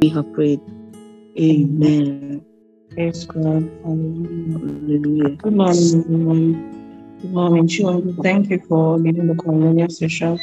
We 0.00 0.10
have 0.10 0.32
prayed. 0.32 0.60
Amen. 1.40 2.44
Praise 2.94 3.24
God. 3.26 3.68
Hallelujah. 3.82 4.58
Hallelujah. 4.58 5.30
Good 5.36 5.54
morning, 5.54 6.04
everyone. 6.04 6.52
Good 7.20 7.32
morning, 7.32 7.66
children. 7.66 8.16
Thank 8.22 8.50
you 8.50 8.60
for 8.68 8.96
leading 8.96 9.26
the 9.26 9.34
communion 9.34 9.90
session. 9.90 10.38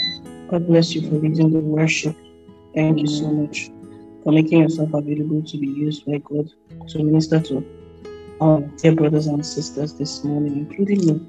God 0.49 0.67
bless 0.67 0.93
you 0.93 1.07
for 1.07 1.15
leading 1.15 1.53
the 1.53 1.59
worship. 1.59 2.17
Thank 2.73 2.99
you 2.99 3.07
so 3.07 3.31
much 3.31 3.69
for 4.23 4.33
making 4.33 4.63
yourself 4.63 4.93
available 4.93 5.41
to 5.43 5.57
be 5.57 5.67
used 5.67 6.05
by 6.05 6.17
God 6.17 6.49
to 6.89 7.03
minister 7.03 7.39
to 7.39 7.65
our 8.41 8.59
dear 8.81 8.93
brothers 8.93 9.27
and 9.27 9.45
sisters 9.45 9.93
this 9.93 10.21
morning, 10.25 10.67
including 10.69 11.05
me. 11.05 11.21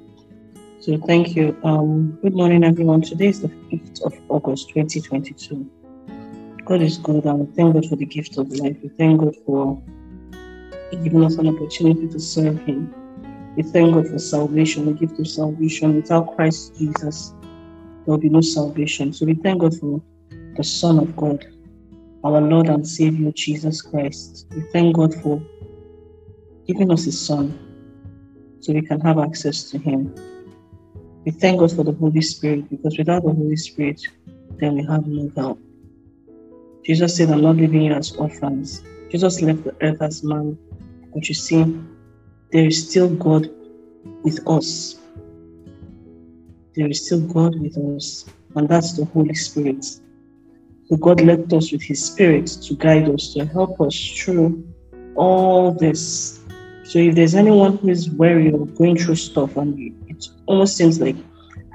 So 0.81 0.97
thank 1.07 1.33
you. 1.33 1.57
Um, 1.63 2.19
good 2.21 2.35
morning, 2.35 2.65
everyone. 2.65 3.01
Today 3.03 3.27
is 3.27 3.41
the 3.41 3.51
5th 3.71 4.01
of 4.01 4.13
August, 4.27 4.69
2022. 4.73 5.71
God 6.67 6.81
is 6.81 6.97
good, 6.97 7.23
and 7.23 7.39
we 7.39 7.55
thank 7.55 7.75
God 7.75 7.85
for 7.85 7.95
the 7.95 8.05
gift 8.05 8.37
of 8.37 8.51
life. 8.51 8.75
We 8.83 8.89
thank 8.97 9.21
God 9.21 9.33
for 9.45 9.81
giving 10.91 11.23
us 11.23 11.35
an 11.37 11.47
opportunity 11.47 12.09
to 12.09 12.19
serve 12.19 12.61
Him. 12.63 12.93
We 13.55 13.63
thank 13.63 13.93
God 13.93 14.09
for 14.09 14.19
salvation, 14.19 14.85
the 14.85 14.91
gift 14.91 15.17
of 15.17 15.29
salvation. 15.29 15.95
Without 15.95 16.35
Christ 16.35 16.77
Jesus, 16.77 17.33
there 17.39 18.11
will 18.11 18.17
be 18.17 18.27
no 18.27 18.41
salvation. 18.41 19.13
So 19.13 19.25
we 19.25 19.35
thank 19.35 19.61
God 19.61 19.79
for 19.79 20.03
the 20.57 20.63
Son 20.65 20.99
of 20.99 21.15
God, 21.15 21.47
our 22.25 22.41
Lord 22.41 22.67
and 22.67 22.85
Savior, 22.85 23.31
Jesus 23.31 23.81
Christ. 23.81 24.45
We 24.53 24.61
thank 24.73 24.97
God 24.97 25.15
for 25.15 25.41
giving 26.67 26.91
us 26.91 27.05
His 27.05 27.17
Son 27.25 27.57
so 28.59 28.73
we 28.73 28.81
can 28.81 28.99
have 28.99 29.19
access 29.19 29.69
to 29.71 29.77
Him. 29.77 30.13
We 31.25 31.31
thank 31.31 31.61
God 31.61 31.71
for 31.71 31.85
the 31.85 31.93
Holy 31.93 32.21
Spirit 32.21 32.69
because 32.69 32.97
without 32.97 33.23
the 33.23 33.31
Holy 33.31 33.55
Spirit, 33.55 34.01
then 34.59 34.75
we 34.75 34.83
have 34.83 35.07
no 35.07 35.31
help. 35.37 35.61
Jesus 36.87 37.17
said, 37.17 37.29
I'm 37.29 37.41
not 37.41 37.57
leaving 37.57 37.81
you 37.81 37.91
as 37.91 38.15
orphans. 38.15 38.81
Jesus 39.11 39.41
left 39.41 39.65
the 39.65 39.75
earth 39.81 40.01
as 40.01 40.23
man. 40.23 40.57
But 41.13 41.27
you 41.27 41.35
see, 41.35 41.77
there 42.53 42.65
is 42.65 42.89
still 42.89 43.09
God 43.09 43.49
with 44.23 44.39
us. 44.47 44.97
There 46.77 46.87
is 46.87 47.05
still 47.05 47.27
God 47.27 47.59
with 47.59 47.77
us, 47.77 48.23
and 48.55 48.69
that's 48.69 48.93
the 48.93 49.03
Holy 49.03 49.33
Spirit. 49.33 49.83
So 49.83 50.95
God 50.95 51.19
left 51.19 51.51
us 51.51 51.73
with 51.73 51.81
His 51.81 52.05
Spirit 52.05 52.47
to 52.47 52.75
guide 52.75 53.09
us, 53.09 53.33
to 53.33 53.45
help 53.45 53.81
us 53.81 53.93
through 54.17 54.65
all 55.15 55.73
this. 55.73 56.39
So 56.83 56.99
if 56.99 57.15
there's 57.15 57.35
anyone 57.35 57.79
who 57.79 57.89
is 57.89 58.09
weary 58.11 58.49
or 58.49 58.65
going 58.65 58.95
through 58.95 59.15
stuff 59.15 59.57
and 59.57 59.77
it 60.07 60.25
almost 60.45 60.77
seems 60.77 61.01
like 61.01 61.17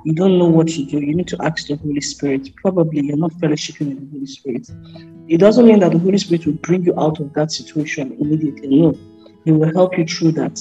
you 0.05 0.13
don't 0.13 0.39
know 0.39 0.47
what 0.47 0.69
to 0.69 0.85
do, 0.85 0.99
you 0.99 1.15
need 1.15 1.29
to 1.29 1.37
ask 1.43 1.67
the 1.67 1.77
Holy 1.77 2.01
Spirit. 2.01 2.55
Probably 2.57 3.03
you're 3.07 3.17
not 3.17 3.33
fellowshipping 3.33 3.89
with 3.89 4.01
the 4.01 4.11
Holy 4.13 4.27
Spirit. 4.27 4.69
It 5.29 5.39
doesn't 5.39 5.67
mean 5.67 5.81
that 5.81 5.93
the 5.93 5.99
Holy 5.99 6.19
Spirit 6.19 6.47
will 6.47 6.55
bring 6.55 6.85
you 6.85 6.99
out 6.99 7.21
of 7.21 7.33
that 7.35 7.53
situation 7.53 8.17
immediately. 8.21 8.69
No, 8.69 8.99
He 9.45 9.53
will 9.53 9.73
help 9.73 9.97
you 9.97 10.05
through 10.05 10.33
that. 10.33 10.59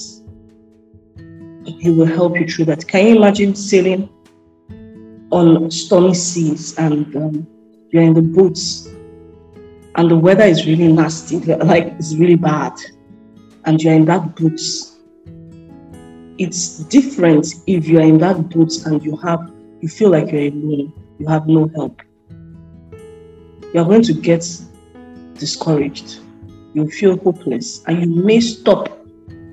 He 1.80 1.90
will 1.90 2.06
help 2.06 2.38
you 2.38 2.46
through 2.46 2.66
that. 2.66 2.86
Can 2.86 3.06
you 3.06 3.16
imagine 3.16 3.54
sailing 3.54 4.08
on 5.30 5.70
stormy 5.70 6.14
seas 6.14 6.78
and 6.78 7.14
um, 7.16 7.46
you're 7.90 8.02
in 8.02 8.14
the 8.14 8.22
boats 8.22 8.88
and 9.96 10.10
the 10.10 10.16
weather 10.16 10.44
is 10.44 10.66
really 10.66 10.92
nasty, 10.92 11.38
like 11.40 11.86
it's 11.98 12.14
really 12.14 12.36
bad, 12.36 12.72
and 13.64 13.82
you're 13.82 13.94
in 13.94 14.04
that 14.06 14.36
boat? 14.36 14.60
It's 16.42 16.78
different 16.78 17.54
if 17.68 17.86
you're 17.86 18.02
in 18.02 18.18
that 18.18 18.48
boat 18.50 18.72
and 18.84 19.00
you 19.04 19.16
have 19.18 19.48
you 19.80 19.88
feel 19.88 20.10
like 20.10 20.32
you're 20.32 20.48
alone, 20.48 20.92
you 21.20 21.28
have 21.28 21.46
no 21.46 21.68
help. 21.68 22.02
You're 23.72 23.84
going 23.84 24.02
to 24.02 24.12
get 24.12 24.44
discouraged. 25.34 26.18
You 26.74 26.90
feel 26.90 27.16
hopeless, 27.18 27.84
and 27.86 28.00
you 28.00 28.24
may 28.24 28.40
stop 28.40 28.88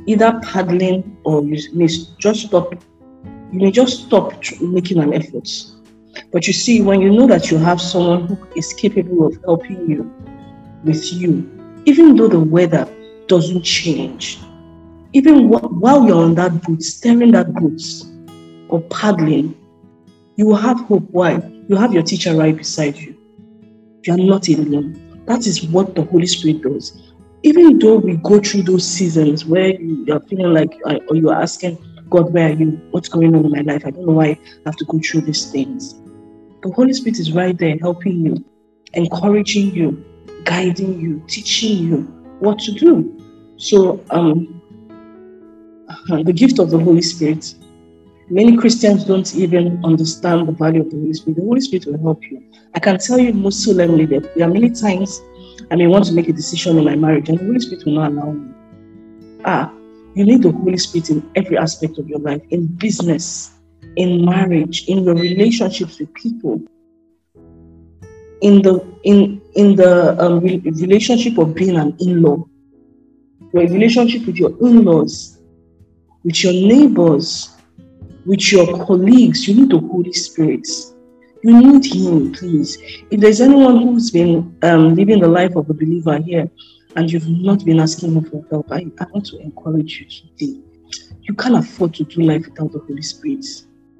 either 0.08 0.40
paddling 0.42 1.16
or 1.26 1.44
you 1.44 1.62
may 1.74 1.88
just 2.18 2.48
stop. 2.48 2.74
You 3.52 3.60
may 3.60 3.70
just 3.70 4.08
stop 4.08 4.34
making 4.60 4.98
an 4.98 5.14
effort. 5.14 5.48
But 6.32 6.48
you 6.48 6.54
see, 6.54 6.82
when 6.82 7.02
you 7.02 7.12
know 7.12 7.28
that 7.28 7.52
you 7.52 7.60
have 7.60 7.80
someone 7.80 8.26
who 8.26 8.48
is 8.56 8.74
capable 8.74 9.28
of 9.28 9.38
helping 9.44 9.88
you 9.88 10.12
with 10.84 11.14
you, 11.14 11.48
even 11.86 12.16
though 12.16 12.30
the 12.30 12.40
weather 12.40 12.90
doesn't 13.28 13.62
change, 13.62 14.40
even 15.14 15.48
wh- 15.52 15.82
while 15.82 16.06
you're 16.06 16.24
on 16.24 16.36
that 16.36 16.62
boat, 16.64 16.82
steering 16.82 17.32
that 17.32 17.54
boat 17.54 17.82
or 18.70 18.82
paddling, 18.90 19.56
you 20.36 20.46
will 20.46 20.56
have 20.56 20.80
hope. 20.82 21.08
Why? 21.12 21.42
You 21.68 21.76
have 21.76 21.94
your 21.94 22.04
teacher 22.04 22.36
right 22.36 22.56
beside 22.56 22.98
you. 22.98 23.16
You 24.06 24.14
are 24.14 24.18
not 24.18 24.48
alone. 24.48 25.26
That 25.26 25.46
is 25.46 25.64
what 25.64 25.96
the 25.96 26.04
Holy 26.04 26.26
Spirit 26.26 26.62
does. 26.62 27.14
Even 27.44 27.80
though 27.80 27.98
we 27.98 28.18
go 28.18 28.40
through 28.40 28.64
those 28.64 28.86
seasons 28.86 29.46
where 29.46 29.80
you 29.80 30.14
are 30.14 30.20
feeling 30.22 30.54
like, 30.54 30.78
uh, 30.86 31.00
or 31.10 31.16
you 31.16 31.30
are 31.30 31.42
asking, 31.42 31.78
God, 32.10 32.34
where 32.34 32.50
are 32.50 32.54
you? 32.54 32.82
What's 32.92 33.10
going 33.10 33.36
on 33.36 33.46
in 33.46 33.52
my 33.52 33.62
life? 33.62 33.84
I 33.86 33.92
don't 33.92 34.06
know 34.06 34.14
why 34.14 34.26
I 34.26 34.40
have 34.66 34.76
to 34.78 34.86
go 34.86 35.00
through 35.00 35.22
these 35.22 35.52
things. 35.52 35.94
The 36.64 36.72
Holy 36.72 36.94
Spirit 36.94 37.20
is 37.20 37.32
right 37.32 37.58
there 37.58 37.78
helping 37.80 38.26
you, 38.26 38.44
encouraging 38.94 39.74
you, 39.74 40.04
guiding 40.44 41.00
you, 41.00 41.22
teaching 41.28 41.78
you 41.86 41.98
what 42.40 42.60
to 42.60 42.72
do. 42.72 43.16
So, 43.58 44.04
um, 44.10 44.59
the 46.08 46.34
gift 46.34 46.60
of 46.60 46.70
the 46.70 46.80
Holy 46.80 47.02
Spirit. 47.02 47.56
Many 48.30 48.58
Christians 48.58 49.06
don't 49.06 49.34
even 49.36 49.84
understand 49.84 50.48
the 50.48 50.52
value 50.52 50.82
of 50.82 50.92
the 50.92 50.98
Holy 50.98 51.14
Spirit. 51.14 51.38
The 51.38 51.44
Holy 51.44 51.62
Spirit 51.62 51.86
will 51.88 52.00
help 52.00 52.24
you. 52.30 52.44
I 52.76 52.80
can 52.80 53.00
tell 53.00 53.18
you 53.18 53.34
most 53.34 53.64
solemnly 53.64 54.06
that 54.06 54.36
there 54.36 54.48
are 54.48 54.52
many 54.52 54.70
times 54.70 55.20
I 55.72 55.76
may 55.76 55.88
want 55.88 56.06
to 56.06 56.14
make 56.14 56.30
a 56.30 56.34
decision 56.34 56.78
in 56.78 56.86
my 56.86 56.96
marriage, 56.96 57.30
and 57.30 57.40
the 57.40 57.46
Holy 57.46 57.60
Spirit 57.60 57.86
will 57.86 57.94
not 57.94 58.12
allow 58.12 58.32
me. 58.32 58.54
Ah, 59.46 59.74
you 60.14 60.26
need 60.26 60.44
the 60.44 60.52
Holy 60.52 60.78
Spirit 60.78 61.10
in 61.10 61.30
every 61.36 61.58
aspect 61.58 61.98
of 61.98 62.08
your 62.08 62.20
life, 62.20 62.42
in 62.52 62.68
business, 62.68 63.52
in 63.96 64.26
marriage, 64.26 64.88
in 64.88 65.04
your 65.04 65.16
relationships 65.16 66.00
with 66.00 66.14
people, 66.14 66.62
in 68.42 68.62
the 68.62 68.86
in 69.04 69.42
in 69.56 69.76
the 69.76 70.22
um, 70.24 70.40
re- 70.40 70.62
relationship 70.64 71.38
of 71.38 71.56
being 71.56 71.78
an 71.78 71.96
in-law, 72.00 72.46
your 73.54 73.64
relationship 73.64 74.26
with 74.26 74.38
your 74.38 74.52
in-laws, 74.62 75.39
with 76.24 76.44
your 76.44 76.54
neighbors, 76.54 77.56
with 78.26 78.52
your 78.52 78.86
colleagues. 78.86 79.48
You 79.48 79.56
need 79.56 79.70
the 79.70 79.80
Holy 79.80 80.14
Spirit. 80.14 80.68
You 81.44 81.60
need 81.60 81.86
Him, 81.86 82.34
please. 82.34 82.78
If 83.10 83.22
there's 83.22 83.42
anyone 83.42 83.82
who's 83.82 84.12
been 84.12 84.58
um, 84.64 84.96
living 84.96 85.20
the 85.20 85.28
life 85.28 85.56
of 85.56 85.70
a 85.70 85.74
believer 85.74 86.18
here 86.18 86.50
and 86.96 87.12
you've 87.12 87.30
not 87.30 87.64
been 87.64 87.80
asking 87.80 88.14
Him 88.14 88.26
for 88.26 88.46
help, 88.50 88.72
I, 88.72 88.86
I 89.00 89.06
want 89.14 89.26
to 89.28 89.40
encourage 89.40 90.00
you 90.00 90.06
today. 90.06 90.62
You 91.22 91.36
can't 91.36 91.56
afford 91.56 91.94
to 91.96 92.04
do 92.04 92.22
life 92.22 92.46
without 92.46 92.72
the 92.72 92.80
Holy 92.80 93.02
Spirit. 93.02 93.46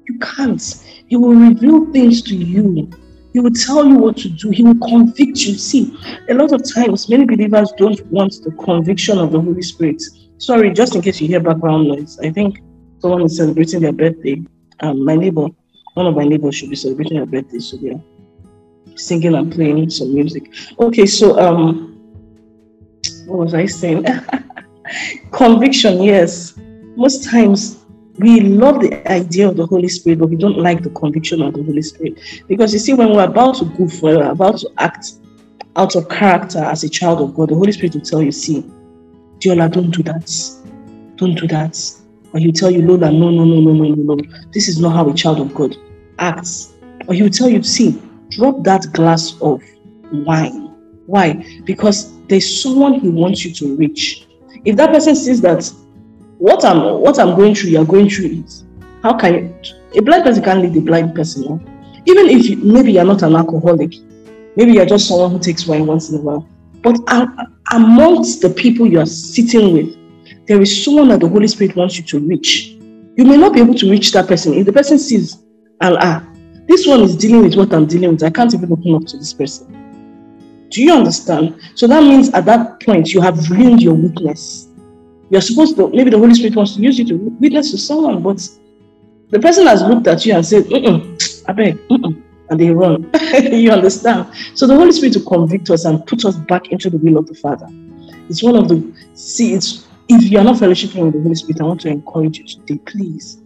You 0.08 0.18
can't. 0.18 0.62
He 1.06 1.16
will 1.16 1.34
reveal 1.34 1.90
things 1.92 2.22
to 2.22 2.36
you. 2.36 2.90
He 3.32 3.38
will 3.38 3.52
tell 3.52 3.86
you 3.86 3.94
what 3.94 4.16
to 4.18 4.28
do. 4.28 4.50
He 4.50 4.64
will 4.64 4.78
convict 4.88 5.38
you. 5.38 5.54
See, 5.54 5.96
a 6.28 6.34
lot 6.34 6.52
of 6.52 6.62
times, 6.74 7.08
many 7.08 7.24
believers 7.24 7.72
don't 7.76 8.04
want 8.06 8.34
the 8.42 8.50
conviction 8.50 9.18
of 9.18 9.30
the 9.30 9.40
Holy 9.40 9.62
Spirit. 9.62 10.02
Sorry, 10.40 10.72
just 10.72 10.94
in 10.94 11.02
case 11.02 11.20
you 11.20 11.28
hear 11.28 11.38
background 11.38 11.88
noise, 11.88 12.18
I 12.18 12.30
think 12.30 12.62
someone 12.98 13.20
is 13.24 13.36
celebrating 13.36 13.80
their 13.80 13.92
birthday. 13.92 14.42
Um, 14.80 15.04
my 15.04 15.14
neighbor, 15.14 15.48
one 15.92 16.06
of 16.06 16.16
my 16.16 16.24
neighbors 16.24 16.54
should 16.54 16.70
be 16.70 16.76
celebrating 16.76 17.18
her 17.18 17.26
birthday, 17.26 17.58
so 17.58 17.76
they're 17.76 18.00
singing 18.96 19.34
and 19.34 19.52
playing 19.52 19.90
some 19.90 20.14
music. 20.14 20.50
Okay, 20.78 21.04
so 21.04 21.38
um, 21.38 21.94
what 23.26 23.38
was 23.38 23.52
I 23.52 23.66
saying? 23.66 24.06
Conviction, 25.30 26.02
yes. 26.02 26.54
Most 26.96 27.24
times 27.24 27.84
we 28.16 28.40
love 28.40 28.80
the 28.80 29.06
idea 29.12 29.46
of 29.46 29.58
the 29.58 29.66
Holy 29.66 29.88
Spirit, 29.88 30.20
but 30.20 30.30
we 30.30 30.36
don't 30.36 30.56
like 30.56 30.82
the 30.82 30.90
conviction 30.90 31.42
of 31.42 31.52
the 31.52 31.62
Holy 31.62 31.82
Spirit. 31.82 32.18
Because 32.48 32.72
you 32.72 32.78
see, 32.78 32.94
when 32.94 33.12
we're 33.12 33.24
about 33.24 33.56
to 33.56 33.66
go 33.66 33.86
for 33.86 34.16
we're 34.16 34.30
about 34.30 34.56
to 34.60 34.70
act 34.78 35.12
out 35.76 35.96
of 35.96 36.08
character 36.08 36.60
as 36.60 36.82
a 36.82 36.88
child 36.88 37.20
of 37.20 37.34
God, 37.34 37.50
the 37.50 37.54
Holy 37.54 37.72
Spirit 37.72 37.94
will 37.94 38.00
tell 38.00 38.22
you, 38.22 38.32
see, 38.32 38.64
Diola, 39.40 39.70
don't 39.70 39.90
do 39.90 40.02
that. 40.04 40.30
Don't 41.16 41.34
do 41.34 41.46
that. 41.48 41.78
Or 42.32 42.40
he'll 42.40 42.52
tell 42.52 42.70
you, 42.70 42.82
Lola, 42.82 43.10
no, 43.10 43.30
no, 43.30 43.44
no, 43.44 43.60
no, 43.60 43.72
no, 43.72 43.94
no, 43.94 44.14
no. 44.14 44.16
This 44.52 44.68
is 44.68 44.78
not 44.78 44.94
how 44.94 45.08
a 45.08 45.14
child 45.14 45.40
of 45.40 45.54
God 45.54 45.76
acts. 46.18 46.74
Or 47.08 47.14
he 47.14 47.22
will 47.22 47.30
tell 47.30 47.48
you, 47.48 47.62
see, 47.62 48.00
drop 48.28 48.62
that 48.64 48.86
glass 48.92 49.34
of 49.40 49.62
wine. 50.12 50.68
Why? 51.06 51.60
Because 51.64 52.16
there's 52.28 52.62
someone 52.62 52.94
he 52.94 53.08
wants 53.08 53.44
you 53.44 53.52
to 53.54 53.76
reach. 53.76 54.28
If 54.64 54.76
that 54.76 54.90
person 54.90 55.16
sees 55.16 55.40
that 55.40 55.68
what 56.38 56.64
I'm 56.64 57.00
what 57.00 57.18
I'm 57.18 57.34
going 57.34 57.54
through, 57.54 57.70
you're 57.70 57.84
going 57.84 58.08
through 58.08 58.26
it. 58.26 58.62
How 59.02 59.18
can 59.18 59.34
you, 59.34 59.98
a 59.98 60.02
blind 60.02 60.24
person 60.24 60.44
can't 60.44 60.60
lead 60.60 60.76
a 60.76 60.80
blind 60.80 61.14
person? 61.14 61.42
No? 61.42 61.60
Even 62.06 62.28
if 62.28 62.48
you, 62.48 62.56
maybe 62.58 62.92
you're 62.92 63.04
not 63.04 63.22
an 63.22 63.34
alcoholic, 63.34 63.94
maybe 64.56 64.72
you're 64.72 64.86
just 64.86 65.08
someone 65.08 65.32
who 65.32 65.38
takes 65.38 65.66
wine 65.66 65.86
once 65.86 66.10
in 66.10 66.18
a 66.18 66.22
while. 66.22 66.46
But 66.82 66.96
amongst 67.72 68.40
the 68.40 68.50
people 68.50 68.86
you 68.86 69.00
are 69.00 69.06
sitting 69.06 69.72
with, 69.72 70.46
there 70.46 70.60
is 70.60 70.84
someone 70.84 71.08
that 71.08 71.20
the 71.20 71.28
Holy 71.28 71.46
Spirit 71.46 71.76
wants 71.76 71.98
you 71.98 72.04
to 72.04 72.18
reach. 72.18 72.76
You 73.16 73.24
may 73.24 73.36
not 73.36 73.52
be 73.52 73.60
able 73.60 73.74
to 73.74 73.90
reach 73.90 74.12
that 74.12 74.28
person. 74.28 74.54
If 74.54 74.66
the 74.66 74.72
person 74.72 74.98
sees, 74.98 75.42
and 75.80 75.96
ah, 76.00 76.26
this 76.66 76.86
one 76.86 77.00
is 77.00 77.16
dealing 77.16 77.42
with 77.42 77.54
what 77.56 77.72
I'm 77.74 77.86
dealing 77.86 78.12
with, 78.12 78.22
I 78.22 78.30
can't 78.30 78.52
even 78.54 78.72
open 78.72 78.94
up 78.94 79.04
to 79.06 79.16
this 79.18 79.34
person. 79.34 79.76
Do 80.70 80.82
you 80.82 80.94
understand? 80.94 81.60
So 81.74 81.86
that 81.86 82.02
means 82.02 82.30
at 82.30 82.44
that 82.46 82.80
point 82.80 83.12
you 83.12 83.20
have 83.20 83.50
ruined 83.50 83.82
your 83.82 83.94
witness. 83.94 84.68
You're 85.28 85.40
supposed 85.40 85.76
to, 85.76 85.90
maybe 85.90 86.10
the 86.10 86.18
Holy 86.18 86.34
Spirit 86.34 86.56
wants 86.56 86.76
to 86.76 86.82
use 86.82 86.98
you 86.98 87.04
to 87.06 87.16
witness 87.40 87.72
to 87.72 87.78
someone, 87.78 88.22
but 88.22 88.48
the 89.28 89.38
person 89.38 89.66
has 89.66 89.82
looked 89.82 90.06
at 90.06 90.24
you 90.24 90.34
and 90.34 90.46
said, 90.46 90.66
I 91.46 91.52
beg, 91.52 91.76
mm 91.88 92.22
and 92.50 92.60
they 92.60 92.70
run. 92.70 93.10
you 93.52 93.70
understand? 93.70 94.28
So 94.54 94.66
the 94.66 94.74
Holy 94.74 94.92
Spirit 94.92 95.14
to 95.14 95.20
convict 95.20 95.70
us 95.70 95.84
and 95.84 96.04
put 96.06 96.24
us 96.24 96.36
back 96.36 96.68
into 96.68 96.90
the 96.90 96.98
will 96.98 97.16
of 97.16 97.26
the 97.26 97.34
Father. 97.34 97.66
It's 98.28 98.42
one 98.42 98.56
of 98.56 98.68
the, 98.68 98.92
see, 99.14 99.54
it's, 99.54 99.86
if 100.08 100.30
you 100.30 100.38
are 100.38 100.44
not 100.44 100.56
fellowshipping 100.56 101.04
with 101.04 101.14
the 101.14 101.22
Holy 101.22 101.34
Spirit, 101.36 101.60
I 101.60 101.64
want 101.64 101.80
to 101.82 101.88
encourage 101.88 102.38
you 102.38 102.46
today, 102.46 102.78
please. 102.84 103.40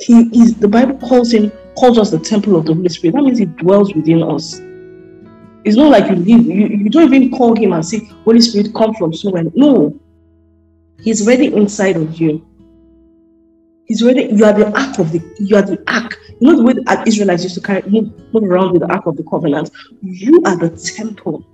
He 0.00 0.28
is, 0.40 0.56
the 0.56 0.68
Bible 0.68 0.98
calls 0.98 1.32
him, 1.32 1.50
calls 1.78 1.98
us 1.98 2.10
the 2.10 2.18
temple 2.18 2.56
of 2.56 2.66
the 2.66 2.74
Holy 2.74 2.88
Spirit. 2.88 3.14
That 3.14 3.22
means 3.22 3.38
he 3.38 3.46
dwells 3.46 3.94
within 3.94 4.22
us. 4.22 4.60
It's 5.64 5.76
not 5.76 5.90
like 5.90 6.08
you 6.08 6.16
leave, 6.16 6.46
you, 6.46 6.66
you 6.66 6.90
don't 6.90 7.12
even 7.12 7.30
call 7.30 7.56
him 7.56 7.72
and 7.72 7.84
say, 7.84 7.98
Holy 8.24 8.40
Spirit, 8.40 8.74
come 8.74 8.94
from 8.94 9.12
somewhere. 9.12 9.44
No. 9.54 9.98
He's 11.02 11.26
already 11.26 11.54
inside 11.54 11.96
of 11.96 12.20
you. 12.20 12.46
He's 13.86 14.02
already, 14.02 14.24
you 14.34 14.44
are 14.44 14.52
the 14.52 14.66
ark 14.66 14.98
of 14.98 15.12
the, 15.12 15.22
you 15.38 15.56
are 15.56 15.62
the 15.62 15.82
ark. 15.86 16.18
You 16.40 16.50
know 16.50 16.56
the 16.56 16.62
way 16.64 16.72
the 16.74 17.04
Israelites 17.06 17.44
used 17.44 17.54
to 17.54 17.62
carry, 17.62 17.82
move, 17.88 18.12
move 18.32 18.44
around 18.44 18.72
with 18.72 18.82
the 18.82 18.92
ark 18.92 19.06
of 19.06 19.16
the 19.16 19.22
covenant. 19.24 19.70
You 20.02 20.42
are 20.44 20.56
the 20.56 20.70
temple. 20.70 21.44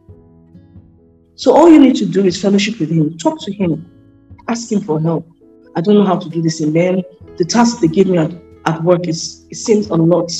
So 1.36 1.54
all 1.54 1.68
you 1.70 1.78
need 1.78 1.96
to 1.96 2.06
do 2.06 2.24
is 2.24 2.40
fellowship 2.40 2.80
with 2.80 2.90
him, 2.90 3.16
talk 3.16 3.40
to 3.42 3.52
him, 3.52 3.86
ask 4.48 4.70
him 4.70 4.80
for 4.80 5.00
help. 5.00 5.26
I 5.76 5.80
don't 5.80 5.94
know 5.94 6.04
how 6.04 6.18
to 6.18 6.28
do 6.28 6.42
this, 6.42 6.60
and 6.60 6.74
then 6.74 7.02
the 7.38 7.44
task 7.44 7.80
they 7.80 7.88
gave 7.88 8.08
me 8.08 8.18
at, 8.18 8.32
at 8.66 8.82
work 8.82 9.06
is 9.06 9.46
it 9.50 9.56
seems 9.56 9.88
a 9.88 9.94
lot. 9.94 10.30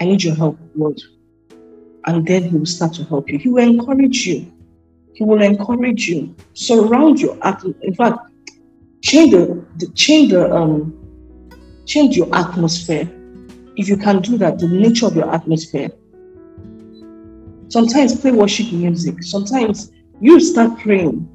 I 0.00 0.04
need 0.04 0.22
your 0.22 0.34
help, 0.34 0.58
Lord. 0.74 1.00
And 2.06 2.26
then 2.26 2.44
he 2.44 2.56
will 2.56 2.66
start 2.66 2.94
to 2.94 3.04
help 3.04 3.30
you. 3.30 3.38
He 3.38 3.48
will 3.48 3.66
encourage 3.66 4.26
you. 4.26 4.50
He 5.14 5.24
will 5.24 5.42
encourage 5.42 6.08
you. 6.08 6.34
Surround 6.54 7.20
your 7.20 7.36
in 7.82 7.94
fact, 7.94 8.18
change 9.02 9.32
the, 9.32 9.66
the 9.76 9.86
change 9.94 10.30
the 10.30 10.54
um 10.54 10.96
change 11.86 12.16
your 12.16 12.34
atmosphere. 12.34 13.10
If 13.80 13.88
you 13.88 13.96
can 13.96 14.20
do 14.20 14.36
that, 14.36 14.58
the 14.58 14.68
nature 14.68 15.06
of 15.06 15.16
your 15.16 15.34
atmosphere. 15.34 15.88
Sometimes 17.68 18.20
play 18.20 18.30
worship 18.30 18.70
music. 18.72 19.22
Sometimes 19.22 19.90
you 20.20 20.38
start 20.38 20.78
praying. 20.80 21.26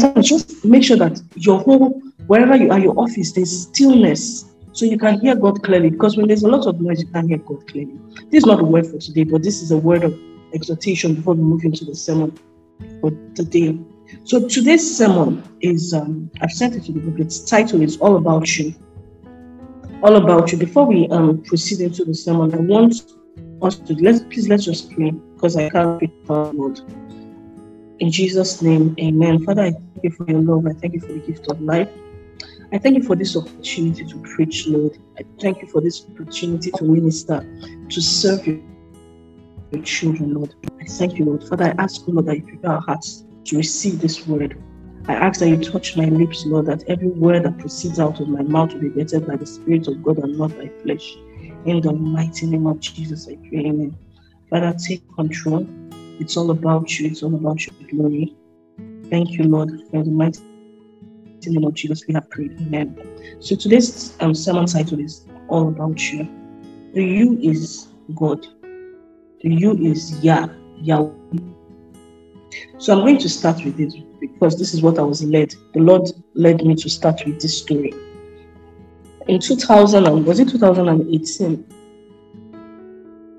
Sometimes 0.00 0.26
just 0.26 0.64
make 0.64 0.82
sure 0.82 0.96
that 0.96 1.20
your 1.34 1.60
whole 1.60 2.00
wherever 2.28 2.56
you 2.56 2.70
are, 2.70 2.78
your 2.78 2.98
office, 2.98 3.32
there's 3.32 3.64
stillness. 3.64 4.54
So 4.72 4.86
you 4.86 4.96
can 4.96 5.20
hear 5.20 5.34
God 5.34 5.62
clearly. 5.62 5.90
Because 5.90 6.16
when 6.16 6.28
there's 6.28 6.44
a 6.44 6.48
lot 6.48 6.66
of 6.66 6.80
noise, 6.80 7.02
you 7.02 7.08
can't 7.08 7.28
hear 7.28 7.36
God 7.36 7.68
clearly. 7.68 7.92
This 8.30 8.44
is 8.44 8.46
not 8.46 8.60
a 8.60 8.64
word 8.64 8.86
for 8.86 8.96
today, 8.96 9.24
but 9.24 9.42
this 9.42 9.60
is 9.60 9.70
a 9.70 9.76
word 9.76 10.02
of 10.02 10.18
exhortation 10.54 11.14
before 11.14 11.34
we 11.34 11.42
move 11.42 11.64
into 11.66 11.84
the 11.84 11.94
sermon 11.94 12.34
for 13.02 13.10
today. 13.34 13.78
So 14.24 14.48
today's 14.48 14.96
sermon 14.96 15.42
is 15.60 15.92
um, 15.92 16.30
I've 16.40 16.52
sent 16.52 16.74
it 16.74 16.84
to 16.84 16.92
the 16.92 17.00
book. 17.00 17.20
Its 17.20 17.44
title 17.44 17.82
is 17.82 17.98
All 17.98 18.16
About 18.16 18.56
You 18.56 18.74
all 20.04 20.16
about 20.16 20.52
you. 20.52 20.58
Before 20.58 20.84
we 20.84 21.08
um, 21.08 21.42
proceed 21.42 21.80
into 21.80 22.04
the 22.04 22.14
sermon, 22.14 22.52
I 22.54 22.58
want 22.58 22.92
us 23.62 23.76
to 23.76 23.94
let's 23.94 24.20
please 24.24 24.48
let's 24.48 24.64
just 24.66 24.92
pray 24.92 25.10
because 25.10 25.56
I 25.56 25.70
can't 25.70 25.98
pray 25.98 26.10
word. 26.26 26.78
In 28.00 28.10
Jesus' 28.10 28.60
name, 28.60 28.94
Amen. 29.00 29.42
Father, 29.44 29.62
I 29.62 29.70
thank 29.70 30.02
you 30.02 30.10
for 30.10 30.30
your 30.30 30.42
love. 30.42 30.66
I 30.66 30.74
thank 30.74 30.92
you 30.92 31.00
for 31.00 31.12
the 31.14 31.20
gift 31.20 31.50
of 31.50 31.58
life. 31.62 31.88
I 32.70 32.78
thank 32.78 32.98
you 32.98 33.02
for 33.02 33.16
this 33.16 33.34
opportunity 33.34 34.04
to 34.04 34.18
preach, 34.34 34.66
Lord. 34.66 34.98
I 35.18 35.22
thank 35.40 35.62
you 35.62 35.68
for 35.68 35.80
this 35.80 36.04
opportunity 36.10 36.70
to 36.72 36.84
minister, 36.84 37.46
to 37.88 38.00
serve 38.02 38.46
your 38.46 38.60
children, 39.84 40.34
Lord. 40.34 40.54
I 40.82 40.84
thank 40.84 41.18
you, 41.18 41.24
Lord. 41.24 41.48
Father, 41.48 41.74
I 41.78 41.82
ask, 41.82 42.02
Lord, 42.06 42.26
that 42.26 42.36
you 42.36 42.42
prepare 42.42 42.72
our 42.72 42.82
hearts 42.82 43.24
to 43.46 43.56
receive 43.56 44.02
this 44.02 44.26
word. 44.26 44.62
I 45.06 45.14
ask 45.14 45.40
that 45.40 45.50
you 45.50 45.58
touch 45.58 45.98
my 45.98 46.06
lips, 46.06 46.46
Lord, 46.46 46.66
that 46.66 46.82
every 46.88 47.08
word 47.08 47.44
that 47.44 47.58
proceeds 47.58 48.00
out 48.00 48.20
of 48.20 48.28
my 48.28 48.40
mouth 48.42 48.72
will 48.72 48.80
be 48.80 48.88
vetted 48.88 49.26
by 49.26 49.36
the 49.36 49.44
Spirit 49.44 49.86
of 49.86 50.02
God 50.02 50.18
and 50.18 50.38
not 50.38 50.56
by 50.56 50.70
flesh. 50.82 51.14
In 51.66 51.82
the 51.82 51.92
mighty 51.92 52.46
name 52.46 52.66
of 52.66 52.80
Jesus, 52.80 53.28
I 53.28 53.36
pray, 53.48 53.66
Amen. 53.66 53.94
Father, 54.48 54.74
take 54.78 55.02
control. 55.14 55.68
It's 56.20 56.38
all 56.38 56.50
about 56.50 56.98
you, 56.98 57.08
it's 57.08 57.22
all 57.22 57.34
about 57.34 57.66
your 57.66 57.74
glory. 57.90 58.34
Thank 59.10 59.32
you, 59.32 59.44
Lord, 59.44 59.72
for 59.90 60.02
the 60.02 60.10
mighty 60.10 60.40
name 61.46 61.64
of 61.64 61.74
Jesus. 61.74 62.04
We 62.08 62.14
have 62.14 62.30
prayed, 62.30 62.56
Amen. 62.62 62.96
So 63.40 63.56
today's 63.56 64.16
um, 64.20 64.34
sermon 64.34 64.64
title 64.64 65.00
is 65.00 65.26
All 65.48 65.68
About 65.68 66.00
You. 66.12 66.26
The 66.94 67.04
you 67.04 67.38
is 67.42 67.88
God, 68.14 68.46
the 69.42 69.50
you 69.50 69.76
is 69.84 70.24
Yah, 70.24 70.48
Yahweh. 70.80 71.12
So 72.78 72.92
I'm 72.94 73.00
going 73.00 73.18
to 73.18 73.28
start 73.28 73.62
with 73.64 73.76
this 73.76 73.94
because 74.44 74.58
this 74.58 74.74
is 74.74 74.82
what 74.82 74.98
I 74.98 75.02
was 75.02 75.24
led. 75.24 75.54
The 75.72 75.80
Lord 75.80 76.06
led 76.34 76.62
me 76.66 76.74
to 76.74 76.90
start 76.90 77.22
with 77.24 77.40
this 77.40 77.62
story. 77.62 77.94
In 79.26 79.40
2000, 79.40 80.26
was 80.26 80.38
it 80.38 80.50
2018? 80.50 81.64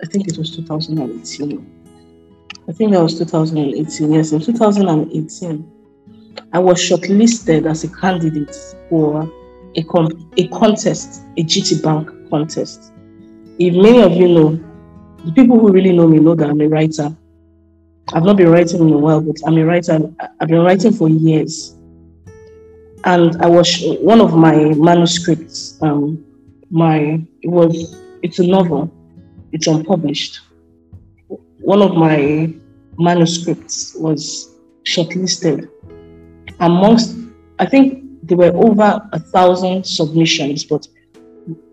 I 0.02 0.08
think 0.08 0.28
it 0.28 0.36
was 0.36 0.56
2018. 0.56 1.72
I 2.68 2.72
think 2.72 2.92
that 2.92 3.04
was 3.04 3.20
2018. 3.20 4.14
Yes, 4.14 4.32
in 4.32 4.40
2018, 4.40 5.72
I 6.52 6.58
was 6.58 6.80
shortlisted 6.80 7.70
as 7.70 7.84
a 7.84 7.90
candidate 7.90 8.56
for 8.90 9.32
a, 9.76 9.84
con- 9.84 10.32
a 10.38 10.48
contest, 10.48 11.22
a 11.38 11.44
GT 11.44 11.84
Bank 11.84 12.10
contest. 12.32 12.92
If 13.60 13.76
many 13.76 14.02
of 14.02 14.14
you 14.14 14.28
know, 14.28 14.60
the 15.24 15.32
people 15.34 15.60
who 15.60 15.72
really 15.72 15.96
know 15.96 16.08
me 16.08 16.18
know 16.18 16.34
that 16.34 16.50
I'm 16.50 16.62
a 16.62 16.68
writer. 16.68 17.16
I've 18.14 18.24
not 18.24 18.38
been 18.38 18.50
writing 18.50 18.88
in 18.88 18.94
a 18.94 18.98
while, 18.98 19.20
but 19.22 19.36
I'm 19.46 19.58
a 19.58 19.66
writer. 19.66 20.00
I've 20.40 20.48
been 20.48 20.62
writing 20.62 20.94
for 20.94 21.10
years. 21.10 21.76
And 23.04 23.42
I 23.42 23.48
was 23.48 23.84
one 24.00 24.22
of 24.22 24.36
my 24.36 24.56
manuscripts. 24.74 25.78
Um, 25.82 26.24
my 26.70 27.22
it 27.42 27.50
was 27.50 28.00
it's 28.22 28.40
a 28.40 28.48
novel. 28.48 28.92
It's 29.52 29.68
unpublished. 29.68 30.42
One 31.60 31.82
of 31.82 31.96
my 31.96 32.54
manuscripts 32.98 33.96
was 33.96 34.52
shortlisted 34.84 35.70
amongst. 36.60 37.16
I 37.60 37.66
think 37.66 38.04
there 38.24 38.38
were 38.38 38.56
over 38.56 39.02
a 39.14 39.20
thousand 39.20 39.86
submissions, 39.86 40.64
but 40.64 40.88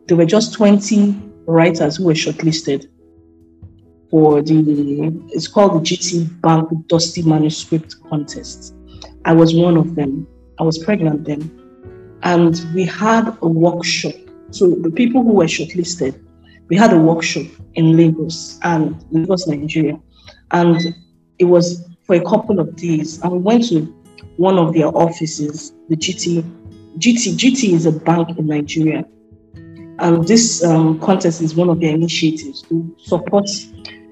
there 0.07 0.17
were 0.17 0.27
just 0.27 0.55
twenty 0.55 1.19
writers 1.47 1.97
who 1.97 2.05
were 2.05 2.15
shortlisted 2.15 2.89
for 4.13 4.43
the 4.43 4.59
it's 5.31 5.49
called 5.49 5.73
the 5.73 5.81
GT 5.81 6.39
Bank 6.43 6.69
Dusty 6.87 7.23
Manuscript 7.23 7.97
Contest. 8.11 8.75
I 9.25 9.33
was 9.33 9.55
one 9.55 9.79
of 9.79 9.95
them. 9.95 10.27
I 10.61 10.65
was 10.65 10.77
pregnant 10.79 11.25
then. 11.25 11.41
And 12.23 12.61
we 12.75 12.85
had 12.85 13.35
a 13.41 13.49
workshop. 13.49 14.13
So 14.51 14.69
the 14.69 14.91
people 14.91 15.23
who 15.23 15.33
were 15.33 15.47
shortlisted, 15.47 16.23
we 16.69 16.77
had 16.77 16.93
a 16.93 16.99
workshop 16.99 17.47
in 17.73 17.97
Lagos 17.97 18.59
and 18.63 19.03
Lagos, 19.11 19.49
Nigeria. 19.49 19.99
And 20.51 20.79
it 21.39 21.47
was 21.47 21.89
for 22.03 22.15
a 22.15 22.23
couple 22.23 22.61
of 22.61 22.77
days. 22.77 23.19
And 23.23 23.33
we 23.33 23.39
went 23.39 23.69
to 23.71 23.81
one 24.37 24.59
of 24.59 24.75
their 24.75 24.89
offices, 24.89 25.73
the 25.89 25.97
GT. 25.97 26.43
GT, 26.99 27.33
GT 27.33 27.73
is 27.73 27.87
a 27.87 27.93
bank 27.93 28.39
in 28.39 28.47
Nigeria. 28.47 29.07
And 30.01 30.29
this 30.29 30.63
um, 30.63 31.01
contest 31.01 31.41
is 31.41 31.55
one 31.55 31.71
of 31.71 31.81
their 31.81 31.95
initiatives 31.95 32.61
to 32.69 32.95
support 32.99 33.49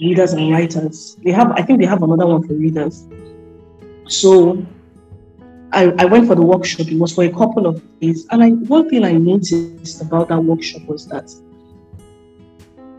readers 0.00 0.32
and 0.32 0.50
writers. 0.50 1.16
They 1.24 1.30
have, 1.32 1.52
I 1.52 1.62
think 1.62 1.80
they 1.80 1.86
have 1.86 2.02
another 2.02 2.26
one 2.26 2.46
for 2.46 2.54
readers. 2.54 3.06
So 4.08 4.64
I, 5.72 5.92
I 5.98 6.04
went 6.06 6.26
for 6.26 6.34
the 6.34 6.42
workshop. 6.42 6.88
It 6.88 6.98
was 6.98 7.14
for 7.14 7.24
a 7.24 7.30
couple 7.30 7.66
of 7.66 7.82
days. 8.00 8.26
And 8.30 8.42
I, 8.42 8.50
one 8.50 8.88
thing 8.88 9.04
I 9.04 9.12
noticed 9.12 10.00
about 10.02 10.28
that 10.28 10.40
workshop 10.40 10.82
was 10.86 11.06
that 11.08 11.32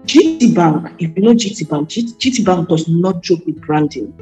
GT 0.06 0.56
Bank, 0.56 0.94
if 1.00 1.16
you 1.16 1.24
know 1.24 1.34
GT 1.34 1.70
Bank, 1.70 1.90
GT 1.90 2.46
Bank 2.46 2.70
does 2.70 2.88
not 2.88 3.22
joke 3.22 3.46
with 3.46 3.60
branding. 3.62 4.14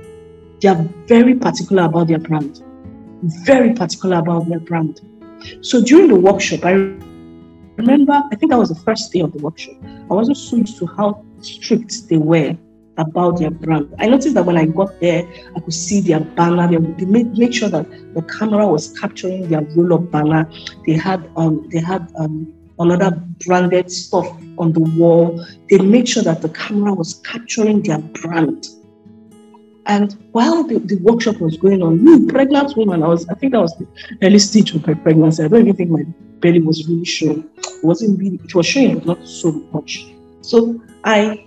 They 0.62 0.70
are 0.70 0.84
very 1.06 1.36
particular 1.36 1.84
about 1.84 2.08
their 2.08 2.20
brand. 2.20 2.64
Very 3.46 3.74
particular 3.74 4.18
about 4.18 4.48
their 4.50 4.60
brand. 4.60 5.02
So 5.62 5.82
during 5.82 6.08
the 6.08 6.16
workshop, 6.16 6.66
I 6.66 6.72
remember, 7.78 8.22
I 8.32 8.36
think 8.36 8.52
that 8.52 8.58
was 8.58 8.70
the 8.70 8.82
first 8.84 9.12
day 9.14 9.22
of 9.22 9.32
the 9.32 9.40
workshop. 9.40 9.76
I 9.84 10.14
wasn't 10.14 10.38
so 10.38 10.58
used 10.58 10.78
to 10.80 10.86
how 10.86 11.24
strict 11.42 12.10
they 12.10 12.18
were 12.18 12.58
about 13.00 13.39
their 13.39 13.50
brand. 13.50 13.94
I 13.98 14.08
noticed 14.08 14.36
that 14.36 14.46
when 14.46 14.58
I 14.58 14.65
got 14.65 15.00
there, 15.00 15.27
I 15.56 15.60
could 15.60 15.74
see 15.74 16.01
their 16.01 16.20
banner. 16.20 16.68
They, 16.68 17.06
made, 17.06 17.38
made 17.38 17.56
sure 17.56 17.70
that 17.70 17.89
the 18.13 18.22
camera 18.24 18.68
was 18.68 18.98
capturing 19.00 19.48
their 19.50 19.62
roll-up 19.75 20.12
banner. 20.12 20.50
They 20.86 20.94
had 20.94 21.29
um, 21.36 21.68
they 21.72 21.79
had 21.79 22.12
um, 22.18 22.53
another 22.77 23.12
branded 23.46 23.91
stuff 23.91 24.27
on 24.58 24.74
the 24.74 24.82
wall. 25.00 25.46
They 25.70 25.77
made 25.79 26.08
sure 26.08 26.24
that 26.24 26.41
the 26.41 26.50
camera 26.50 26.94
was 26.94 27.15
capturing 27.25 27.82
their 27.84 28.00
brand. 28.00 28.68
And 29.86 30.15
while 30.34 30.63
the, 30.63 30.77
the 30.79 30.98
workshop 30.98 31.38
was 31.39 31.58
going 31.58 31.82
on, 31.82 32.03
me, 32.03 32.32
pregnant 32.32 32.77
woman, 32.77 33.01
I 33.01 33.08
was 33.08 33.27
I 33.29 33.34
think 33.36 33.53
that 33.53 33.62
was 33.62 33.75
the 33.77 33.88
early 34.22 34.39
stage 34.39 34.75
of 34.75 34.86
my 34.86 34.94
pregnancy. 34.94 35.44
I 35.44 35.48
don't 35.48 35.62
even 35.62 35.75
think 35.75 35.89
my 35.89 36.03
belly 36.41 36.62
was 36.62 36.88
really 36.88 37.06
showing. 37.06 37.50
It 37.58 37.84
wasn't 37.84 38.20
really, 38.20 38.39
it 38.44 38.53
was 38.53 38.65
showing, 38.65 39.00
but 39.00 39.06
not 39.06 39.27
so 39.27 39.51
much. 39.74 40.06
So 40.41 40.82
I 41.06 41.46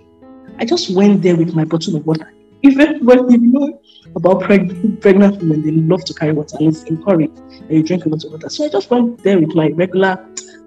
I 0.59 0.65
just 0.65 0.93
went 0.95 1.21
there 1.21 1.35
with 1.35 1.55
my 1.55 1.65
bottle 1.65 1.95
of 1.95 2.05
water. 2.05 2.31
even 2.63 3.05
when 3.05 3.29
you 3.29 3.37
know 3.37 3.79
about 4.15 4.41
preg- 4.41 5.01
pregnant 5.01 5.37
women, 5.39 5.61
they 5.61 5.71
love 5.71 6.03
to 6.05 6.13
carry 6.13 6.31
water 6.31 6.57
and 6.59 6.69
it's 6.69 6.83
encouraged 6.83 7.35
that 7.35 7.73
you 7.73 7.83
drink 7.83 8.05
a 8.05 8.09
lot 8.09 8.23
of 8.23 8.31
water. 8.31 8.49
So 8.49 8.65
I 8.65 8.69
just 8.69 8.89
went 8.89 9.21
there 9.23 9.39
with 9.39 9.53
my 9.53 9.69
regular 9.69 10.25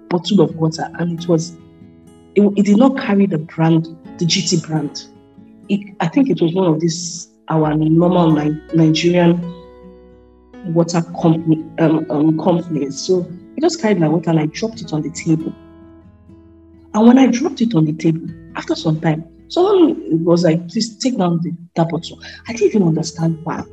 bottle 0.09 0.41
of 0.41 0.55
water 0.55 0.87
and 0.99 1.19
it 1.19 1.27
was, 1.27 1.55
it, 2.35 2.41
it 2.55 2.65
did 2.65 2.77
not 2.77 2.97
carry 2.97 3.25
the 3.25 3.39
brand, 3.39 3.85
the 4.19 4.25
GT 4.25 4.65
brand. 4.67 5.07
It, 5.69 5.95
I 5.99 6.07
think 6.07 6.29
it 6.29 6.41
was 6.41 6.53
one 6.53 6.67
of 6.71 6.79
these, 6.79 7.29
our 7.49 7.73
normal 7.73 8.31
Ni- 8.31 8.61
Nigerian 8.73 9.41
water 10.73 11.01
company, 11.19 11.63
um, 11.79 12.05
um, 12.11 12.39
companies. 12.39 12.99
So 12.99 13.27
I 13.57 13.61
just 13.61 13.81
carried 13.81 13.99
my 13.99 14.07
water 14.07 14.29
and 14.29 14.39
I 14.39 14.45
dropped 14.47 14.81
it 14.81 14.93
on 14.93 15.01
the 15.01 15.09
table. 15.09 15.53
And 16.93 17.07
when 17.07 17.17
I 17.17 17.27
dropped 17.27 17.61
it 17.61 17.73
on 17.73 17.85
the 17.85 17.93
table, 17.93 18.27
after 18.55 18.75
some 18.75 18.99
time, 19.01 19.25
someone 19.49 20.23
was 20.23 20.43
like, 20.43 20.67
please 20.69 20.97
take 20.97 21.17
down 21.17 21.39
the, 21.41 21.51
that 21.75 21.89
bottle. 21.89 22.21
I 22.47 22.53
didn't 22.53 22.67
even 22.67 22.83
understand 22.83 23.39
why. 23.43 23.63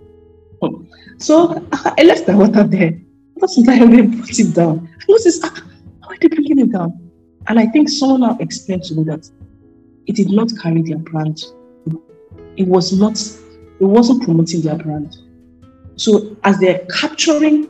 So 1.19 1.67
I 1.73 2.03
left 2.05 2.27
the 2.27 2.37
water 2.37 2.65
there. 2.65 3.01
After 3.37 3.49
some 3.49 3.65
time, 3.65 3.91
they 3.91 4.03
brought 4.03 4.39
it 4.39 4.55
down. 4.55 4.89
I 5.01 5.05
noticed, 5.09 5.41
ah, 5.45 5.63
why 6.05 6.15
are 6.15 6.19
they 6.21 6.29
bringing 6.29 6.61
it 6.61 6.73
down? 6.73 7.11
And 7.47 7.59
I 7.59 7.67
think 7.67 7.89
someone 7.89 8.21
now 8.21 8.37
explained 8.41 8.85
to 8.85 8.95
me 8.95 9.05
that 9.05 9.29
it 10.07 10.17
did 10.17 10.31
not 10.31 10.49
carry 10.63 10.83
their 10.83 10.99
brand. 10.99 11.43
It 12.57 12.67
was 12.67 12.93
not, 12.99 13.21
it 13.81 13.85
wasn't 13.85 14.23
promoting 14.23 14.63
their 14.63 14.77
brand. 14.77 15.17
So 15.97 16.37
as 16.45 16.59
they're 16.59 16.87
capturing 17.01 17.69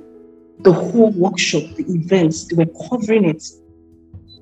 the 0.61 0.73
whole 0.73 1.11
workshop, 1.11 1.63
the 1.77 1.85
events, 1.89 2.47
they 2.47 2.57
were 2.57 2.71
covering 2.89 3.25
it. 3.25 3.43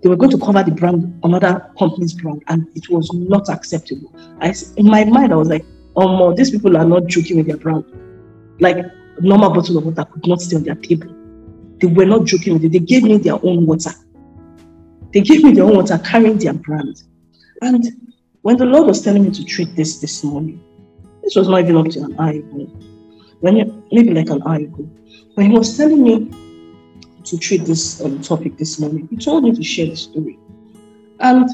They 0.03 0.09
were 0.09 0.17
going 0.17 0.33
to 0.33 0.39
cover 0.39 0.63
the 0.65 0.73
brand, 0.73 1.21
another 1.23 1.71
company's 1.79 2.13
brand, 2.13 2.43
and 2.49 2.67
it 2.75 2.89
was 2.89 3.09
not 3.15 3.49
acceptable. 3.49 4.13
I, 4.41 4.53
in 4.77 4.87
my 4.87 5.05
mind, 5.05 5.33
I 5.33 5.37
was 5.37 5.49
like, 5.49 5.65
oh, 5.95 6.35
these 6.35 6.51
people 6.51 6.77
are 6.77 6.85
not 6.85 7.07
joking 7.07 7.37
with 7.37 7.47
their 7.47 7.57
brand. 7.57 7.85
Like, 8.59 8.85
normal 9.21 9.51
bottle 9.51 9.79
of 9.79 9.85
water 9.85 10.05
could 10.05 10.27
not 10.27 10.41
stay 10.41 10.57
on 10.57 10.65
their 10.65 10.75
table. 10.75 11.15
They 11.81 11.87
were 11.87 12.05
not 12.05 12.25
joking 12.25 12.55
with 12.55 12.65
it. 12.65 12.73
They 12.73 12.81
gave 12.81 13.05
me 13.05 13.19
their 13.19 13.35
own 13.45 13.65
water. 13.67 13.93
They 15.13 15.21
gave 15.21 15.45
me 15.45 15.53
their 15.53 15.65
own 15.65 15.77
water 15.77 15.99
carrying 15.99 16.39
their 16.39 16.55
brand. 16.55 17.03
And 17.61 17.85
when 18.43 18.57
the 18.57 18.65
Lord 18.65 18.87
was 18.89 19.03
telling 19.03 19.23
me 19.23 19.31
to 19.31 19.45
treat 19.45 19.77
this 19.77 19.99
this 19.99 20.25
morning, 20.25 20.61
this 21.23 21.37
was 21.37 21.49
not 21.49 21.61
even 21.61 21.77
up 21.77 21.87
to 21.91 22.01
an 22.01 22.19
hour 22.19 22.31
ago. 22.31 22.67
When 23.41 23.57
you, 23.57 23.85
maybe 23.93 24.13
like 24.15 24.31
an 24.31 24.43
hour 24.43 24.57
ago, 24.57 24.89
when 25.35 25.51
He 25.51 25.57
was 25.57 25.77
telling 25.77 26.03
me 26.03 26.31
to 27.25 27.39
treat 27.39 27.65
this 27.65 28.01
um, 28.01 28.21
topic 28.21 28.57
this 28.57 28.79
morning, 28.81 29.09
He 29.11 29.17
told 29.17 29.45
me 29.45 29.53
to 29.53 29.63
share 29.63 29.87
the 29.87 29.97
story, 29.97 30.39
and 31.21 31.49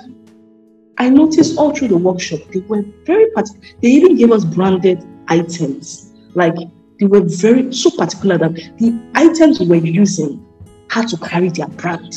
I 0.99 1.09
noticed 1.09 1.57
all 1.59 1.75
through 1.75 1.89
the 1.89 1.97
workshop 1.97 2.41
they 2.53 2.61
were 2.61 2.85
very 3.05 3.31
particular. 3.31 3.67
They 3.83 3.89
even 3.89 4.17
gave 4.17 4.33
us 4.33 4.45
branded 4.45 5.05
items, 5.29 6.13
like 6.35 6.57
they 6.99 7.07
were 7.07 7.21
very 7.21 7.73
so 7.73 7.91
particular 7.91 8.39
that 8.39 8.55
the 8.79 9.01
items 9.15 9.61
we 9.61 9.67
were 9.67 9.77
using 9.77 10.45
had 10.91 11.09
to 11.09 11.17
carry 11.19 11.51
their 11.51 11.69
brand. 11.69 12.17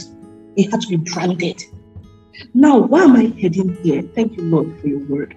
It 0.56 0.72
had 0.72 0.82
to 0.82 0.88
be 0.88 0.96
branded. 0.98 1.62
Now, 2.54 2.80
why 2.80 3.04
am 3.04 3.16
I 3.16 3.34
heading 3.40 3.78
here? 3.84 4.02
Thank 4.02 4.38
you, 4.38 4.44
Lord, 4.44 4.80
for 4.82 4.88
your 4.88 5.00
word. 5.00 5.36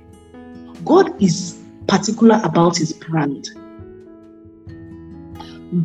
God 0.84 1.22
is 1.22 1.60
particular 1.86 2.40
about 2.44 2.76
his 2.76 2.92
brand. 2.92 3.48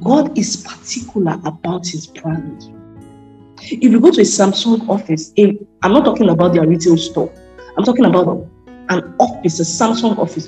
God 0.02 0.38
is 0.38 0.58
particular 0.58 1.40
about 1.46 1.88
his 1.88 2.08
brand. 2.08 2.64
If 3.62 3.92
you 3.92 4.00
go 4.00 4.12
to 4.12 4.22
a 4.22 4.24
Samsung 4.24 4.88
office, 4.88 5.34
I'm 5.38 5.94
not 5.94 6.06
talking 6.06 6.30
about 6.30 6.54
their 6.54 6.68
retail 6.68 6.98
store, 6.98 7.34
I'm 7.78 7.84
talking 7.84 8.06
about 8.06 8.48
an 8.90 9.16
office, 9.20 9.60
a 9.60 9.64
Samsung 9.64 10.18
office. 10.18 10.48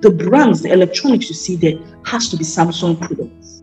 The 0.00 0.10
brands, 0.10 0.62
the 0.62 0.72
electronics 0.72 1.28
you 1.28 1.34
see 1.34 1.56
there 1.56 1.78
has 2.06 2.28
to 2.30 2.36
be 2.36 2.44
Samsung 2.44 2.98
products. 2.98 3.62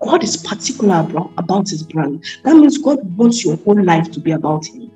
God 0.00 0.24
is 0.24 0.36
particular 0.36 1.06
about 1.36 1.68
his 1.68 1.82
brand. 1.82 2.24
That 2.44 2.56
means 2.56 2.78
God 2.78 2.98
wants 3.16 3.44
your 3.44 3.56
whole 3.58 3.82
life 3.82 4.10
to 4.12 4.20
be 4.20 4.32
about 4.32 4.66
him. 4.66 4.90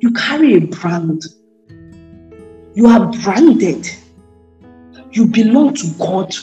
You 0.00 0.12
carry 0.12 0.56
a 0.56 0.60
brand. 0.60 1.22
You 2.74 2.86
are 2.86 3.10
branded. 3.22 3.88
You 5.12 5.26
belong 5.26 5.74
to 5.74 5.86
God. 5.98 6.34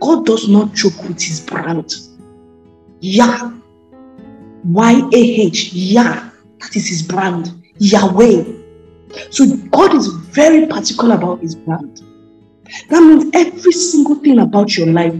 God 0.00 0.26
does 0.26 0.48
not 0.48 0.74
choke 0.74 1.02
with 1.04 1.20
his 1.20 1.40
brand. 1.40 1.92
Yah. 3.00 3.52
Y 4.64 5.08
A 5.12 5.16
H. 5.16 5.72
Yah. 5.72 6.30
That 6.60 6.76
is 6.76 6.88
his 6.88 7.02
brand. 7.02 7.52
Yahweh. 7.78 8.44
So 9.30 9.56
God 9.70 9.94
is 9.94 10.08
very 10.08 10.66
particular 10.66 11.16
about 11.16 11.40
his 11.40 11.54
brand. 11.54 12.02
That 12.88 13.00
means 13.00 13.30
every 13.34 13.72
single 13.72 14.16
thing 14.16 14.38
about 14.38 14.76
your 14.76 14.88
life 14.88 15.14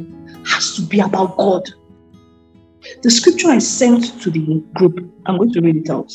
has 0.47 0.75
to 0.76 0.83
be 0.83 1.00
about 1.00 1.37
God. 1.37 1.69
The 3.02 3.11
scripture 3.11 3.49
I 3.49 3.59
sent 3.59 4.21
to 4.23 4.31
the 4.31 4.62
group, 4.75 5.12
I'm 5.26 5.38
going 5.38 5.52
to 5.52 5.61
read 5.61 5.76
it 5.76 5.90
out. 5.90 6.12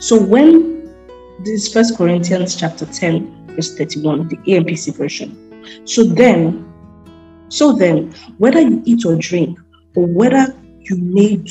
So 0.00 0.20
when 0.20 0.94
this 1.44 1.72
First 1.72 1.96
Corinthians 1.96 2.56
chapter 2.56 2.86
10, 2.86 3.54
verse 3.54 3.76
31, 3.76 4.28
the 4.28 4.36
AMPC 4.36 4.96
version. 4.96 5.86
So 5.86 6.04
then, 6.04 6.72
so 7.54 7.72
then, 7.72 8.12
whether 8.38 8.60
you 8.60 8.82
eat 8.84 9.04
or 9.06 9.14
drink, 9.14 9.56
or 9.94 10.08
whether 10.08 10.52
you 10.90 10.96
made 10.96 11.48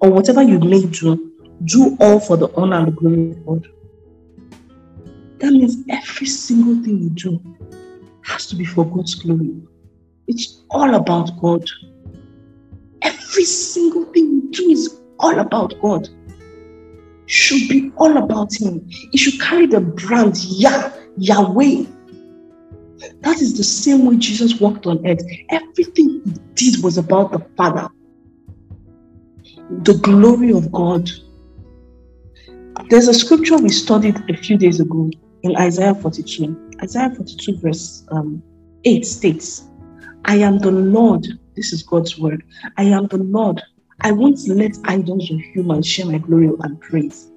or 0.00 0.10
whatever 0.10 0.42
you 0.42 0.58
may 0.58 0.84
do, 0.86 1.32
do 1.64 1.96
all 2.00 2.18
for 2.18 2.36
the 2.36 2.52
honor 2.56 2.78
and 2.78 2.88
the 2.88 2.90
glory 2.90 3.30
of 3.30 3.46
God. 3.46 3.68
That 5.38 5.52
means 5.52 5.76
every 5.88 6.26
single 6.26 6.82
thing 6.82 6.98
you 6.98 7.10
do 7.10 7.40
has 8.24 8.48
to 8.48 8.56
be 8.56 8.64
for 8.64 8.84
God's 8.86 9.14
glory. 9.14 9.62
It's 10.26 10.64
all 10.68 10.92
about 10.96 11.30
God. 11.40 11.64
Every 13.02 13.44
single 13.44 14.06
thing 14.06 14.24
you 14.24 14.50
do 14.50 14.68
is 14.68 15.00
all 15.20 15.38
about 15.38 15.80
God. 15.80 16.08
Should 17.26 17.68
be 17.68 17.92
all 17.98 18.16
about 18.16 18.52
Him. 18.60 18.84
It 19.12 19.18
should 19.18 19.40
carry 19.40 19.66
the 19.66 19.80
brand 19.80 20.42
Yah, 20.44 20.90
Yahweh. 21.16 21.84
That 23.22 23.40
is 23.40 23.56
the 23.56 23.64
same 23.64 24.06
way 24.06 24.16
Jesus 24.16 24.60
walked 24.60 24.86
on 24.86 25.06
earth. 25.06 25.20
Everything 25.50 26.22
He 26.24 26.32
did 26.54 26.82
was 26.82 26.98
about 26.98 27.32
the 27.32 27.46
Father, 27.56 27.88
the 29.68 29.94
glory 29.94 30.52
of 30.52 30.70
God. 30.72 31.08
There's 32.90 33.08
a 33.08 33.14
scripture 33.14 33.56
we 33.56 33.68
studied 33.70 34.16
a 34.30 34.36
few 34.36 34.56
days 34.56 34.80
ago 34.80 35.10
in 35.42 35.56
Isaiah 35.56 35.94
42. 35.94 36.58
Isaiah 36.82 37.10
42, 37.14 37.58
verse 37.58 38.04
um, 38.10 38.42
8 38.84 39.04
states, 39.04 39.68
I 40.24 40.36
am 40.36 40.58
the 40.58 40.70
Lord. 40.70 41.26
This 41.54 41.72
is 41.72 41.82
God's 41.82 42.18
word. 42.18 42.42
I 42.76 42.84
am 42.84 43.06
the 43.06 43.18
Lord. 43.18 43.62
I 44.02 44.12
won't 44.12 44.38
let 44.48 44.72
idols 44.84 45.30
of 45.30 45.40
humans 45.54 45.86
share 45.86 46.06
my 46.06 46.18
glory 46.18 46.50
and 46.60 46.80
praise. 46.80 47.30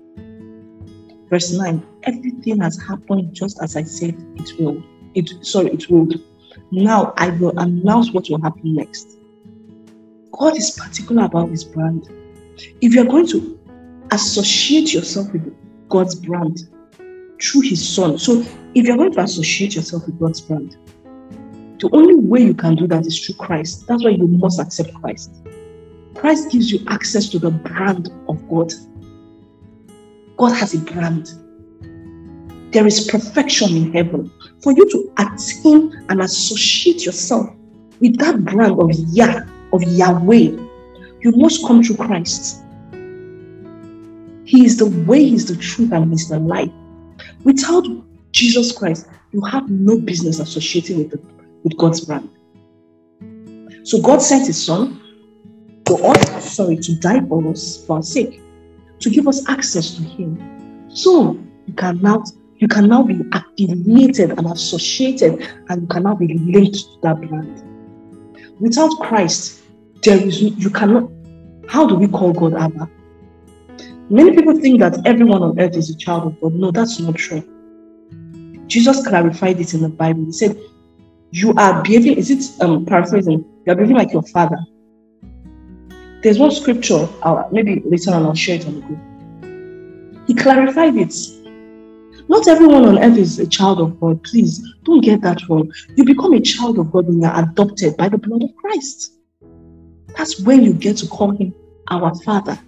Verse 1.30 1.54
9 1.54 1.86
Everything 2.04 2.60
has 2.60 2.82
happened 2.82 3.34
just 3.34 3.62
as 3.62 3.76
I 3.76 3.84
said 3.84 4.16
it 4.36 4.52
will. 4.60 4.82
It 5.16 5.46
sorry, 5.46 5.72
it 5.72 5.90
would. 5.90 6.24
Now 6.72 7.14
I 7.18 7.30
will 7.32 7.58
announce 7.58 8.12
what 8.12 8.28
will 8.30 8.42
happen 8.42 8.76
next. 8.76 9.18
God 10.32 10.58
is 10.58 10.72
particular 10.72 11.26
about 11.26 11.50
his 11.50 11.64
brand. 11.64 12.08
If 12.82 12.94
you're 12.94 13.06
going 13.06 13.28
to 13.28 13.60
associate 14.12 14.94
yourself 14.94 15.32
with 15.32 15.56
God's 15.90 16.16
brand 16.16 16.60
through 17.42 17.62
his 17.62 17.88
son, 17.88 18.18
so 18.18 18.44
if 18.76 18.86
you're 18.86 18.98
going 18.98 19.14
to 19.14 19.22
associate 19.22 19.76
yourself 19.76 20.06
with 20.06 20.20
God's 20.20 20.42
brand, 20.42 20.78
the 21.80 21.90
only 21.94 22.16
way 22.16 22.42
you 22.42 22.54
can 22.54 22.76
do 22.76 22.88
that 22.88 23.06
is 23.06 23.26
through 23.26 23.36
Christ. 23.36 23.88
That's 23.88 24.04
why 24.04 24.12
you 24.12 24.28
must 24.28 24.60
accept 24.60 24.94
Christ. 24.96 25.32
Christ 26.16 26.52
gives 26.52 26.72
you 26.72 26.80
access 26.88 27.30
to 27.30 27.40
the 27.40 27.52
brand 27.52 28.10
of 28.28 28.48
God. 28.50 28.74
God 30.38 30.54
has 30.54 30.74
a 30.74 30.80
brand. 30.80 31.30
There 32.72 32.86
is 32.86 33.08
perfection 33.08 33.76
in 33.76 33.94
heaven. 33.94 34.32
For 34.62 34.74
you 34.74 34.90
to 34.90 35.14
attain 35.18 36.06
and 36.10 36.22
associate 36.22 37.06
yourself 37.06 37.50
with 38.00 38.18
that 38.20 38.44
brand 38.44 38.80
of 38.80 38.92
Yah, 39.14 39.42
of 39.74 39.84
Yahweh, 39.84 40.58
you 41.22 41.32
must 41.36 41.66
come 41.66 41.84
through 41.84 41.98
Christ. 41.98 42.64
He 44.46 44.66
is 44.66 44.78
the 44.78 44.88
way, 45.08 45.24
He 45.24 45.36
is 45.36 45.48
the 45.48 45.56
truth, 45.56 45.92
and 45.92 46.08
He 46.08 46.16
is 46.16 46.30
the 46.30 46.40
light. 46.40 46.72
Without 47.44 47.86
Jesus 48.32 48.72
Christ, 48.72 49.08
you 49.32 49.42
have 49.42 49.70
no 49.70 50.00
business 50.00 50.40
associating 50.40 50.98
with, 50.98 51.12
the, 51.12 51.22
with 51.64 51.78
God's 51.78 52.02
brand. 52.02 52.30
So 53.84 54.02
God 54.02 54.22
sent 54.22 54.48
His 54.48 54.64
Son 54.64 55.02
for 55.86 56.04
us, 56.06 56.56
sorry, 56.56 56.78
to 56.78 56.96
die 57.00 57.22
for 57.28 57.48
us 57.50 57.86
for 57.86 57.98
our 57.98 58.04
sake, 58.04 58.42
to 59.00 59.10
give 59.10 59.28
us 59.28 59.48
access 59.50 59.96
to 59.96 60.04
Him. 60.04 60.88
So 60.90 61.40
you 61.66 61.74
can 61.74 62.02
now 62.02 62.24
you 62.60 62.68
can 62.68 62.88
now 62.88 63.04
be 63.04 63.22
affiliated 63.32 64.38
and 64.38 64.46
associated, 64.48 65.48
and 65.70 65.82
you 65.82 65.88
can 65.88 66.04
now 66.04 66.16
be 66.16 66.38
linked 66.38 66.76
to 66.76 67.00
that 67.04 67.20
brand. 67.22 67.64
Without 68.60 68.92
Christ, 69.00 69.62
there 70.04 70.18
is 70.18 70.42
you 70.42 70.70
cannot. 70.70 71.10
How 71.68 71.88
do 71.88 71.96
we 71.96 72.08
call 72.08 72.34
God 72.34 72.56
Abba? 72.56 72.90
Many 74.10 74.36
people 74.36 74.60
think 74.60 74.80
that 74.80 75.06
everyone 75.06 75.44
on 75.44 75.60
earth 75.60 75.78
is 75.78 75.90
a 75.90 75.98
child 75.98 76.28
of 76.28 76.42
God. 76.42 76.54
No, 76.54 76.72
that's 76.72 77.00
not 77.00 77.16
true. 77.16 77.44
Jesus 78.68 79.08
clarified 79.08 79.60
it 79.60 79.74
in 79.74 79.82
the 79.82 79.90
Bible. 79.90 80.26
He 80.26 80.32
said, 80.32 80.58
You 81.32 81.54
are 81.54 81.82
behaving, 81.82 82.18
is 82.18 82.30
it 82.30 82.62
um, 82.62 82.86
paraphrasing? 82.86 83.46
You 83.66 83.72
are 83.72 83.76
behaving 83.76 83.96
like 83.96 84.12
your 84.12 84.24
father. 84.24 84.58
There's 86.24 86.38
one 86.38 86.52
scripture, 86.52 87.08
I'll, 87.24 87.48
maybe 87.52 87.82
later 87.86 88.12
on 88.12 88.26
I'll 88.26 88.34
share 88.34 88.56
it 88.56 88.66
on 88.66 88.76
the 88.76 88.82
group. 88.82 90.28
He 90.28 90.34
clarified 90.34 90.98
it. 90.98 91.14
Not 92.30 92.48
everyone 92.48 92.86
on 92.86 93.00
earth 93.00 93.18
is 93.18 93.40
a 93.40 93.48
child 93.48 93.82
of 93.82 94.00
God. 94.00 94.24
Please 94.24 94.62
don't 94.84 95.04
get 95.04 95.22
that 95.22 95.50
wrong. 95.50 95.72
You 95.96 96.06
become 96.06 96.34
a 96.34 96.40
child 96.40 96.78
of 96.78 96.92
God 96.92 97.08
when 97.08 97.22
you're 97.22 97.40
adopted 97.40 97.98
by 97.98 98.08
the 98.08 98.20
blood 98.20 98.44
of 98.44 98.56
Christ. 98.56 99.14
That's 100.16 100.40
when 100.42 100.64
you 100.64 100.74
get 100.74 100.98
to 100.98 101.08
call 101.08 101.32
him 101.32 101.56
our 101.90 102.14
Father. 102.24 102.60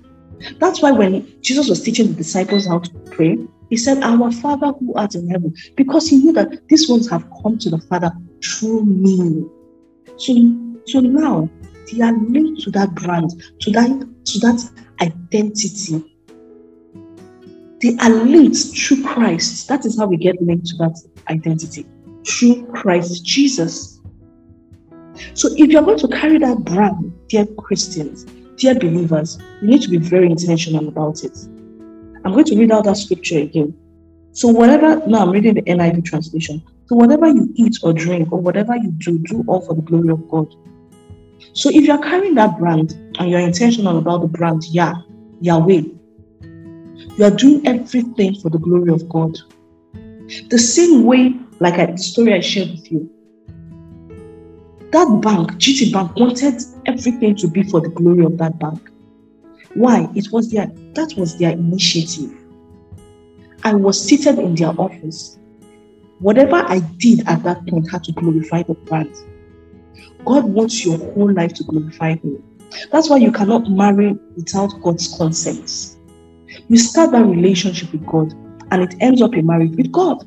That's 0.59 0.81
why 0.81 0.91
when 0.91 1.31
Jesus 1.43 1.69
was 1.69 1.83
teaching 1.83 2.07
the 2.07 2.13
disciples 2.13 2.65
how 2.65 2.79
to 2.79 2.91
pray, 3.11 3.37
he 3.69 3.77
said, 3.77 4.01
Our 4.01 4.31
Father 4.31 4.73
who 4.79 4.95
art 4.95 5.13
in 5.13 5.29
heaven, 5.29 5.53
because 5.77 6.09
he 6.09 6.17
knew 6.17 6.33
that 6.33 6.67
these 6.67 6.89
ones 6.89 7.07
have 7.11 7.23
come 7.43 7.59
to 7.59 7.69
the 7.69 7.79
Father 7.81 8.11
through 8.43 8.83
me. 8.85 9.45
So, 10.17 10.33
so 10.87 11.01
now 11.01 11.47
they 11.91 12.01
are 12.01 12.17
linked 12.17 12.63
to 12.63 12.71
that 12.71 12.95
brand, 12.95 13.29
to 13.59 13.71
that, 13.71 14.09
to 14.25 14.39
that 14.39 14.71
identity. 15.01 16.10
They 17.81 17.97
are 17.97 18.09
linked 18.09 18.57
through 18.77 19.03
Christ. 19.03 19.67
That 19.67 19.85
is 19.85 19.97
how 19.97 20.05
we 20.05 20.17
get 20.17 20.41
linked 20.41 20.67
to 20.67 20.77
that 20.77 21.01
identity. 21.29 21.85
Through 22.27 22.67
Christ 22.67 23.25
Jesus. 23.25 23.99
So 25.33 25.49
if 25.57 25.71
you're 25.71 25.81
going 25.81 25.97
to 25.99 26.07
carry 26.07 26.37
that 26.39 26.59
brand, 26.59 27.11
dear 27.27 27.45
Christians, 27.57 28.25
dear 28.57 28.75
believers, 28.75 29.39
you 29.61 29.67
need 29.67 29.81
to 29.81 29.89
be 29.89 29.97
very 29.97 30.27
intentional 30.27 30.87
about 30.87 31.23
it. 31.23 31.35
I'm 32.23 32.33
going 32.33 32.45
to 32.45 32.57
read 32.57 32.71
out 32.71 32.83
that 32.85 32.97
scripture 32.97 33.39
again. 33.39 33.75
So, 34.33 34.47
whatever, 34.47 35.05
now 35.07 35.23
I'm 35.23 35.31
reading 35.31 35.55
the 35.55 35.63
NIV 35.63 36.05
translation. 36.05 36.63
So, 36.85 36.95
whatever 36.95 37.27
you 37.27 37.51
eat 37.55 37.77
or 37.83 37.93
drink 37.93 38.31
or 38.31 38.39
whatever 38.39 38.75
you 38.75 38.91
do, 38.91 39.17
do 39.19 39.43
all 39.47 39.61
for 39.61 39.73
the 39.73 39.81
glory 39.81 40.09
of 40.09 40.29
God. 40.29 40.47
So, 41.53 41.69
if 41.69 41.83
you're 41.83 42.01
carrying 42.01 42.35
that 42.35 42.57
brand 42.57 42.93
and 43.19 43.29
you're 43.29 43.39
intentional 43.39 43.97
about 43.97 44.21
the 44.21 44.27
brand, 44.27 44.63
Yah, 44.69 44.93
Yahweh, 45.41 45.81
you 47.17 47.25
are 47.25 47.31
doing 47.31 47.67
everything 47.67 48.35
for 48.35 48.49
the 48.49 48.57
glory 48.57 48.91
of 48.91 49.07
God. 49.09 49.37
The 50.49 50.57
same 50.57 51.03
way, 51.03 51.35
like 51.59 51.77
a 51.77 51.97
story 51.97 52.33
I 52.33 52.39
shared 52.39 52.71
with 52.71 52.91
you, 52.91 53.09
that 54.91 55.21
bank, 55.21 55.51
GT 55.53 55.93
Bank, 55.93 56.15
wanted 56.15 56.61
everything 56.85 57.35
to 57.37 57.47
be 57.47 57.63
for 57.63 57.79
the 57.81 57.89
glory 57.89 58.25
of 58.25 58.37
that 58.37 58.59
bank. 58.59 58.81
Why? 59.73 60.09
It 60.15 60.31
was 60.31 60.51
their 60.51 60.67
that 60.95 61.13
was 61.17 61.37
their 61.37 61.51
initiative. 61.51 62.31
I 63.63 63.73
was 63.73 64.01
seated 64.03 64.39
in 64.39 64.55
their 64.55 64.69
office. 64.79 65.37
Whatever 66.19 66.57
I 66.57 66.79
did 66.97 67.27
at 67.27 67.43
that 67.43 67.65
point 67.67 67.89
had 67.89 68.03
to 68.05 68.11
glorify 68.11 68.63
the 68.63 68.73
brand. 68.73 69.15
God 70.25 70.43
wants 70.43 70.85
your 70.85 70.97
whole 70.97 71.33
life 71.33 71.53
to 71.55 71.63
glorify 71.63 72.15
Him. 72.15 72.43
That's 72.91 73.09
why 73.09 73.17
you 73.17 73.31
cannot 73.31 73.69
marry 73.69 74.17
without 74.35 74.71
God's 74.81 75.15
consent. 75.15 75.97
You 76.67 76.77
start 76.77 77.11
that 77.11 77.25
relationship 77.25 77.91
with 77.91 78.05
God 78.05 78.33
and 78.71 78.81
it 78.81 78.95
ends 78.99 79.21
up 79.21 79.33
a 79.33 79.41
marriage 79.41 79.75
with 79.75 79.91
God. 79.91 80.25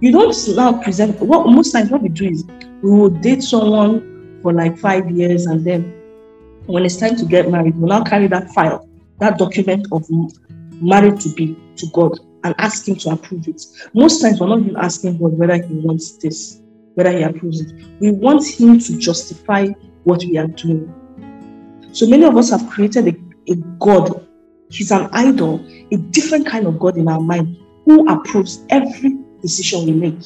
You 0.00 0.10
don't 0.10 0.36
now 0.56 0.82
present 0.82 1.20
what 1.20 1.46
most 1.46 1.72
times 1.72 1.90
what 1.90 2.02
we 2.02 2.08
do 2.08 2.28
is 2.28 2.44
we 2.82 2.90
will 2.90 3.10
date 3.10 3.42
someone 3.42 4.40
for 4.42 4.52
like 4.52 4.76
five 4.78 5.08
years 5.10 5.46
and 5.46 5.64
then 5.64 6.02
when 6.66 6.84
it's 6.84 6.96
time 6.96 7.16
to 7.16 7.24
get 7.24 7.50
married, 7.50 7.76
we'll 7.76 7.88
now 7.88 8.04
carry 8.04 8.26
that 8.28 8.50
file, 8.50 8.88
that 9.18 9.38
document 9.38 9.86
of 9.92 10.04
married 10.80 11.20
to 11.20 11.28
be 11.34 11.56
to 11.76 11.86
God 11.92 12.18
and 12.44 12.54
ask 12.58 12.86
Him 12.86 12.96
to 12.96 13.10
approve 13.10 13.48
it. 13.48 13.62
Most 13.94 14.20
times, 14.20 14.40
we're 14.40 14.48
not 14.48 14.60
even 14.60 14.76
asking 14.76 15.18
God 15.18 15.38
whether 15.38 15.60
He 15.62 15.74
wants 15.74 16.16
this, 16.18 16.60
whether 16.94 17.10
He 17.10 17.22
approves 17.22 17.60
it. 17.60 17.72
We 18.00 18.12
want 18.12 18.46
Him 18.46 18.78
to 18.78 18.98
justify 18.98 19.68
what 20.04 20.24
we 20.24 20.38
are 20.38 20.48
doing. 20.48 20.92
So 21.92 22.06
many 22.06 22.24
of 22.24 22.36
us 22.36 22.50
have 22.50 22.68
created 22.70 23.08
a, 23.08 23.52
a 23.52 23.56
God. 23.78 24.21
He's 24.72 24.90
an 24.90 25.08
idol, 25.12 25.64
a 25.92 25.96
different 25.96 26.46
kind 26.46 26.66
of 26.66 26.78
God 26.78 26.96
in 26.96 27.08
our 27.08 27.20
mind 27.20 27.56
who 27.84 28.08
approves 28.08 28.64
every 28.70 29.18
decision 29.40 29.84
we 29.86 29.92
make. 29.92 30.18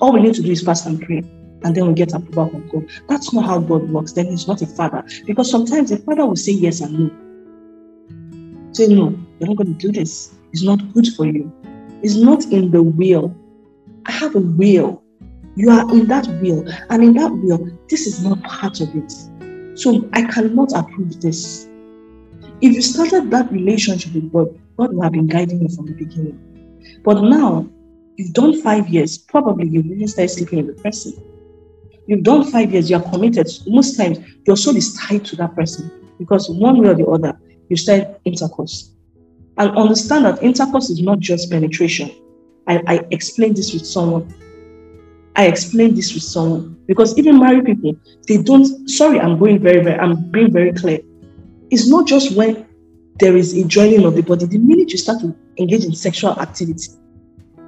All 0.00 0.12
we 0.12 0.20
need 0.20 0.34
to 0.34 0.42
do 0.42 0.52
is 0.52 0.62
fast 0.62 0.86
and 0.86 1.00
pray 1.00 1.22
and 1.64 1.74
then 1.74 1.86
we 1.86 1.94
get 1.94 2.12
approval 2.12 2.48
from 2.50 2.68
God. 2.68 2.90
That's 3.08 3.32
not 3.32 3.44
how 3.44 3.58
God 3.58 3.90
works. 3.90 4.12
Then 4.12 4.26
He's 4.26 4.46
not 4.46 4.62
a 4.62 4.66
father. 4.66 5.04
Because 5.26 5.50
sometimes 5.50 5.90
a 5.90 5.98
father 5.98 6.26
will 6.26 6.36
say 6.36 6.52
yes 6.52 6.80
and 6.80 6.98
no. 6.98 8.72
Say, 8.72 8.86
no, 8.88 9.18
you're 9.40 9.48
not 9.48 9.56
going 9.56 9.76
to 9.76 9.86
do 9.86 9.92
this. 9.92 10.34
It's 10.52 10.62
not 10.62 10.92
good 10.92 11.08
for 11.14 11.26
you. 11.26 11.52
It's 12.02 12.14
not 12.14 12.44
in 12.44 12.70
the 12.70 12.82
will. 12.82 13.34
I 14.06 14.12
have 14.12 14.36
a 14.36 14.40
will. 14.40 15.02
You 15.56 15.70
are 15.70 15.90
in 15.92 16.06
that 16.06 16.28
will. 16.40 16.64
And 16.90 17.02
in 17.02 17.14
that 17.14 17.32
will, 17.32 17.68
this 17.88 18.06
is 18.06 18.22
not 18.22 18.40
part 18.44 18.80
of 18.80 18.94
it. 18.94 19.12
So 19.76 20.08
I 20.12 20.22
cannot 20.22 20.72
approve 20.76 21.20
this. 21.20 21.67
If 22.60 22.74
you 22.74 22.82
started 22.82 23.30
that 23.30 23.52
relationship 23.52 24.14
with 24.14 24.32
God, 24.32 24.58
God 24.76 24.92
will 24.92 25.02
have 25.02 25.12
been 25.12 25.28
guiding 25.28 25.62
you 25.62 25.68
from 25.68 25.86
the 25.86 25.92
beginning. 25.92 26.38
But 27.04 27.22
now, 27.22 27.68
you've 28.16 28.32
done 28.32 28.60
five 28.62 28.88
years, 28.88 29.16
probably 29.16 29.68
you 29.68 29.82
really 29.82 30.06
started 30.08 30.30
sleeping 30.30 30.66
with 30.66 30.76
the 30.76 30.82
person. 30.82 31.12
You've 32.06 32.24
done 32.24 32.50
five 32.50 32.72
years, 32.72 32.90
you're 32.90 33.00
committed. 33.00 33.48
Most 33.66 33.96
times, 33.96 34.18
your 34.46 34.56
soul 34.56 34.76
is 34.76 34.94
tied 34.94 35.24
to 35.26 35.36
that 35.36 35.54
person 35.54 35.90
because 36.18 36.50
one 36.50 36.80
way 36.82 36.88
or 36.88 36.94
the 36.94 37.06
other, 37.06 37.38
you 37.68 37.76
start 37.76 38.20
intercourse. 38.24 38.92
And 39.58 39.76
understand 39.76 40.24
that 40.24 40.42
intercourse 40.42 40.90
is 40.90 41.00
not 41.00 41.20
just 41.20 41.50
penetration. 41.50 42.10
I, 42.66 42.82
I 42.86 43.06
explained 43.10 43.56
this 43.56 43.72
with 43.72 43.86
someone. 43.86 44.34
I 45.36 45.46
explained 45.46 45.96
this 45.96 46.12
with 46.14 46.22
someone 46.22 46.76
because 46.86 47.16
even 47.18 47.38
married 47.38 47.66
people, 47.66 47.94
they 48.26 48.42
don't. 48.42 48.88
Sorry, 48.88 49.20
I'm 49.20 49.38
going 49.38 49.60
very, 49.60 49.82
very, 49.82 49.98
I'm 49.98 50.30
being 50.30 50.52
very 50.52 50.72
clear. 50.72 51.00
It's 51.70 51.88
not 51.88 52.06
just 52.06 52.36
when 52.36 52.66
there 53.18 53.36
is 53.36 53.56
a 53.56 53.64
joining 53.64 54.04
of 54.04 54.14
the 54.14 54.22
body. 54.22 54.46
The 54.46 54.58
minute 54.58 54.90
you 54.92 54.98
start 54.98 55.20
to 55.20 55.34
engage 55.58 55.84
in 55.84 55.94
sexual 55.94 56.38
activity, 56.40 56.92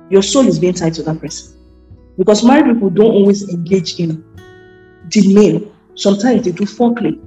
your 0.08 0.22
soul 0.22 0.46
is 0.46 0.58
being 0.58 0.74
tied 0.74 0.94
to 0.94 1.02
that 1.04 1.20
person. 1.20 1.56
Because 2.18 2.44
married 2.44 2.74
people 2.74 2.90
don't 2.90 3.12
always 3.12 3.48
engage 3.48 3.98
in 3.98 4.24
the 5.08 5.34
male. 5.34 5.72
Sometimes 5.94 6.44
they 6.44 6.52
do 6.52 6.64
foreplay. 6.64 7.18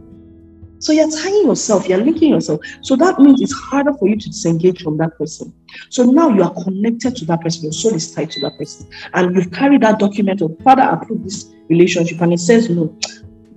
So 0.80 0.92
you're 0.92 1.10
tying 1.10 1.46
yourself, 1.46 1.88
you're 1.88 2.04
linking 2.04 2.32
yourself. 2.32 2.60
So 2.82 2.98
that 2.98 3.18
means 3.18 3.42
it's 3.42 3.54
harder 3.54 3.94
for 3.94 4.10
you 4.10 4.18
to 4.18 4.30
disengage 4.30 4.84
from 4.84 4.98
that 4.98 5.18
person. 5.18 5.54
So 5.90 6.04
now 6.04 6.30
you 6.30 6.44
are 6.44 6.54
connected 6.64 7.16
to 7.18 7.26
that 7.26 7.42
person, 7.42 7.64
your 7.64 7.72
soul 7.72 7.94
is 7.94 8.14
tied 8.14 8.32
to 8.32 8.42
that 8.42 8.58
person. 8.58 8.90
And 9.14 9.34
you've 9.34 9.52
carried 9.52 9.82
that 9.82 10.00
document 10.00 10.42
of 10.42 10.58
Father 10.62 10.82
approved 10.84 11.24
this 11.24 11.54
relationship, 11.70 12.20
and 12.20 12.34
it 12.34 12.40
says 12.40 12.70
no. 12.70 12.98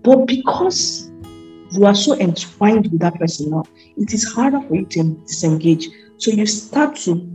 But 0.02 0.26
because 0.26 1.05
you 1.72 1.84
are 1.86 1.94
so 1.94 2.18
entwined 2.18 2.90
with 2.90 3.00
that 3.00 3.14
person 3.18 3.50
now, 3.50 3.64
it 3.96 4.12
is 4.12 4.24
harder 4.32 4.60
for 4.62 4.76
you 4.76 4.86
to 4.86 5.02
disengage. 5.26 5.88
So 6.18 6.30
you 6.30 6.46
start 6.46 6.96
to 6.96 7.34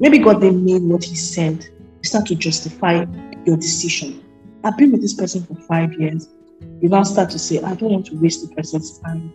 maybe 0.00 0.18
God 0.18 0.40
didn't 0.40 0.64
mean 0.64 0.88
what 0.88 1.04
he 1.04 1.14
said. 1.14 1.64
You 1.78 2.04
start 2.04 2.26
to 2.26 2.34
justify 2.34 3.04
your 3.46 3.56
decision. 3.56 4.24
I've 4.64 4.76
been 4.76 4.92
with 4.92 5.00
this 5.00 5.14
person 5.14 5.44
for 5.44 5.54
five 5.62 5.92
years. 5.94 6.28
You 6.80 6.88
now 6.88 7.02
start 7.04 7.30
to 7.30 7.38
say, 7.38 7.60
I 7.60 7.74
don't 7.74 7.92
want 7.92 8.06
to 8.06 8.16
waste 8.16 8.48
the 8.48 8.54
person's 8.54 8.98
time. 8.98 9.32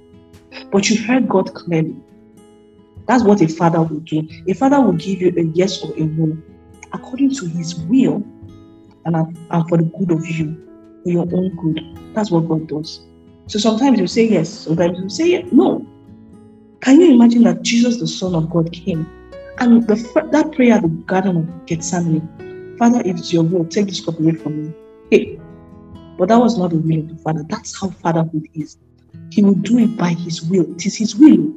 But 0.72 0.90
you 0.90 1.02
heard 1.04 1.28
God 1.28 1.54
clearly. 1.54 1.96
That's 3.08 3.24
what 3.24 3.42
a 3.42 3.48
father 3.48 3.82
will 3.82 4.02
do. 4.02 4.28
A 4.48 4.54
father 4.54 4.82
will 4.82 4.94
give 4.94 5.22
you 5.22 5.34
a 5.38 5.44
yes 5.54 5.84
or 5.84 5.94
a 5.96 6.02
no 6.02 6.38
according 6.94 7.32
to 7.36 7.46
his 7.46 7.76
will 7.76 8.24
and, 9.06 9.38
for 9.70 9.78
the 9.78 9.92
good 9.98 10.12
of 10.12 10.26
you, 10.28 11.02
for 11.04 11.10
your 11.10 11.28
own 11.34 11.56
good. 11.56 12.14
That's 12.14 12.32
what 12.32 12.48
God 12.48 12.68
does. 12.68 13.07
So 13.48 13.60
sometimes 13.60 14.00
you 14.00 14.08
say 14.08 14.28
yes, 14.28 14.50
sometimes 14.50 15.00
you 15.00 15.10
say 15.10 15.44
no. 15.52 15.86
Can 16.82 17.02
you 17.02 17.14
imagine 17.14 17.44
that 17.44 17.64
Jesus, 17.64 17.98
the 17.98 18.08
Son 18.08 18.36
of 18.36 18.50
God, 18.50 18.72
came 18.72 19.10
and 19.60 19.88
the, 19.88 19.96
that 20.32 20.52
prayer 20.52 20.74
at 20.74 20.84
the 20.84 20.90
Garden 20.90 21.38
of 21.38 21.66
Gethsemane, 21.66 22.76
Father, 22.78 23.02
if 23.06 23.18
it's 23.18 23.34
your 23.34 23.44
will, 23.44 23.66
take 23.66 23.88
this 23.88 24.04
cup 24.04 24.20
away 24.20 24.34
from 24.34 24.66
me. 24.66 24.74
Hey, 25.10 25.40
but 26.18 26.30
that 26.30 26.38
was 26.38 26.58
not 26.58 26.72
the 26.72 26.78
will 26.78 27.00
of 27.00 27.10
the 27.10 27.18
Father. 27.18 27.44
That's 27.50 27.80
how 27.80 27.90
fatherhood 27.90 28.48
is. 28.54 28.78
He 29.32 29.44
will 29.44 29.56
do 29.56 29.80
it 29.80 29.98
by 29.98 30.10
His 30.10 30.44
will. 30.44 30.70
It 30.76 30.86
is 30.86 30.98
His 30.98 31.16
will. 31.16 31.54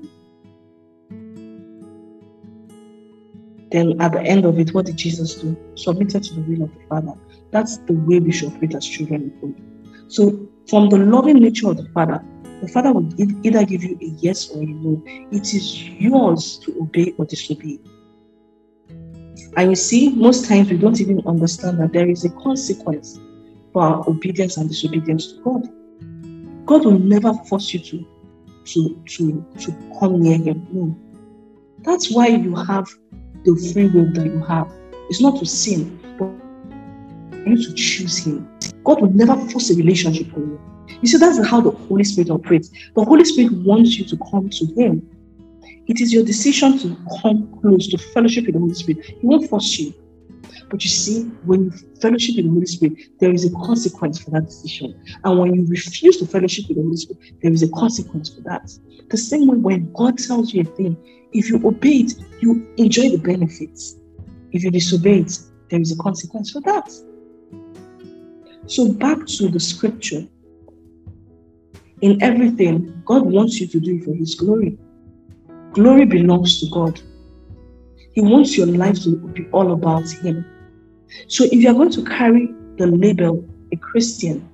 Then 3.71 4.01
at 4.01 4.13
the 4.13 4.21
end 4.21 4.45
of 4.45 4.59
it, 4.59 4.75
what 4.75 4.87
did 4.87 4.97
Jesus 4.97 5.37
do? 5.37 5.57
Submitted 5.77 6.25
to 6.25 6.35
the 6.35 6.41
will 6.43 6.65
of 6.65 6.75
the 6.75 6.81
Father. 6.89 7.13
That's 7.53 7.79
the 7.79 7.93
way 7.93 8.19
we 8.19 8.33
should 8.33 8.53
operate 8.53 8.75
as 8.75 8.87
children 8.87 9.33
of 9.33 9.41
God. 9.41 9.63
So, 10.09 10.50
from 10.71 10.89
the 10.89 10.97
loving 10.97 11.41
nature 11.41 11.69
of 11.69 11.77
the 11.77 11.89
Father, 11.93 12.25
the 12.63 12.69
Father 12.69 12.93
will 12.93 13.09
either 13.45 13.65
give 13.65 13.83
you 13.83 13.99
a 14.01 14.07
yes 14.21 14.51
or 14.51 14.63
a 14.63 14.67
no. 14.67 15.03
It 15.33 15.53
is 15.53 15.89
yours 15.89 16.59
to 16.59 16.81
obey 16.81 17.13
or 17.19 17.25
disobey. 17.25 17.81
And 19.57 19.71
you 19.71 19.75
see, 19.75 20.11
most 20.11 20.47
times 20.47 20.71
we 20.71 20.79
don't 20.79 21.01
even 21.01 21.27
understand 21.27 21.81
that 21.81 21.93
there 21.93 22.09
is 22.09 22.25
a 22.25 22.31
consequence 22.31 23.19
for 23.73 23.83
our 23.83 24.09
obedience 24.09 24.57
and 24.59 24.69
disobedience 24.69 25.33
to 25.33 25.41
God. 25.43 25.69
God 26.67 26.85
will 26.85 27.01
never 27.01 27.35
force 27.49 27.75
you 27.75 27.81
to, 27.81 28.07
to, 28.67 29.03
to, 29.09 29.47
to 29.59 29.73
come 29.99 30.21
near 30.23 30.39
Him. 30.39 30.67
No. 30.71 30.97
That's 31.81 32.13
why 32.13 32.29
you 32.29 32.55
have 32.55 32.87
the 33.45 33.73
free 33.73 33.89
will 33.89 34.13
that 34.13 34.27
you 34.27 34.41
have. 34.45 34.73
It's 35.09 35.21
not 35.21 35.39
to 35.41 35.47
sin, 35.47 35.99
but 36.17 36.31
you 37.45 37.57
to 37.57 37.75
choose 37.75 38.19
Him. 38.19 38.49
God 38.91 39.03
will 39.03 39.13
never 39.13 39.37
force 39.51 39.71
a 39.71 39.77
relationship 39.77 40.35
on 40.35 40.43
you. 40.43 40.61
You 41.01 41.07
see, 41.07 41.19
that's 41.19 41.47
how 41.47 41.61
the 41.61 41.71
Holy 41.71 42.03
Spirit 42.03 42.29
operates. 42.29 42.71
The 42.97 43.05
Holy 43.05 43.25
Spirit 43.25 43.53
wants 43.53 43.97
you 43.97 44.05
to 44.07 44.17
come 44.33 44.51
to 44.51 44.67
Him. 44.75 45.09
It 45.87 46.01
is 46.01 46.13
your 46.13 46.25
decision 46.25 46.77
to 46.81 46.97
come 47.23 47.49
close 47.61 47.87
to 47.87 47.99
fellowship 47.99 48.47
with 48.47 48.55
the 48.55 48.59
Holy 48.59 48.75
Spirit. 48.75 49.05
He 49.05 49.21
won't 49.23 49.49
force 49.49 49.79
you. 49.79 49.95
But 50.71 50.83
you 50.83 50.91
see, 50.91 51.23
when 51.45 51.67
you 51.67 51.73
fellowship 52.03 52.35
with 52.35 52.47
the 52.47 52.51
Holy 52.51 52.67
Spirit, 52.67 52.99
there 53.21 53.33
is 53.33 53.45
a 53.45 53.51
consequence 53.59 54.19
for 54.19 54.33
that 54.33 54.47
decision. 54.47 55.01
And 55.23 55.39
when 55.39 55.55
you 55.55 55.67
refuse 55.69 56.17
to 56.17 56.27
fellowship 56.27 56.65
with 56.67 56.79
the 56.79 56.83
Holy 56.83 56.97
Spirit, 56.97 57.23
there 57.43 57.53
is 57.53 57.63
a 57.63 57.69
consequence 57.69 58.35
for 58.35 58.41
that. 58.41 58.69
The 59.09 59.17
same 59.17 59.47
way 59.47 59.57
when 59.57 59.93
God 59.93 60.19
tells 60.19 60.53
you 60.53 60.63
a 60.63 60.65
thing, 60.65 60.97
if 61.33 61.49
you 61.49 61.65
obey 61.65 61.99
it, 61.99 62.15
you 62.41 62.67
enjoy 62.77 63.11
the 63.11 63.19
benefits. 63.19 63.95
If 64.51 64.65
you 64.65 64.73
disobey 64.73 65.21
it, 65.21 65.39
there 65.71 65.81
is 65.81 65.93
a 65.93 66.03
consequence 66.03 66.51
for 66.51 66.61
that. 66.63 66.91
So, 68.71 68.93
back 68.93 69.27
to 69.27 69.49
the 69.49 69.59
scripture. 69.59 70.25
In 72.03 72.23
everything, 72.23 73.03
God 73.05 73.27
wants 73.27 73.61
you 73.61 73.67
to 73.67 73.81
do 73.81 74.01
for 74.05 74.15
His 74.15 74.37
glory. 74.37 74.79
Glory 75.73 76.05
belongs 76.05 76.61
to 76.61 76.71
God. 76.71 77.01
He 78.13 78.21
wants 78.21 78.57
your 78.57 78.69
life 78.69 79.03
to 79.03 79.17
be 79.17 79.49
all 79.51 79.73
about 79.73 80.09
Him. 80.23 80.45
So, 81.27 81.47
if 81.47 81.55
you're 81.55 81.75
going 81.75 81.91
to 81.91 82.05
carry 82.05 82.55
the 82.79 82.87
label 82.87 83.45
a 83.73 83.77
Christian, 83.77 84.49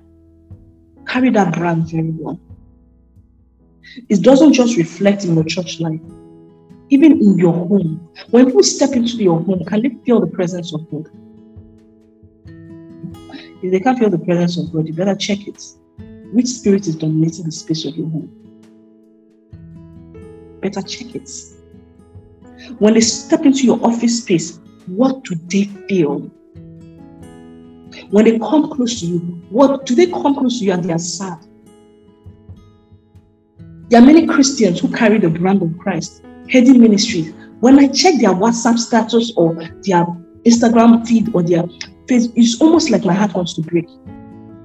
carry 1.07 1.29
that 1.29 1.53
brand 1.53 1.87
very 1.91 2.09
well. 2.09 2.39
It 4.09 4.23
doesn't 4.23 4.53
just 4.53 4.77
reflect 4.77 5.25
in 5.25 5.35
your 5.35 5.43
church 5.43 5.79
life, 5.79 6.01
even 6.89 7.11
in 7.11 7.37
your 7.37 7.53
home. 7.53 8.09
When 8.31 8.47
people 8.47 8.63
step 8.63 8.93
into 8.93 9.17
your 9.17 9.41
home, 9.41 9.63
can 9.65 9.83
they 9.83 9.91
feel 10.07 10.19
the 10.19 10.25
presence 10.25 10.73
of 10.73 10.89
God? 10.89 11.07
If 13.61 13.71
they 13.71 13.79
can't 13.79 13.97
feel 13.97 14.09
the 14.09 14.19
presence 14.19 14.57
of 14.57 14.71
God, 14.71 14.87
you 14.87 14.93
better 14.93 15.15
check 15.15 15.47
it. 15.47 15.63
Which 16.31 16.47
spirit 16.47 16.87
is 16.87 16.95
dominating 16.95 17.45
the 17.45 17.51
space 17.51 17.85
of 17.85 17.95
your 17.95 18.09
home? 18.09 18.29
Better 20.61 20.81
check 20.81 21.15
it. 21.15 21.29
When 22.79 22.93
they 22.93 23.01
step 23.01 23.45
into 23.45 23.63
your 23.65 23.83
office 23.83 24.21
space, 24.21 24.59
what 24.87 25.23
do 25.23 25.35
they 25.47 25.65
feel? 25.87 26.31
When 28.09 28.25
they 28.25 28.37
come 28.39 28.69
close 28.71 28.99
to 28.99 29.05
you, 29.05 29.19
what 29.49 29.85
do 29.85 29.95
they 29.95 30.07
come 30.07 30.35
close 30.35 30.59
to 30.59 30.65
you 30.65 30.73
and 30.73 30.83
they 30.83 30.93
are 30.93 30.99
sad? 30.99 31.39
There 33.89 34.01
are 34.01 34.05
many 34.05 34.27
Christians 34.27 34.79
who 34.79 34.91
carry 34.91 35.17
the 35.17 35.29
brand 35.29 35.61
of 35.61 35.77
Christ, 35.77 36.23
heading 36.49 36.79
ministries. 36.79 37.33
When 37.59 37.79
I 37.79 37.87
check 37.87 38.19
their 38.19 38.31
WhatsApp 38.31 38.77
status 38.77 39.33
or 39.35 39.55
their 39.55 40.05
Instagram 40.45 41.07
feed 41.07 41.33
or 41.33 41.41
their 41.41 41.63
it's 42.09 42.61
almost 42.61 42.89
like 42.89 43.05
my 43.05 43.13
heart 43.13 43.33
wants 43.33 43.53
to 43.53 43.61
break. 43.61 43.87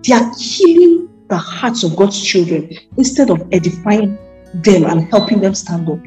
They 0.06 0.14
are 0.14 0.32
killing 0.38 1.08
the 1.28 1.36
hearts 1.36 1.82
of 1.82 1.96
God's 1.96 2.22
children 2.22 2.76
instead 2.96 3.30
of 3.30 3.46
edifying 3.52 4.18
them 4.54 4.84
and 4.84 5.10
helping 5.10 5.40
them 5.40 5.54
stand 5.54 5.88
up. 5.88 5.98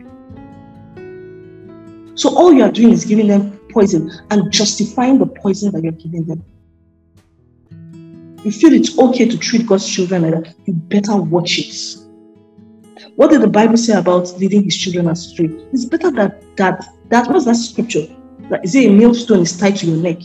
So 2.18 2.36
all 2.38 2.54
you 2.54 2.64
are 2.64 2.72
doing 2.72 2.92
is 2.92 3.06
giving 3.06 3.28
them 3.28 3.58
poison 3.72 4.12
and 4.32 4.52
justifying 4.52 5.20
the 5.20 5.26
poison 5.26 5.72
that 5.74 5.84
you're 5.84 5.92
giving 5.94 6.26
them. 6.26 6.44
You 8.44 8.52
feel 8.52 8.74
it's 8.74 8.98
okay 8.98 9.28
to 9.28 9.38
treat 9.38 9.66
God's 9.66 9.90
children 9.90 10.22
like 10.22 10.44
that, 10.44 10.56
you 10.66 10.74
better 10.74 11.16
watch 11.16 11.58
it. 11.58 11.98
What 13.16 13.32
did 13.32 13.42
the 13.42 13.48
Bible 13.48 13.78
say 13.78 13.94
about 13.94 14.38
leading 14.40 14.64
his 14.64 14.78
children 14.78 15.08
astray? 15.08 15.50
It's 15.74 15.86
better 15.86 16.12
that 16.12 16.42
that 16.58 16.86
that 17.10 17.30
was 17.32 17.46
that 17.46 17.56
scripture. 17.56 18.08
That 18.50 18.64
is 18.64 18.76
it 18.76 18.90
a 18.90 18.94
millstone 18.94 19.40
is 19.40 19.58
tied 19.58 19.78
to 19.78 19.88
your 19.88 19.98
neck. 19.98 20.20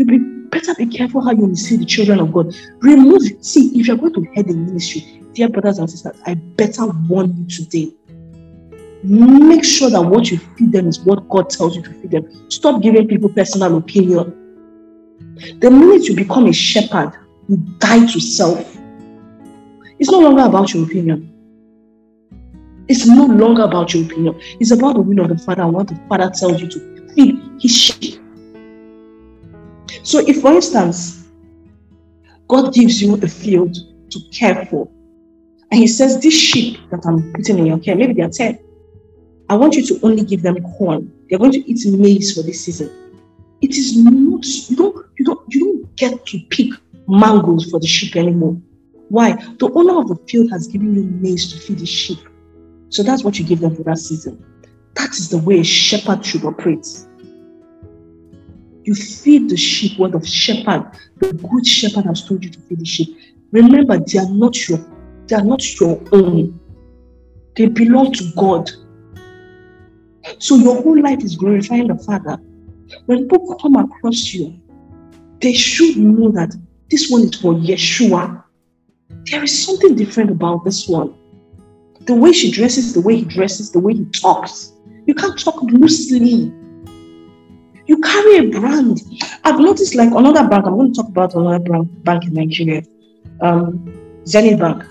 You 0.00 0.06
be 0.06 0.18
better 0.48 0.74
be 0.76 0.86
careful 0.86 1.20
how 1.20 1.32
you 1.32 1.54
see 1.54 1.76
the 1.76 1.84
children 1.84 2.20
of 2.20 2.32
God. 2.32 2.56
Remove 2.80 3.20
see 3.44 3.78
if 3.78 3.86
you're 3.86 3.98
going 3.98 4.14
to 4.14 4.22
head 4.34 4.48
the 4.48 4.54
ministry, 4.54 5.20
dear 5.34 5.50
brothers 5.50 5.78
and 5.78 5.90
sisters, 5.90 6.18
I 6.24 6.36
better 6.36 6.86
warn 7.06 7.36
you 7.36 7.46
today. 7.46 7.92
Make 9.04 9.62
sure 9.62 9.90
that 9.90 10.00
what 10.00 10.30
you 10.30 10.38
feed 10.38 10.72
them 10.72 10.88
is 10.88 11.00
what 11.00 11.28
God 11.28 11.50
tells 11.50 11.76
you 11.76 11.82
to 11.82 11.92
feed 11.92 12.12
them. 12.12 12.50
Stop 12.50 12.80
giving 12.80 13.08
people 13.08 13.28
personal 13.28 13.76
opinion. 13.76 14.32
The 15.58 15.70
minute 15.70 16.08
you 16.08 16.16
become 16.16 16.46
a 16.46 16.52
shepherd, 16.54 17.12
you 17.50 17.58
die 17.78 18.06
to 18.06 18.20
self. 18.20 18.74
It's 19.98 20.10
no 20.10 20.20
longer 20.20 20.44
about 20.44 20.72
your 20.72 20.86
opinion. 20.86 21.30
It's 22.88 23.06
no 23.06 23.26
longer 23.26 23.64
about 23.64 23.92
your 23.92 24.06
opinion. 24.06 24.40
It's 24.60 24.70
about 24.70 24.94
the 24.94 25.02
will 25.02 25.20
of 25.20 25.28
the 25.28 25.36
Father 25.36 25.60
and 25.60 25.74
what 25.74 25.88
the 25.88 25.96
Father 26.08 26.30
tells 26.30 26.62
you 26.62 26.68
to 26.68 27.12
feed 27.14 27.38
his 27.60 27.76
sheep. 27.76 28.19
So, 30.02 30.18
if 30.26 30.40
for 30.40 30.52
instance, 30.52 31.28
God 32.48 32.74
gives 32.74 33.00
you 33.00 33.14
a 33.14 33.28
field 33.28 33.76
to 34.10 34.20
care 34.32 34.66
for, 34.66 34.88
and 35.70 35.80
He 35.80 35.86
says, 35.86 36.20
These 36.20 36.38
sheep 36.38 36.80
that 36.90 37.04
I'm 37.06 37.32
putting 37.32 37.58
in 37.58 37.66
your 37.66 37.78
care, 37.78 37.96
maybe 37.96 38.14
they 38.14 38.22
are 38.22 38.30
10. 38.30 38.58
I 39.48 39.56
want 39.56 39.74
you 39.74 39.84
to 39.86 40.06
only 40.06 40.24
give 40.24 40.42
them 40.42 40.62
corn. 40.78 41.12
They're 41.28 41.38
going 41.38 41.52
to 41.52 41.70
eat 41.70 41.84
maize 41.86 42.36
for 42.36 42.42
this 42.42 42.64
season. 42.64 42.90
It 43.60 43.76
is 43.76 43.96
not, 43.96 44.46
you 44.70 44.76
don't, 44.76 45.06
you 45.18 45.24
don't, 45.24 45.54
you 45.54 45.60
don't 45.60 45.96
get 45.96 46.24
to 46.26 46.38
pick 46.50 46.72
mangoes 47.08 47.68
for 47.70 47.80
the 47.80 47.86
sheep 47.86 48.16
anymore. 48.16 48.56
Why? 49.08 49.32
The 49.58 49.70
owner 49.74 49.98
of 49.98 50.08
the 50.08 50.16
field 50.28 50.50
has 50.52 50.68
given 50.68 50.94
you 50.94 51.02
maize 51.02 51.52
to 51.52 51.58
feed 51.58 51.80
the 51.80 51.86
sheep. 51.86 52.18
So 52.90 53.02
that's 53.02 53.24
what 53.24 53.38
you 53.38 53.44
give 53.44 53.60
them 53.60 53.74
for 53.74 53.82
that 53.82 53.98
season. 53.98 54.44
That 54.94 55.10
is 55.10 55.28
the 55.28 55.38
way 55.38 55.60
a 55.60 55.64
shepherd 55.64 56.24
should 56.24 56.44
operate. 56.44 56.86
You 58.84 58.94
feed 58.94 59.50
the 59.50 59.56
sheep 59.56 59.98
what 59.98 60.12
the 60.12 60.24
shepherd, 60.24 60.90
the 61.18 61.32
good 61.32 61.66
shepherd 61.66 62.06
has 62.06 62.26
told 62.26 62.44
you 62.44 62.50
to 62.50 62.60
feed 62.60 62.80
the 62.80 62.84
sheep. 62.84 63.16
Remember, 63.52 63.98
they 63.98 64.18
are 64.18 64.28
not 64.28 64.68
your, 64.68 64.78
they 65.26 65.36
are 65.36 65.44
not 65.44 65.80
your 65.80 66.00
own. 66.12 66.58
They 67.56 67.66
belong 67.66 68.12
to 68.14 68.32
God. 68.36 68.70
So 70.38 70.56
your 70.56 70.82
whole 70.82 71.02
life 71.02 71.22
is 71.22 71.36
glorifying 71.36 71.88
the 71.88 71.96
Father. 71.96 72.38
When 73.06 73.28
people 73.28 73.56
come 73.56 73.76
across 73.76 74.32
you, 74.32 74.58
they 75.40 75.52
should 75.52 75.96
know 75.96 76.30
that 76.32 76.54
this 76.90 77.10
one 77.10 77.22
is 77.22 77.34
for 77.34 77.54
Yeshua. 77.54 78.44
There 79.30 79.42
is 79.42 79.64
something 79.64 79.94
different 79.94 80.30
about 80.30 80.64
this 80.64 80.88
one 80.88 81.14
the 82.06 82.14
way 82.14 82.32
she 82.32 82.50
dresses, 82.50 82.94
the 82.94 83.00
way 83.00 83.16
he 83.16 83.24
dresses, 83.24 83.70
the 83.70 83.78
way 83.78 83.94
he 83.94 84.04
talks. 84.06 84.72
You 85.06 85.14
can't 85.14 85.38
talk 85.38 85.62
loosely. 85.62 86.52
You 87.90 87.98
carry 87.98 88.36
a 88.36 88.42
brand. 88.60 89.00
I've 89.42 89.58
noticed 89.58 89.96
like 89.96 90.12
another 90.12 90.48
bank, 90.48 90.64
I'm 90.64 90.76
going 90.76 90.92
to 90.92 91.02
talk 91.02 91.08
about 91.08 91.34
another 91.34 91.58
bank, 91.58 91.88
bank 92.04 92.24
in 92.24 92.34
Nigeria, 92.34 92.82
um, 93.40 94.22
Zenith 94.24 94.60
Bank. 94.60 94.84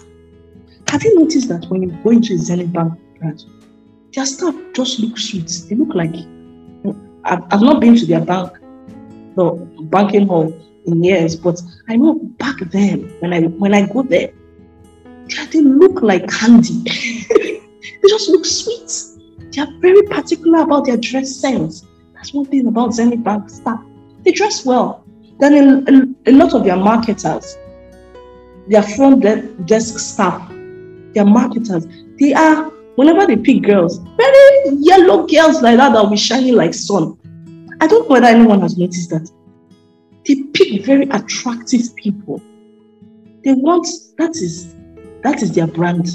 Have 0.89 1.01
you 1.05 1.17
noticed 1.17 1.47
that 1.47 1.65
when 1.69 1.83
you 1.83 1.91
go 2.03 2.09
into 2.09 2.33
a 2.33 2.37
Zenith 2.37 2.73
Bank 2.73 2.99
branch, 3.17 3.43
their 4.13 4.25
staff 4.25 4.53
just 4.73 4.99
look 4.99 5.17
sweet. 5.17 5.49
They 5.69 5.77
look 5.77 5.95
like 5.95 6.13
I've, 7.23 7.41
I've 7.53 7.61
not 7.61 7.79
been 7.79 7.95
to 7.95 8.05
their 8.05 8.19
bank, 8.19 8.51
the 9.37 9.45
banking 9.83 10.27
hall 10.27 10.53
in 10.85 11.01
years, 11.01 11.37
but 11.37 11.57
I 11.87 11.95
know 11.95 12.15
back 12.15 12.57
then 12.71 13.15
when 13.21 13.31
I 13.31 13.43
when 13.43 13.73
I 13.73 13.87
go 13.87 14.03
there, 14.03 14.33
they 15.53 15.61
look 15.61 16.01
like 16.01 16.29
candy. 16.29 16.83
they 17.29 18.09
just 18.09 18.27
look 18.29 18.43
sweet. 18.43 18.91
They 19.53 19.61
are 19.61 19.71
very 19.79 20.01
particular 20.03 20.63
about 20.63 20.85
their 20.87 20.97
dress 20.97 21.33
sense. 21.33 21.85
That's 22.19 22.33
one 22.33 22.45
thing 22.45 22.67
about 22.67 22.93
Zenith 22.93 23.23
Bank 23.23 23.49
staff. 23.49 23.81
They 24.25 24.33
dress 24.33 24.65
well. 24.65 25.05
Then 25.39 25.53
a, 25.53 26.29
a, 26.29 26.31
a 26.31 26.33
lot 26.35 26.53
of 26.53 26.65
their 26.65 26.75
marketers, 26.75 27.57
their 28.67 28.83
front 28.83 29.21
desk 29.65 29.97
staff, 29.99 30.49
their 31.13 31.23
marketers, 31.23 31.87
they 32.19 32.33
are, 32.33 32.65
whenever 32.95 33.25
they 33.25 33.37
pick 33.37 33.63
girls, 33.63 33.99
very 34.17 34.75
yellow 34.79 35.25
girls 35.25 35.61
like 35.61 35.77
that 35.77 35.93
that 35.93 36.03
will 36.03 36.09
be 36.09 36.17
shining 36.17 36.55
like 36.55 36.73
sun. 36.73 37.17
I 37.79 37.87
don't 37.87 38.03
know 38.03 38.15
whether 38.15 38.27
anyone 38.27 38.59
has 38.59 38.77
noticed 38.77 39.11
that. 39.11 39.31
They 40.27 40.43
pick 40.53 40.85
very 40.85 41.07
attractive 41.11 41.95
people. 41.95 42.41
They 43.45 43.53
want, 43.53 43.87
that 44.17 44.31
is 44.31 44.75
that 45.23 45.41
is 45.41 45.53
their 45.53 45.67
brand. 45.67 46.09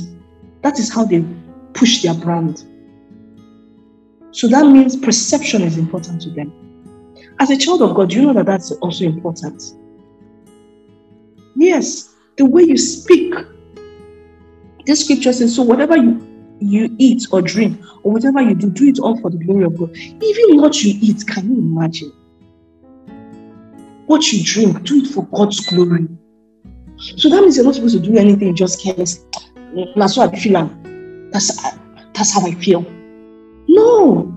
That 0.60 0.78
is 0.78 0.92
how 0.92 1.06
they 1.06 1.24
push 1.72 2.02
their 2.02 2.14
brand. 2.14 2.64
So 4.34 4.48
that 4.48 4.66
means 4.66 4.96
perception 4.96 5.62
is 5.62 5.78
important 5.78 6.20
to 6.22 6.30
them. 6.30 6.52
As 7.38 7.50
a 7.50 7.56
child 7.56 7.82
of 7.82 7.94
God, 7.94 8.12
you 8.12 8.22
know 8.22 8.32
that 8.32 8.46
that's 8.46 8.72
also 8.72 9.04
important. 9.04 9.62
Yes, 11.54 12.12
the 12.36 12.44
way 12.44 12.64
you 12.64 12.76
speak. 12.76 13.32
This 14.86 15.04
scripture 15.04 15.32
says, 15.32 15.54
so 15.54 15.62
whatever 15.62 15.96
you, 15.96 16.20
you 16.58 16.96
eat 16.98 17.28
or 17.30 17.42
drink, 17.42 17.80
or 18.02 18.10
whatever 18.10 18.42
you 18.42 18.56
do, 18.56 18.70
do 18.70 18.88
it 18.88 18.98
all 18.98 19.16
for 19.20 19.30
the 19.30 19.38
glory 19.38 19.66
of 19.66 19.78
God. 19.78 19.96
Even 19.96 20.60
what 20.60 20.82
you 20.82 20.98
eat, 21.00 21.24
can 21.28 21.54
you 21.54 21.60
imagine? 21.60 22.12
What 24.06 24.32
you 24.32 24.42
drink, 24.42 24.82
do 24.82 24.96
it 24.96 25.06
for 25.06 25.26
God's 25.28 25.64
glory. 25.64 26.08
So 26.96 27.28
that 27.28 27.40
means 27.40 27.56
you're 27.56 27.66
not 27.66 27.76
supposed 27.76 27.94
to 27.94 28.02
do 28.02 28.18
anything 28.18 28.56
just 28.56 28.82
careless. 28.82 29.24
That's 29.94 30.16
what 30.16 30.34
I 30.34 30.38
feel. 30.40 30.68
That's, 31.30 31.56
that's 32.14 32.34
how 32.34 32.44
I 32.44 32.54
feel. 32.54 32.84
No. 33.68 34.30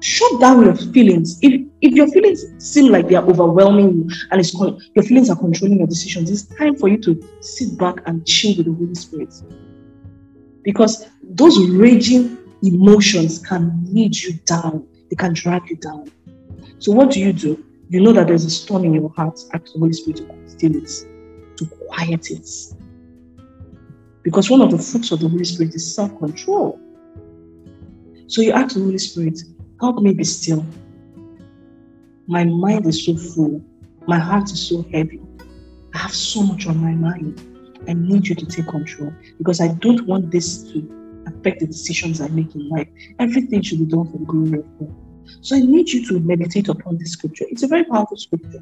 shut 0.00 0.38
down 0.40 0.64
your 0.64 0.76
feelings. 0.76 1.38
If 1.42 1.66
if 1.80 1.94
your 1.94 2.08
feelings 2.08 2.44
seem 2.58 2.92
like 2.92 3.08
they 3.08 3.14
are 3.14 3.24
overwhelming 3.24 3.94
you 3.94 4.08
and 4.30 4.40
it's 4.40 4.54
con- 4.56 4.78
your 4.94 5.04
feelings 5.04 5.30
are 5.30 5.36
controlling 5.36 5.78
your 5.78 5.86
decisions, 5.86 6.30
it's 6.30 6.46
time 6.56 6.76
for 6.76 6.88
you 6.88 6.98
to 7.02 7.20
sit 7.40 7.78
back 7.78 7.96
and 8.06 8.26
chill 8.26 8.56
with 8.56 8.66
the 8.66 8.72
Holy 8.72 8.94
Spirit. 8.94 9.32
Because 10.62 11.06
those 11.22 11.58
raging 11.70 12.38
emotions 12.62 13.38
can 13.38 13.82
lead 13.92 14.16
you 14.16 14.34
down, 14.46 14.86
they 15.10 15.16
can 15.16 15.32
drag 15.32 15.68
you 15.70 15.76
down. 15.76 16.10
So, 16.78 16.92
what 16.92 17.10
do 17.10 17.20
you 17.20 17.32
do? 17.32 17.64
You 17.88 18.00
know 18.00 18.12
that 18.12 18.26
there's 18.28 18.44
a 18.44 18.50
storm 18.50 18.84
in 18.84 18.94
your 18.94 19.10
heart. 19.10 19.38
Ask 19.54 19.72
the 19.72 19.78
Holy 19.78 19.92
Spirit 19.92 20.18
to 20.18 20.50
still 20.50 20.76
it, 20.76 20.90
to 21.58 21.66
quiet 21.88 22.30
it. 22.30 22.48
Because 24.22 24.50
one 24.50 24.62
of 24.62 24.70
the 24.70 24.78
fruits 24.78 25.12
of 25.12 25.20
the 25.20 25.28
Holy 25.28 25.44
Spirit 25.44 25.74
is 25.74 25.94
self 25.94 26.18
control. 26.18 26.83
So, 28.26 28.42
you 28.42 28.52
ask 28.52 28.74
the 28.74 28.80
Holy 28.80 28.98
Spirit, 28.98 29.40
help 29.80 30.02
me 30.02 30.14
be 30.14 30.24
still. 30.24 30.64
My 32.26 32.44
mind 32.44 32.86
is 32.86 33.04
so 33.04 33.16
full, 33.16 33.62
my 34.06 34.18
heart 34.18 34.50
is 34.50 34.68
so 34.68 34.84
heavy. 34.92 35.20
I 35.94 35.98
have 35.98 36.14
so 36.14 36.42
much 36.42 36.66
on 36.66 36.78
my 36.78 36.92
mind. 36.92 37.40
I 37.86 37.92
need 37.92 38.26
you 38.26 38.34
to 38.34 38.46
take 38.46 38.66
control 38.66 39.12
because 39.38 39.60
I 39.60 39.68
don't 39.68 40.06
want 40.06 40.30
this 40.30 40.62
to 40.72 41.22
affect 41.26 41.60
the 41.60 41.66
decisions 41.66 42.20
I 42.20 42.28
make 42.28 42.54
in 42.54 42.68
life. 42.68 42.88
Everything 43.18 43.62
should 43.62 43.78
be 43.78 43.84
done 43.86 44.10
for 44.10 44.18
the 44.18 44.24
glory 44.24 44.58
of 44.58 44.78
God. 44.78 44.94
So 45.40 45.56
I 45.56 45.60
need 45.60 45.90
you 45.90 46.06
to 46.08 46.20
meditate 46.20 46.68
upon 46.68 46.98
this 46.98 47.12
scripture. 47.12 47.44
It's 47.50 47.62
a 47.62 47.68
very 47.68 47.84
powerful 47.84 48.16
scripture. 48.16 48.60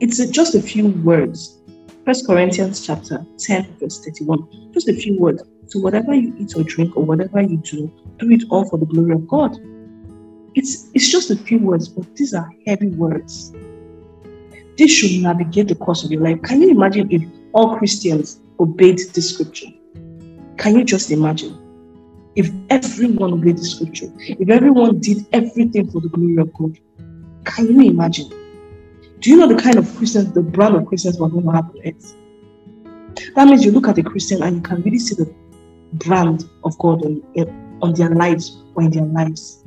It's 0.00 0.24
just 0.26 0.54
a 0.54 0.62
few 0.62 0.88
words. 0.88 1.58
First 2.04 2.26
Corinthians 2.26 2.84
chapter 2.84 3.24
10, 3.38 3.76
verse 3.80 4.04
31. 4.04 4.72
Just 4.72 4.88
a 4.88 4.94
few 4.94 5.18
words. 5.18 5.42
So 5.66 5.80
whatever 5.80 6.14
you 6.14 6.34
eat 6.38 6.54
or 6.56 6.62
drink 6.62 6.96
or 6.96 7.04
whatever 7.04 7.42
you 7.42 7.58
do, 7.58 7.92
do 8.18 8.30
it 8.30 8.44
all 8.50 8.68
for 8.68 8.78
the 8.78 8.86
glory 8.86 9.12
of 9.12 9.26
God. 9.28 9.56
It's 10.54 10.90
it's 10.94 11.08
just 11.10 11.30
a 11.30 11.36
few 11.36 11.58
words, 11.58 11.88
but 11.88 12.14
these 12.16 12.34
are 12.34 12.50
heavy 12.66 12.88
words. 12.88 13.52
This 14.76 14.90
should 14.90 15.22
navigate 15.22 15.68
the 15.68 15.74
course 15.74 16.04
of 16.04 16.10
your 16.10 16.22
life. 16.22 16.40
Can 16.42 16.62
you 16.62 16.70
imagine 16.70 17.10
if 17.10 17.22
all 17.52 17.76
Christians 17.76 18.40
obeyed 18.60 18.98
this 19.12 19.34
scripture? 19.34 19.68
Can 20.56 20.76
you 20.76 20.84
just 20.84 21.10
imagine? 21.10 21.58
If 22.36 22.50
everyone 22.70 23.32
obeyed 23.32 23.58
the 23.58 23.64
scripture, 23.64 24.12
if 24.18 24.48
everyone 24.48 25.00
did 25.00 25.26
everything 25.32 25.90
for 25.90 26.00
the 26.00 26.08
glory 26.08 26.36
of 26.36 26.52
God, 26.54 26.78
can 27.44 27.66
you 27.66 27.90
imagine? 27.90 28.30
Do 29.20 29.30
you 29.30 29.36
know 29.36 29.48
the 29.48 29.60
kind 29.60 29.76
of 29.76 29.96
Christians, 29.96 30.32
the 30.32 30.42
brand 30.42 30.76
of 30.76 30.86
Christians 30.86 31.18
we're 31.18 31.28
going 31.28 31.44
to 31.46 31.52
have 31.52 31.70
on 31.70 31.80
earth? 31.84 32.14
That 33.34 33.48
means 33.48 33.64
you 33.64 33.72
look 33.72 33.88
at 33.88 33.98
a 33.98 34.02
Christian 34.02 34.42
and 34.42 34.56
you 34.56 34.62
can 34.62 34.82
really 34.82 34.98
see 34.98 35.16
the 35.16 35.34
brand 35.94 36.44
of 36.62 36.78
God 36.78 37.04
on, 37.04 37.22
on 37.82 37.94
their 37.94 38.10
lives 38.10 38.62
or 38.74 38.82
in 38.82 38.90
their 38.90 39.04
lives. 39.04 39.64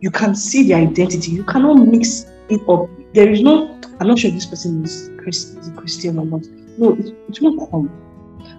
You 0.00 0.10
can 0.10 0.34
see 0.34 0.68
their 0.68 0.78
identity. 0.78 1.32
You 1.32 1.44
cannot 1.44 1.74
mix 1.74 2.26
it 2.48 2.68
up. 2.68 2.88
There 3.14 3.30
is 3.30 3.40
no, 3.42 3.80
I'm 4.00 4.08
not 4.08 4.18
sure 4.18 4.30
this 4.30 4.46
person 4.46 4.84
is, 4.84 5.10
Christ, 5.18 5.56
is 5.58 5.70
Christian 5.76 6.18
or 6.18 6.26
not. 6.26 6.44
No, 6.78 6.92
it, 6.92 7.14
it 7.28 7.40
won't 7.40 7.70
come. 7.70 7.90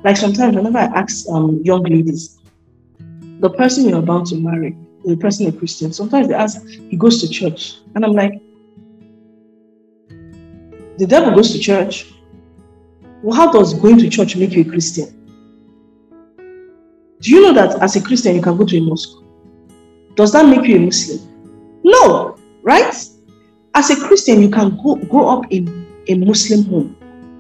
Like 0.04 0.18
sometimes, 0.18 0.56
whenever 0.56 0.78
I 0.78 0.86
ask 0.86 1.28
um, 1.30 1.62
young 1.64 1.84
ladies, 1.84 2.40
the 3.40 3.50
person 3.50 3.90
you're 3.90 4.00
about 4.00 4.26
to 4.28 4.36
marry 4.36 4.76
a 5.08 5.16
person 5.16 5.48
a 5.48 5.52
Christian. 5.52 5.94
Sometimes 5.94 6.28
they 6.28 6.34
ask, 6.34 6.66
he 6.66 6.96
goes 6.96 7.22
to 7.22 7.30
church. 7.30 7.78
And 7.94 8.04
I'm 8.04 8.14
like, 8.14 8.42
the 10.98 11.06
devil 11.08 11.36
goes 11.36 11.52
to 11.54 11.60
church. 11.60 12.14
Well, 13.22 13.36
how 13.36 13.52
does 13.52 13.74
going 13.74 13.98
to 14.00 14.10
church 14.10 14.36
make 14.36 14.54
you 14.54 14.62
a 14.62 14.66
Christian? 14.66 15.15
Do 17.26 17.32
you 17.32 17.42
know 17.42 17.54
that 17.54 17.82
as 17.82 17.96
a 17.96 18.02
Christian, 18.04 18.36
you 18.36 18.42
can 18.42 18.56
go 18.56 18.64
to 18.64 18.78
a 18.78 18.82
mosque? 18.82 19.18
Does 20.14 20.32
that 20.34 20.46
make 20.46 20.68
you 20.68 20.76
a 20.76 20.80
Muslim? 20.80 21.82
No, 21.84 22.38
right? 22.62 22.94
As 23.74 23.90
a 23.90 23.96
Christian, 23.96 24.44
you 24.44 24.50
can 24.52 24.80
go, 24.84 24.98
grow 24.98 25.30
up 25.30 25.46
in 25.50 25.88
a 26.08 26.14
Muslim 26.14 26.66
home. 26.66 26.96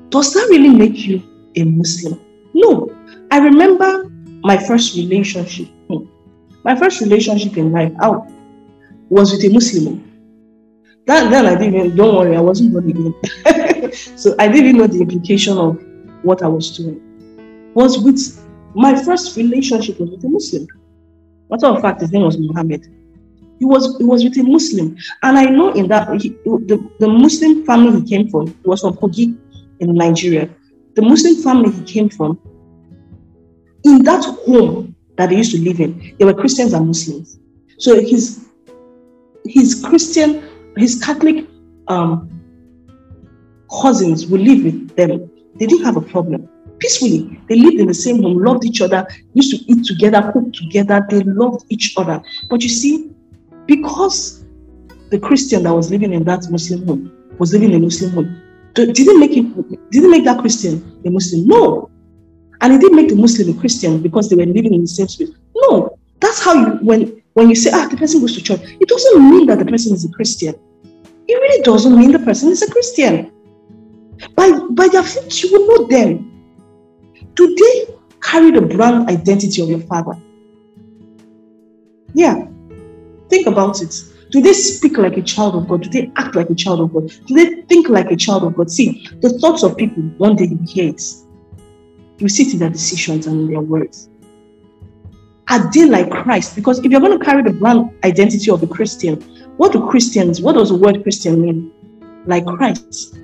Does 0.09 0.33
that 0.33 0.47
really 0.49 0.69
make 0.69 1.05
you 1.05 1.21
a 1.55 1.65
Muslim? 1.65 2.19
No. 2.55 2.91
I 3.29 3.37
remember 3.37 4.09
my 4.43 4.57
first 4.57 4.95
relationship. 4.95 5.67
Hmm. 5.87 6.05
My 6.63 6.75
first 6.75 6.99
relationship 7.01 7.55
in 7.55 7.71
life 7.71 7.93
out 8.01 8.27
was 9.09 9.33
with 9.33 9.45
a 9.45 9.53
Muslim. 9.53 10.01
That 11.05 11.29
then 11.29 11.45
I 11.45 11.53
didn't 11.53 11.75
even, 11.75 11.95
don't 11.95 12.15
worry, 12.15 12.35
I 12.35 12.41
wasn't 12.41 12.73
born 12.73 12.89
again. 12.89 13.93
so 14.17 14.33
I 14.39 14.47
didn't 14.47 14.77
know 14.77 14.87
the 14.87 15.01
implication 15.01 15.59
of 15.59 15.79
what 16.23 16.41
I 16.41 16.47
was 16.47 16.75
doing. 16.75 16.99
Was 17.75 17.99
with 17.99 18.43
my 18.75 18.95
first 19.03 19.35
relationship 19.37 19.99
was 19.99 20.09
with 20.11 20.23
a 20.23 20.29
Muslim. 20.29 20.67
Matter 21.49 21.67
of 21.67 21.81
fact, 21.81 22.01
his 22.01 22.11
name 22.11 22.23
was 22.23 22.37
Muhammad. 22.37 22.85
He 23.59 23.65
was 23.65 23.97
he 23.97 24.03
was 24.03 24.23
with 24.23 24.37
a 24.37 24.43
Muslim, 24.43 24.97
and 25.23 25.37
I 25.37 25.45
know 25.45 25.71
in 25.73 25.87
that 25.87 26.21
he, 26.21 26.29
the, 26.29 26.77
the 26.99 27.07
Muslim 27.07 27.65
family 27.65 28.01
he 28.01 28.07
came 28.07 28.29
from 28.29 28.53
was 28.65 28.81
from 28.81 28.95
Kogi 28.95 29.37
in 29.79 29.93
Nigeria 29.93 30.49
the 30.95 31.01
Muslim 31.01 31.35
family 31.35 31.71
he 31.71 31.83
came 31.83 32.09
from, 32.09 32.39
in 33.83 34.03
that 34.03 34.23
home 34.45 34.95
that 35.17 35.29
they 35.29 35.37
used 35.37 35.51
to 35.51 35.61
live 35.61 35.79
in, 35.79 36.15
there 36.17 36.27
were 36.27 36.33
Christians 36.33 36.73
and 36.73 36.87
Muslims. 36.87 37.39
So 37.77 37.99
his 37.99 38.49
his 39.45 39.83
Christian, 39.85 40.43
his 40.75 41.01
Catholic 41.03 41.45
um, 41.87 42.29
cousins 43.81 44.25
would 44.27 44.41
live 44.41 44.63
with 44.63 44.95
them. 44.95 45.29
They 45.55 45.67
didn't 45.67 45.85
have 45.85 45.97
a 45.97 46.01
problem. 46.01 46.49
Peacefully, 46.85 47.41
they 47.49 47.55
lived 47.55 47.79
in 47.79 47.87
the 47.87 47.95
same 47.95 48.21
home, 48.21 48.37
loved 48.37 48.63
each 48.63 48.79
other, 48.79 49.07
used 49.33 49.49
to 49.49 49.57
eat 49.71 49.83
together, 49.85 50.31
cook 50.31 50.53
together. 50.53 51.03
They 51.09 51.21
loved 51.21 51.65
each 51.69 51.95
other. 51.97 52.21
But 52.47 52.61
you 52.61 52.69
see, 52.69 53.09
because 53.65 54.45
the 55.09 55.17
Christian 55.17 55.63
that 55.63 55.73
was 55.73 55.89
living 55.89 56.13
in 56.13 56.23
that 56.25 56.47
Muslim 56.51 56.85
home 56.85 57.11
was 57.39 57.53
living 57.53 57.71
in 57.71 57.77
a 57.77 57.79
Muslim 57.79 58.11
home, 58.11 58.39
didn't 58.75 59.19
make 59.19 59.35
it 59.35 59.89
didn't 59.89 60.11
make 60.11 60.25
that 60.25 60.37
Christian 60.41 61.01
a 61.03 61.09
Muslim. 61.09 61.47
No. 61.47 61.89
And 62.61 62.71
it 62.73 62.81
didn't 62.81 62.97
make 62.97 63.09
the 63.09 63.15
Muslim 63.15 63.57
a 63.57 63.59
Christian 63.59 63.99
because 64.03 64.29
they 64.29 64.35
were 64.35 64.45
living 64.45 64.75
in 64.75 64.81
the 64.81 64.87
same 64.87 65.07
space. 65.07 65.31
No. 65.55 65.97
That's 66.19 66.39
how 66.45 66.53
you 66.53 66.67
when 66.85 67.19
when 67.33 67.49
you 67.49 67.55
say 67.55 67.71
ah 67.73 67.87
the 67.87 67.97
person 67.97 68.21
goes 68.21 68.35
to 68.35 68.43
church, 68.43 68.61
it 68.61 68.87
doesn't 68.87 69.27
mean 69.27 69.47
that 69.47 69.57
the 69.57 69.65
person 69.65 69.91
is 69.91 70.05
a 70.05 70.09
Christian. 70.09 70.53
It 71.27 71.33
really 71.33 71.63
doesn't 71.63 71.97
mean 71.97 72.11
the 72.11 72.19
person 72.19 72.49
is 72.49 72.61
a 72.61 72.69
Christian. 72.69 73.31
By 74.35 74.51
by 74.69 74.87
their 74.87 75.01
fruits 75.01 75.41
you 75.41 75.51
will 75.51 75.65
know 75.67 75.87
them. 75.87 76.34
Do 77.35 77.55
they 77.55 77.93
carry 78.21 78.51
the 78.51 78.61
brand 78.61 79.09
identity 79.09 79.61
of 79.61 79.69
your 79.69 79.81
father? 79.81 80.17
Yeah. 82.13 82.47
Think 83.29 83.47
about 83.47 83.81
it. 83.81 83.93
Do 84.31 84.41
they 84.41 84.53
speak 84.53 84.97
like 84.97 85.17
a 85.17 85.21
child 85.21 85.55
of 85.55 85.67
God? 85.67 85.83
Do 85.83 85.89
they 85.89 86.11
act 86.15 86.35
like 86.35 86.49
a 86.49 86.55
child 86.55 86.79
of 86.81 86.93
God? 86.93 87.11
Do 87.27 87.35
they 87.35 87.61
think 87.63 87.89
like 87.89 88.11
a 88.11 88.15
child 88.15 88.43
of 88.43 88.55
God? 88.55 88.71
See, 88.71 89.07
the 89.21 89.29
thoughts 89.39 89.63
of 89.63 89.77
people, 89.77 90.03
one 90.17 90.35
day 90.35 90.45
you 90.45 90.59
hear 90.67 90.89
it. 90.89 91.01
You 92.17 92.29
see 92.29 92.43
it 92.43 92.53
in 92.53 92.59
their 92.59 92.69
decisions 92.69 93.27
and 93.27 93.41
in 93.41 93.51
their 93.51 93.61
words. 93.61 94.09
Are 95.49 95.71
they 95.71 95.85
like 95.85 96.09
Christ? 96.09 96.55
Because 96.55 96.79
if 96.79 96.91
you're 96.91 97.01
going 97.01 97.17
to 97.17 97.23
carry 97.23 97.43
the 97.43 97.51
brand 97.51 97.91
identity 98.03 98.49
of 98.49 98.63
a 98.63 98.67
Christian, 98.67 99.21
what 99.57 99.73
do 99.73 99.87
Christians, 99.87 100.41
what 100.41 100.53
does 100.53 100.69
the 100.69 100.75
word 100.75 101.03
Christian 101.03 101.41
mean? 101.41 101.71
Like 102.25 102.45
Christ. 102.45 103.17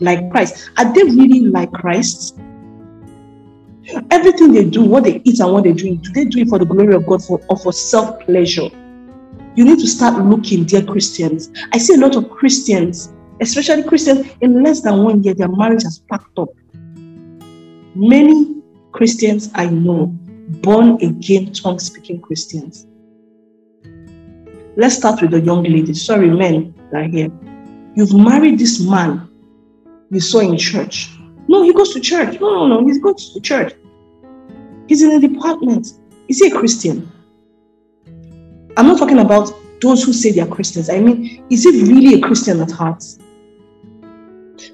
Like 0.00 0.30
Christ. 0.30 0.70
Are 0.78 0.92
they 0.92 1.02
really 1.04 1.40
like 1.40 1.70
Christ? 1.72 2.38
Everything 4.10 4.52
they 4.52 4.64
do, 4.64 4.82
what 4.82 5.04
they 5.04 5.20
eat 5.24 5.40
and 5.40 5.52
what 5.52 5.64
they 5.64 5.72
drink, 5.72 6.02
do 6.02 6.12
they 6.12 6.24
do 6.24 6.40
it 6.40 6.48
for 6.48 6.58
the 6.58 6.64
glory 6.64 6.94
of 6.94 7.06
God 7.06 7.24
for, 7.24 7.40
or 7.48 7.56
for 7.56 7.72
self 7.72 8.20
pleasure? 8.20 8.68
You 9.56 9.64
need 9.64 9.78
to 9.80 9.86
start 9.86 10.24
looking, 10.24 10.64
dear 10.64 10.82
Christians. 10.82 11.50
I 11.72 11.78
see 11.78 11.94
a 11.94 11.98
lot 11.98 12.16
of 12.16 12.30
Christians, 12.30 13.12
especially 13.40 13.82
Christians, 13.82 14.26
in 14.40 14.62
less 14.62 14.82
than 14.82 15.02
one 15.02 15.22
year, 15.22 15.34
their 15.34 15.48
marriage 15.48 15.82
has 15.82 15.98
packed 16.10 16.38
up. 16.38 16.48
Many 17.94 18.62
Christians 18.92 19.50
I 19.54 19.66
know, 19.66 20.06
born 20.62 21.02
again, 21.02 21.52
tongue 21.52 21.78
speaking 21.78 22.20
Christians. 22.20 22.86
Let's 24.76 24.96
start 24.96 25.20
with 25.20 25.32
the 25.32 25.40
young 25.40 25.64
lady. 25.64 25.94
Sorry, 25.94 26.30
men 26.30 26.74
that 26.92 27.02
are 27.02 27.08
here. 27.08 27.30
You've 27.96 28.14
married 28.14 28.58
this 28.58 28.80
man 28.80 29.28
you 30.10 30.20
saw 30.20 30.40
in 30.40 30.56
church. 30.56 31.10
No, 31.48 31.62
he 31.62 31.72
goes 31.72 31.92
to 31.94 32.00
church. 32.00 32.40
No, 32.40 32.66
no, 32.66 32.80
no, 32.80 32.86
he 32.86 32.98
goes 33.00 33.32
to 33.32 33.40
church. 33.40 33.74
He's 34.90 35.02
in 35.02 35.12
a 35.12 35.20
department. 35.20 35.86
Is 36.28 36.40
he 36.40 36.48
a 36.48 36.50
Christian? 36.50 37.08
I'm 38.76 38.88
not 38.88 38.98
talking 38.98 39.20
about 39.20 39.52
those 39.80 40.02
who 40.02 40.12
say 40.12 40.32
they 40.32 40.40
are 40.40 40.48
Christians. 40.48 40.90
I 40.90 40.98
mean, 40.98 41.46
is 41.48 41.62
he 41.62 41.70
really 41.84 42.14
a 42.14 42.20
Christian 42.20 42.60
at 42.60 42.72
heart? 42.72 43.04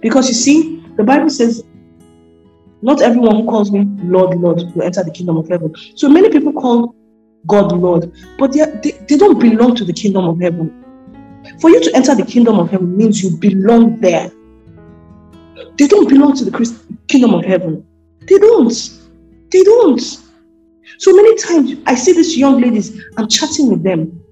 Because 0.00 0.28
you 0.28 0.34
see, 0.34 0.82
the 0.96 1.04
Bible 1.04 1.28
says, 1.28 1.62
not 2.80 3.02
everyone 3.02 3.36
who 3.36 3.44
calls 3.44 3.70
me 3.70 3.84
Lord, 4.04 4.38
Lord 4.38 4.62
will 4.74 4.84
enter 4.84 5.04
the 5.04 5.10
kingdom 5.10 5.36
of 5.36 5.50
heaven. 5.50 5.74
So 5.96 6.08
many 6.08 6.30
people 6.30 6.54
call 6.54 6.96
God 7.46 7.72
Lord, 7.72 8.10
but 8.38 8.54
they, 8.54 8.64
they, 8.82 8.92
they 8.92 9.18
don't 9.18 9.38
belong 9.38 9.74
to 9.76 9.84
the 9.84 9.92
kingdom 9.92 10.24
of 10.24 10.40
heaven. 10.40 10.82
For 11.60 11.68
you 11.68 11.82
to 11.82 11.94
enter 11.94 12.14
the 12.14 12.24
kingdom 12.24 12.58
of 12.58 12.70
heaven 12.70 12.96
means 12.96 13.22
you 13.22 13.36
belong 13.36 14.00
there. 14.00 14.32
They 15.76 15.86
don't 15.86 16.08
belong 16.08 16.34
to 16.36 16.46
the 16.46 16.50
Christ, 16.50 16.74
kingdom 17.06 17.34
of 17.34 17.44
heaven. 17.44 17.86
They 18.20 18.38
don't. 18.38 18.95
They 19.56 19.64
don't. 19.64 20.00
So 20.98 21.16
many 21.16 21.34
times 21.36 21.80
I 21.86 21.94
see 21.94 22.12
these 22.12 22.36
young 22.36 22.60
ladies, 22.60 23.02
I'm 23.16 23.26
chatting 23.26 23.70
with 23.70 23.82
them. 23.82 24.22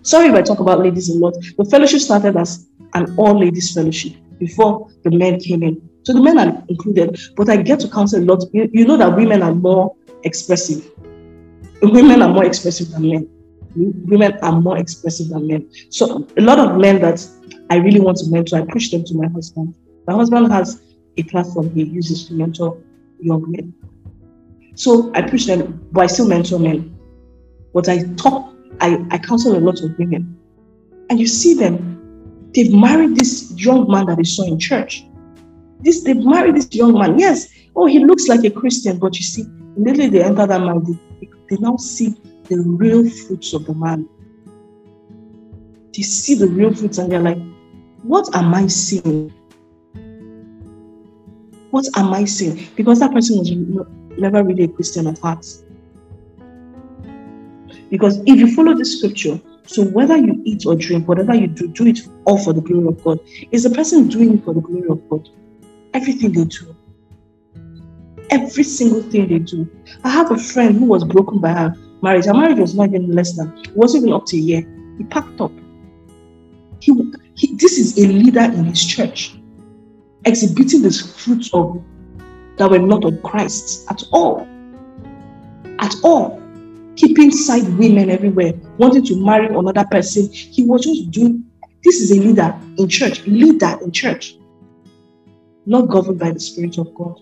Sorry 0.00 0.28
if 0.28 0.34
I 0.34 0.40
talk 0.40 0.60
about 0.60 0.78
ladies 0.80 1.10
a 1.10 1.18
lot. 1.18 1.34
The 1.58 1.66
fellowship 1.66 2.00
started 2.00 2.38
as 2.38 2.66
an 2.94 3.14
all 3.18 3.38
ladies 3.38 3.74
fellowship 3.74 4.14
before 4.38 4.88
the 5.04 5.10
men 5.10 5.38
came 5.40 5.62
in. 5.62 5.86
So 6.04 6.14
the 6.14 6.22
men 6.22 6.38
are 6.38 6.64
included, 6.70 7.20
but 7.36 7.50
I 7.50 7.58
get 7.58 7.80
to 7.80 7.88
counsel 7.88 8.22
a 8.22 8.24
lot. 8.24 8.44
You, 8.54 8.70
you 8.72 8.86
know 8.86 8.96
that 8.96 9.14
women 9.14 9.42
are 9.42 9.54
more 9.54 9.94
expressive. 10.24 10.90
Women 11.82 12.22
are 12.22 12.30
more 12.30 12.46
expressive 12.46 12.88
than 12.92 13.10
men. 13.10 13.28
Women 13.74 14.38
are 14.40 14.58
more 14.58 14.78
expressive 14.78 15.28
than 15.28 15.48
men. 15.48 15.70
So 15.90 16.26
a 16.38 16.40
lot 16.40 16.58
of 16.58 16.78
men 16.78 17.02
that 17.02 17.28
I 17.68 17.76
really 17.76 18.00
want 18.00 18.16
to 18.18 18.30
mentor, 18.30 18.56
I 18.56 18.64
push 18.64 18.90
them 18.90 19.04
to 19.04 19.14
my 19.16 19.28
husband. 19.28 19.74
My 20.06 20.14
husband 20.14 20.50
has 20.50 20.80
a 21.18 21.24
platform 21.24 21.74
he 21.74 21.82
uses 21.84 22.26
to 22.28 22.32
mentor 22.32 22.78
young 23.20 23.44
men. 23.50 23.74
So 24.76 25.10
I 25.14 25.22
push 25.22 25.46
them, 25.46 25.88
but 25.90 26.02
I 26.02 26.06
still 26.06 26.28
mentor 26.28 26.58
men. 26.58 26.94
But 27.72 27.88
I 27.88 28.04
talk, 28.14 28.54
I, 28.80 29.04
I 29.10 29.18
counsel 29.18 29.56
a 29.56 29.60
lot 29.60 29.82
of 29.82 29.98
women. 29.98 30.38
And 31.08 31.18
you 31.18 31.26
see 31.26 31.54
them, 31.54 32.50
they've 32.54 32.72
married 32.72 33.16
this 33.16 33.52
young 33.56 33.90
man 33.90 34.06
that 34.06 34.18
they 34.18 34.24
saw 34.24 34.44
in 34.44 34.58
church. 34.58 35.04
This 35.80 36.04
they've 36.04 36.16
married 36.16 36.56
this 36.56 36.68
young 36.74 36.92
man. 36.92 37.18
Yes, 37.18 37.48
oh, 37.74 37.86
he 37.86 38.00
looks 38.00 38.28
like 38.28 38.44
a 38.44 38.50
Christian, 38.50 38.98
but 38.98 39.16
you 39.16 39.22
see, 39.22 39.44
immediately 39.76 40.18
they 40.18 40.22
enter 40.22 40.46
that 40.46 40.60
man, 40.60 40.84
they, 40.84 41.28
they 41.48 41.56
now 41.56 41.76
see 41.76 42.14
the 42.44 42.60
real 42.60 43.08
fruits 43.08 43.54
of 43.54 43.64
the 43.64 43.74
man. 43.74 44.06
They 45.94 46.02
see 46.02 46.34
the 46.34 46.48
real 46.48 46.74
fruits 46.74 46.98
and 46.98 47.10
they're 47.10 47.20
like, 47.20 47.38
what 48.02 48.28
am 48.36 48.52
I 48.52 48.66
seeing? 48.66 49.32
What 51.70 51.86
am 51.96 52.12
I 52.12 52.24
saying? 52.24 52.68
Because 52.76 53.00
that 53.00 53.12
person 53.12 53.38
was 53.38 53.50
never 54.16 54.44
really 54.44 54.64
a 54.64 54.68
Christian 54.68 55.06
at 55.06 55.18
heart. 55.18 55.44
Because 57.90 58.18
if 58.26 58.38
you 58.38 58.54
follow 58.54 58.74
the 58.74 58.84
scripture, 58.84 59.40
so 59.66 59.84
whether 59.84 60.16
you 60.16 60.40
eat 60.44 60.64
or 60.66 60.76
drink, 60.76 61.08
whatever 61.08 61.34
you 61.34 61.48
do, 61.48 61.68
do 61.68 61.86
it 61.86 61.98
all 62.24 62.38
for 62.38 62.52
the 62.52 62.60
glory 62.60 62.88
of 62.88 63.02
God. 63.02 63.18
Is 63.52 63.64
the 63.64 63.70
person 63.70 64.08
doing 64.08 64.38
it 64.38 64.44
for 64.44 64.54
the 64.54 64.60
glory 64.60 64.88
of 64.88 65.08
God? 65.08 65.28
Everything 65.92 66.32
they 66.32 66.44
do. 66.44 66.76
Every 68.30 68.62
single 68.62 69.02
thing 69.02 69.28
they 69.28 69.38
do. 69.38 69.68
I 70.04 70.10
have 70.10 70.30
a 70.30 70.38
friend 70.38 70.76
who 70.76 70.86
was 70.86 71.04
broken 71.04 71.40
by 71.40 71.52
her 71.52 71.74
marriage. 72.02 72.26
Her 72.26 72.34
marriage 72.34 72.58
was 72.58 72.74
not 72.74 72.88
even 72.88 73.12
less 73.12 73.36
than, 73.36 73.48
it 73.48 73.76
wasn't 73.76 74.04
even 74.04 74.14
up 74.14 74.26
to 74.26 74.36
a 74.36 74.40
year. 74.40 74.64
He 74.98 75.04
packed 75.04 75.40
up. 75.40 75.52
He, 76.80 76.92
he 77.34 77.56
this 77.56 77.78
is 77.78 77.98
a 77.98 78.06
leader 78.06 78.40
in 78.40 78.64
his 78.64 78.84
church, 78.84 79.34
exhibiting 80.26 80.82
the 80.82 80.90
fruits 80.90 81.50
of 81.54 81.82
that 82.56 82.70
were 82.70 82.78
not 82.78 83.04
of 83.04 83.22
Christ 83.22 83.90
at 83.90 84.02
all. 84.12 84.46
At 85.78 85.94
all. 86.02 86.42
Keeping 86.96 87.30
side 87.30 87.68
women 87.78 88.10
everywhere, 88.10 88.54
wanting 88.78 89.04
to 89.06 89.24
marry 89.24 89.46
another 89.46 89.84
person. 89.90 90.30
He 90.32 90.64
was 90.64 90.84
just 90.84 91.10
doing 91.10 91.44
this 91.84 92.00
is 92.00 92.10
a 92.10 92.20
leader 92.20 92.58
in 92.78 92.88
church, 92.88 93.24
leader 93.26 93.78
in 93.82 93.92
church, 93.92 94.36
not 95.66 95.82
governed 95.82 96.18
by 96.18 96.32
the 96.32 96.40
Spirit 96.40 96.78
of 96.78 96.92
God. 96.94 97.20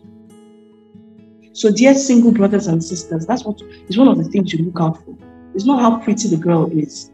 So, 1.52 1.70
dear 1.70 1.94
single 1.94 2.32
brothers 2.32 2.66
and 2.66 2.82
sisters, 2.82 3.26
that's 3.26 3.44
what 3.44 3.60
is 3.88 3.98
one 3.98 4.08
of 4.08 4.16
the 4.16 4.24
things 4.24 4.52
you 4.52 4.64
look 4.64 4.80
out 4.80 5.04
for. 5.04 5.16
It's 5.54 5.66
not 5.66 5.80
how 5.80 5.98
pretty 5.98 6.28
the 6.28 6.36
girl 6.36 6.70
is 6.70 7.10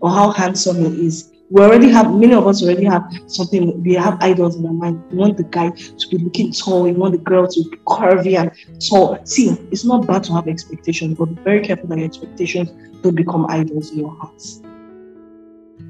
or 0.00 0.10
how 0.10 0.30
handsome 0.30 0.78
he 0.78 1.06
is 1.06 1.31
we 1.52 1.62
already 1.62 1.88
have 1.88 2.12
many 2.14 2.34
of 2.34 2.46
us 2.46 2.62
already 2.62 2.84
have 2.84 3.04
something 3.26 3.82
we 3.82 3.94
have 3.94 4.16
idols 4.20 4.56
in 4.56 4.66
our 4.66 4.72
mind 4.72 5.02
we 5.10 5.18
want 5.18 5.36
the 5.36 5.44
guy 5.44 5.68
to 5.70 6.08
be 6.08 6.18
looking 6.18 6.52
tall 6.52 6.82
we 6.82 6.92
want 6.92 7.12
the 7.12 7.18
girl 7.18 7.46
to 7.46 7.62
be 7.70 7.76
curvy 7.88 8.38
and 8.38 8.50
tall 8.88 9.18
see 9.24 9.50
it's 9.70 9.84
not 9.84 10.06
bad 10.06 10.24
to 10.24 10.32
have 10.32 10.48
expectations 10.48 11.18
but 11.18 11.26
be 11.26 11.42
very 11.42 11.60
careful 11.60 11.88
that 11.88 11.98
your 11.98 12.06
expectations 12.06 12.70
don't 13.02 13.14
become 13.14 13.46
idols 13.50 13.90
in 13.90 13.98
your 13.98 14.14
hearts 14.16 14.62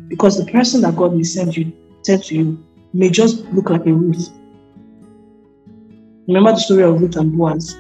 because 0.09 0.43
the 0.45 0.51
person 0.51 0.81
that 0.81 0.97
god 0.97 1.15
may 1.15 1.23
send 1.23 1.57
you 1.57 1.73
send 2.03 2.23
to 2.25 2.35
you 2.35 2.65
may 2.93 3.11
just 3.11 3.45
look 3.53 3.71
like 3.71 3.87
a 3.87 3.93
Ruth. 3.93 4.31
Remember 6.27 6.53
the 6.53 6.61
story 6.61 6.83
of 6.85 7.01
Ruth 7.01 7.17
and 7.17 7.37
Boaz? 7.37 7.77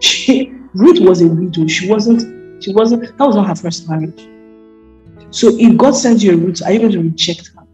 She, 0.00 0.52
Ruth 0.74 1.00
was 1.00 1.22
a 1.22 1.28
widow. 1.28 1.66
She 1.66 1.88
wasn't, 1.88 2.62
she 2.62 2.72
wasn't, 2.72 3.16
that 3.16 3.24
was 3.24 3.36
not 3.36 3.46
her 3.46 3.54
first 3.54 3.88
marriage. 3.88 4.28
So 5.36 5.54
if 5.58 5.76
God 5.76 5.90
sends 5.90 6.24
you 6.24 6.32
a 6.32 6.36
Ruth, 6.38 6.62
are 6.64 6.72
you 6.72 6.78
going 6.78 6.92
to 6.92 7.02
reject 7.02 7.50
her? 7.54 7.66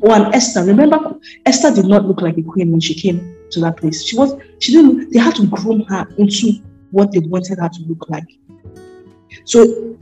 Or 0.00 0.32
Esther. 0.32 0.62
Remember, 0.62 1.18
Esther 1.44 1.74
did 1.74 1.86
not 1.86 2.04
look 2.04 2.20
like 2.20 2.38
a 2.38 2.42
queen 2.42 2.70
when 2.70 2.78
she 2.78 2.94
came 2.94 3.36
to 3.50 3.60
that 3.62 3.76
place. 3.76 4.04
She 4.04 4.16
was, 4.16 4.40
she 4.60 4.70
didn't, 4.70 5.12
they 5.12 5.18
had 5.18 5.34
to 5.34 5.46
groom 5.48 5.82
her 5.88 6.06
into 6.18 6.52
what 6.92 7.10
they 7.10 7.18
wanted 7.18 7.58
her 7.58 7.68
to 7.68 7.82
look 7.88 8.08
like. 8.08 8.28
So 9.44 9.98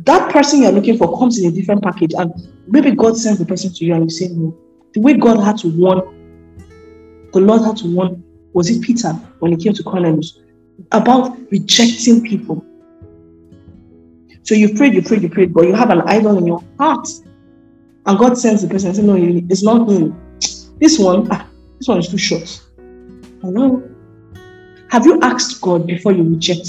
that 0.00 0.30
person 0.30 0.60
you're 0.60 0.72
looking 0.72 0.98
for 0.98 1.18
comes 1.18 1.38
in 1.38 1.50
a 1.50 1.54
different 1.54 1.82
package, 1.82 2.12
and 2.12 2.30
maybe 2.66 2.90
God 2.90 3.16
sends 3.16 3.38
the 3.38 3.46
person 3.46 3.72
to 3.72 3.86
you 3.86 3.94
and 3.94 4.04
you 4.04 4.10
say 4.10 4.28
no. 4.28 4.54
The 4.92 5.00
way 5.00 5.14
God 5.14 5.42
had 5.42 5.56
to 5.58 5.68
warn, 5.68 6.02
the 7.32 7.40
Lord 7.40 7.62
had 7.62 7.78
to 7.78 7.86
warn, 7.86 8.22
was 8.52 8.68
it 8.68 8.82
Peter 8.82 9.14
when 9.38 9.52
he 9.52 9.56
came 9.56 9.72
to 9.72 9.82
Cornelius 9.82 10.38
about 10.90 11.38
rejecting 11.50 12.28
people? 12.28 12.62
So 14.52 14.56
you 14.56 14.74
prayed, 14.74 14.92
you 14.92 15.00
prayed, 15.00 15.22
you 15.22 15.30
prayed, 15.30 15.54
but 15.54 15.64
you 15.66 15.72
have 15.72 15.88
an 15.88 16.02
idol 16.02 16.36
in 16.36 16.46
your 16.46 16.62
heart. 16.78 17.08
And 18.04 18.18
God 18.18 18.36
sends 18.36 18.60
the 18.60 18.68
person 18.68 18.88
and 18.88 18.96
says, 18.96 19.02
No, 19.06 19.16
it's 19.16 19.62
not 19.62 19.88
him. 19.88 20.14
This 20.78 20.98
one, 20.98 21.26
ah, 21.30 21.48
this 21.78 21.88
one 21.88 21.96
is 22.00 22.08
too 22.08 22.18
short. 22.18 22.62
Hello? 23.40 23.82
Have 24.90 25.06
you 25.06 25.18
asked 25.22 25.62
God 25.62 25.86
before 25.86 26.12
you 26.12 26.24
reject? 26.24 26.68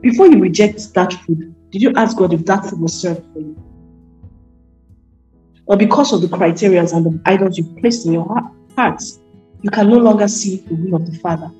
Before 0.00 0.28
you 0.28 0.38
reject 0.38 0.94
that 0.94 1.12
food, 1.12 1.52
did 1.72 1.82
you 1.82 1.92
ask 1.96 2.16
God 2.16 2.32
if 2.32 2.46
that 2.46 2.66
food 2.66 2.80
was 2.80 2.94
served 2.94 3.24
for 3.32 3.40
you? 3.40 3.60
Or 5.66 5.76
because 5.76 6.12
of 6.12 6.20
the 6.20 6.28
criteria 6.28 6.82
and 6.82 7.04
the 7.04 7.20
idols 7.26 7.58
you 7.58 7.64
placed 7.80 8.06
in 8.06 8.12
your 8.12 8.28
heart, 8.76 9.02
you 9.60 9.70
can 9.70 9.90
no 9.90 9.98
longer 9.98 10.28
see 10.28 10.58
the 10.58 10.74
will 10.76 10.94
of 10.94 11.10
the 11.10 11.18
Father. 11.18 11.50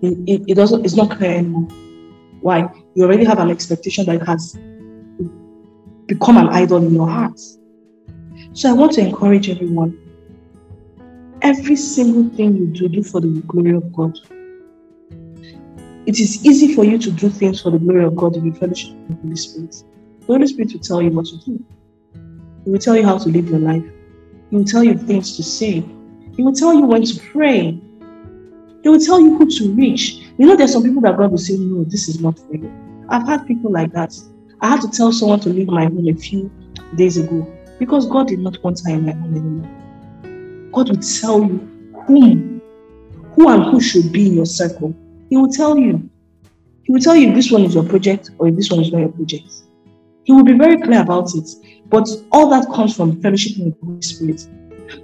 It, 0.00 0.16
it, 0.26 0.44
it 0.52 0.54
doesn't, 0.54 0.86
it's 0.86 0.96
not 0.96 1.10
clear 1.10 1.32
anymore. 1.32 1.68
Why? 2.40 2.70
You 2.96 3.04
already 3.04 3.26
have 3.26 3.38
an 3.38 3.50
expectation 3.50 4.06
that 4.06 4.26
has 4.26 4.56
become 6.06 6.38
an 6.38 6.48
idol 6.48 6.82
in 6.82 6.94
your 6.94 7.06
heart. 7.06 7.38
So 8.54 8.70
I 8.70 8.72
want 8.72 8.92
to 8.92 9.02
encourage 9.02 9.50
everyone. 9.50 9.98
Every 11.42 11.76
single 11.76 12.34
thing 12.34 12.56
you 12.56 12.68
do, 12.68 12.88
do 12.88 13.02
for 13.02 13.20
the 13.20 13.42
glory 13.46 13.76
of 13.76 13.92
God. 13.92 14.18
It 16.06 16.18
is 16.18 16.42
easy 16.46 16.74
for 16.74 16.86
you 16.86 16.96
to 16.96 17.10
do 17.10 17.28
things 17.28 17.60
for 17.60 17.70
the 17.70 17.78
glory 17.78 18.02
of 18.02 18.16
God 18.16 18.34
if 18.34 18.42
you 18.42 18.54
fellowship 18.54 18.94
with 18.94 19.08
the 19.08 19.22
Holy 19.24 19.36
Spirit. 19.36 19.76
The 20.20 20.26
Holy 20.28 20.46
Spirit 20.46 20.72
will 20.72 20.80
tell 20.80 21.02
you 21.02 21.10
what 21.10 21.26
to 21.26 21.36
do. 21.44 21.62
He 22.64 22.70
will 22.70 22.78
tell 22.78 22.96
you 22.96 23.04
how 23.04 23.18
to 23.18 23.28
live 23.28 23.50
your 23.50 23.58
life. 23.58 23.84
He 24.48 24.56
will 24.56 24.64
tell 24.64 24.82
you 24.82 24.96
things 24.96 25.36
to 25.36 25.42
say. 25.42 25.84
He 26.34 26.42
will 26.42 26.54
tell 26.54 26.72
you 26.72 26.86
when 26.86 27.04
to 27.04 27.20
pray. 27.30 27.78
He 28.82 28.88
will 28.88 29.00
tell 29.00 29.20
you 29.20 29.36
who 29.36 29.50
to 29.50 29.74
reach. 29.74 30.22
You 30.38 30.46
know, 30.46 30.56
there's 30.56 30.72
some 30.72 30.82
people 30.82 31.02
that 31.02 31.18
God 31.18 31.30
will 31.30 31.36
say, 31.36 31.58
No, 31.58 31.84
this 31.84 32.08
is 32.08 32.20
not 32.20 32.38
for 32.38 32.54
you. 32.54 32.85
I've 33.08 33.26
had 33.26 33.46
people 33.46 33.70
like 33.70 33.92
that. 33.92 34.14
I 34.60 34.68
had 34.68 34.80
to 34.80 34.90
tell 34.90 35.12
someone 35.12 35.40
to 35.40 35.48
leave 35.48 35.68
my 35.68 35.84
home 35.84 36.08
a 36.08 36.14
few 36.14 36.50
days 36.96 37.16
ago 37.16 37.46
because 37.78 38.06
God 38.06 38.28
did 38.28 38.40
not 38.40 38.62
want 38.64 38.80
her 38.86 38.92
in 38.92 39.06
my 39.06 39.12
home 39.12 39.34
anymore. 39.34 40.70
God 40.72 40.90
will 40.90 41.02
tell 41.02 41.40
you 41.40 41.92
whom, 42.06 42.60
who 43.34 43.48
and 43.48 43.64
who 43.64 43.80
should 43.80 44.12
be 44.12 44.28
in 44.28 44.34
your 44.34 44.46
circle. 44.46 44.94
He 45.28 45.36
will 45.36 45.50
tell 45.50 45.78
you. 45.78 46.08
He 46.82 46.92
will 46.92 47.00
tell 47.00 47.16
you 47.16 47.28
if 47.28 47.34
this 47.34 47.50
one 47.50 47.62
is 47.62 47.74
your 47.74 47.84
project 47.84 48.30
or 48.38 48.48
if 48.48 48.56
this 48.56 48.70
one 48.70 48.80
is 48.80 48.92
not 48.92 49.00
your 49.00 49.08
project. 49.10 49.52
He 50.24 50.32
will 50.32 50.44
be 50.44 50.54
very 50.54 50.80
clear 50.80 51.02
about 51.02 51.34
it. 51.34 51.48
But 51.88 52.08
all 52.32 52.48
that 52.50 52.66
comes 52.74 52.96
from 52.96 53.20
fellowship 53.22 53.58
with 53.58 53.78
the 53.78 53.86
Holy 53.86 54.02
Spirit. 54.02 54.48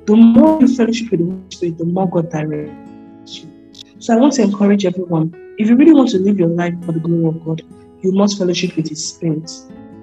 The 0.06 0.16
more 0.16 0.60
you 0.60 0.68
fellowship 0.68 1.10
with 1.10 1.20
the 1.20 1.26
Holy 1.26 1.50
Spirit, 1.50 1.78
the 1.78 1.84
more 1.84 2.08
God 2.08 2.30
directs 2.30 3.44
you. 3.44 3.50
So 3.98 4.14
I 4.14 4.16
want 4.16 4.32
to 4.34 4.42
encourage 4.42 4.84
everyone 4.84 5.34
if 5.59 5.68
you 5.68 5.76
really 5.76 5.92
want 5.92 6.09
to 6.11 6.18
live 6.18 6.38
your 6.38 6.48
life 6.48 6.74
for 6.84 6.92
the 6.92 6.98
glory 6.98 7.26
of 7.26 7.44
God, 7.44 7.62
you 8.03 8.12
must 8.12 8.38
fellowship 8.38 8.76
with 8.76 8.88
His 8.88 9.14
Spirit. 9.14 9.46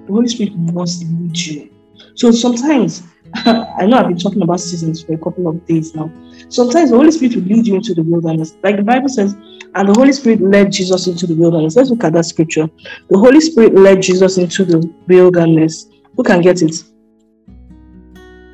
The 0.06 0.12
Holy 0.12 0.28
Spirit 0.28 0.56
must 0.56 1.04
lead 1.04 1.36
you. 1.36 1.70
So 2.14 2.30
sometimes, 2.30 3.02
I 3.34 3.86
know 3.86 3.98
I've 3.98 4.08
been 4.08 4.18
talking 4.18 4.42
about 4.42 4.60
seasons 4.60 5.02
for 5.02 5.14
a 5.14 5.18
couple 5.18 5.48
of 5.48 5.64
days 5.66 5.94
now. 5.94 6.10
Sometimes 6.48 6.90
the 6.90 6.96
Holy 6.96 7.10
Spirit 7.10 7.36
will 7.36 7.42
lead 7.42 7.66
you 7.66 7.76
into 7.76 7.94
the 7.94 8.02
wilderness. 8.02 8.56
Like 8.62 8.76
the 8.76 8.82
Bible 8.82 9.08
says, 9.08 9.34
and 9.74 9.88
the 9.88 9.94
Holy 9.96 10.12
Spirit 10.12 10.40
led 10.40 10.72
Jesus 10.72 11.06
into 11.06 11.26
the 11.26 11.34
wilderness. 11.34 11.76
Let's 11.76 11.90
look 11.90 12.04
at 12.04 12.12
that 12.14 12.24
scripture. 12.24 12.68
The 13.08 13.18
Holy 13.18 13.40
Spirit 13.40 13.74
led 13.74 14.02
Jesus 14.02 14.38
into 14.38 14.64
the 14.64 14.92
wilderness. 15.06 15.86
Who 16.16 16.24
can 16.24 16.40
get 16.40 16.62
it? 16.62 16.82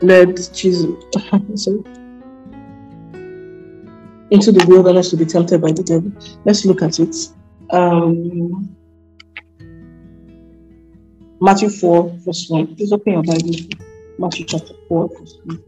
Led 0.03 0.37
Jesus. 0.53 0.91
Sorry 1.55 1.83
into 4.31 4.53
the 4.53 4.65
wilderness 4.67 5.11
to 5.11 5.17
be 5.17 5.25
tempted 5.25 5.61
by 5.61 5.73
the 5.73 5.83
devil. 5.83 6.13
Let's 6.45 6.65
look 6.65 6.83
at 6.83 6.99
it. 6.99 7.15
Um, 7.71 8.76
Matthew 11.41 11.69
4, 11.69 12.09
verse 12.25 12.47
1. 12.49 12.77
Please 12.77 12.93
open 12.93 13.13
your 13.13 13.23
Bible. 13.23 13.55
Matthew 14.19 14.47
chapter 14.47 14.75
4, 14.89 15.09
verse 15.09 15.39
1. 15.45 15.63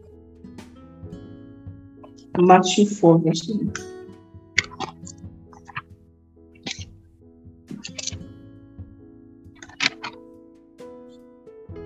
Matthew 2.39 2.85
4, 2.85 3.19
verse 3.19 3.47
1. 3.47 3.73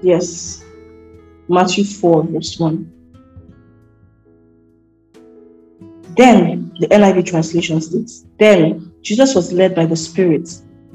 Yes. 0.01 0.63
Matthew 1.49 1.83
4, 1.83 2.23
verse 2.23 2.59
1. 2.59 2.93
Then, 6.15 6.71
the 6.79 6.87
NIV 6.87 7.25
translation 7.25 7.81
states, 7.81 8.25
Then 8.37 8.93
Jesus 9.01 9.35
was 9.35 9.51
led 9.51 9.75
by 9.75 9.85
the 9.85 9.95
Spirit, 9.95 10.49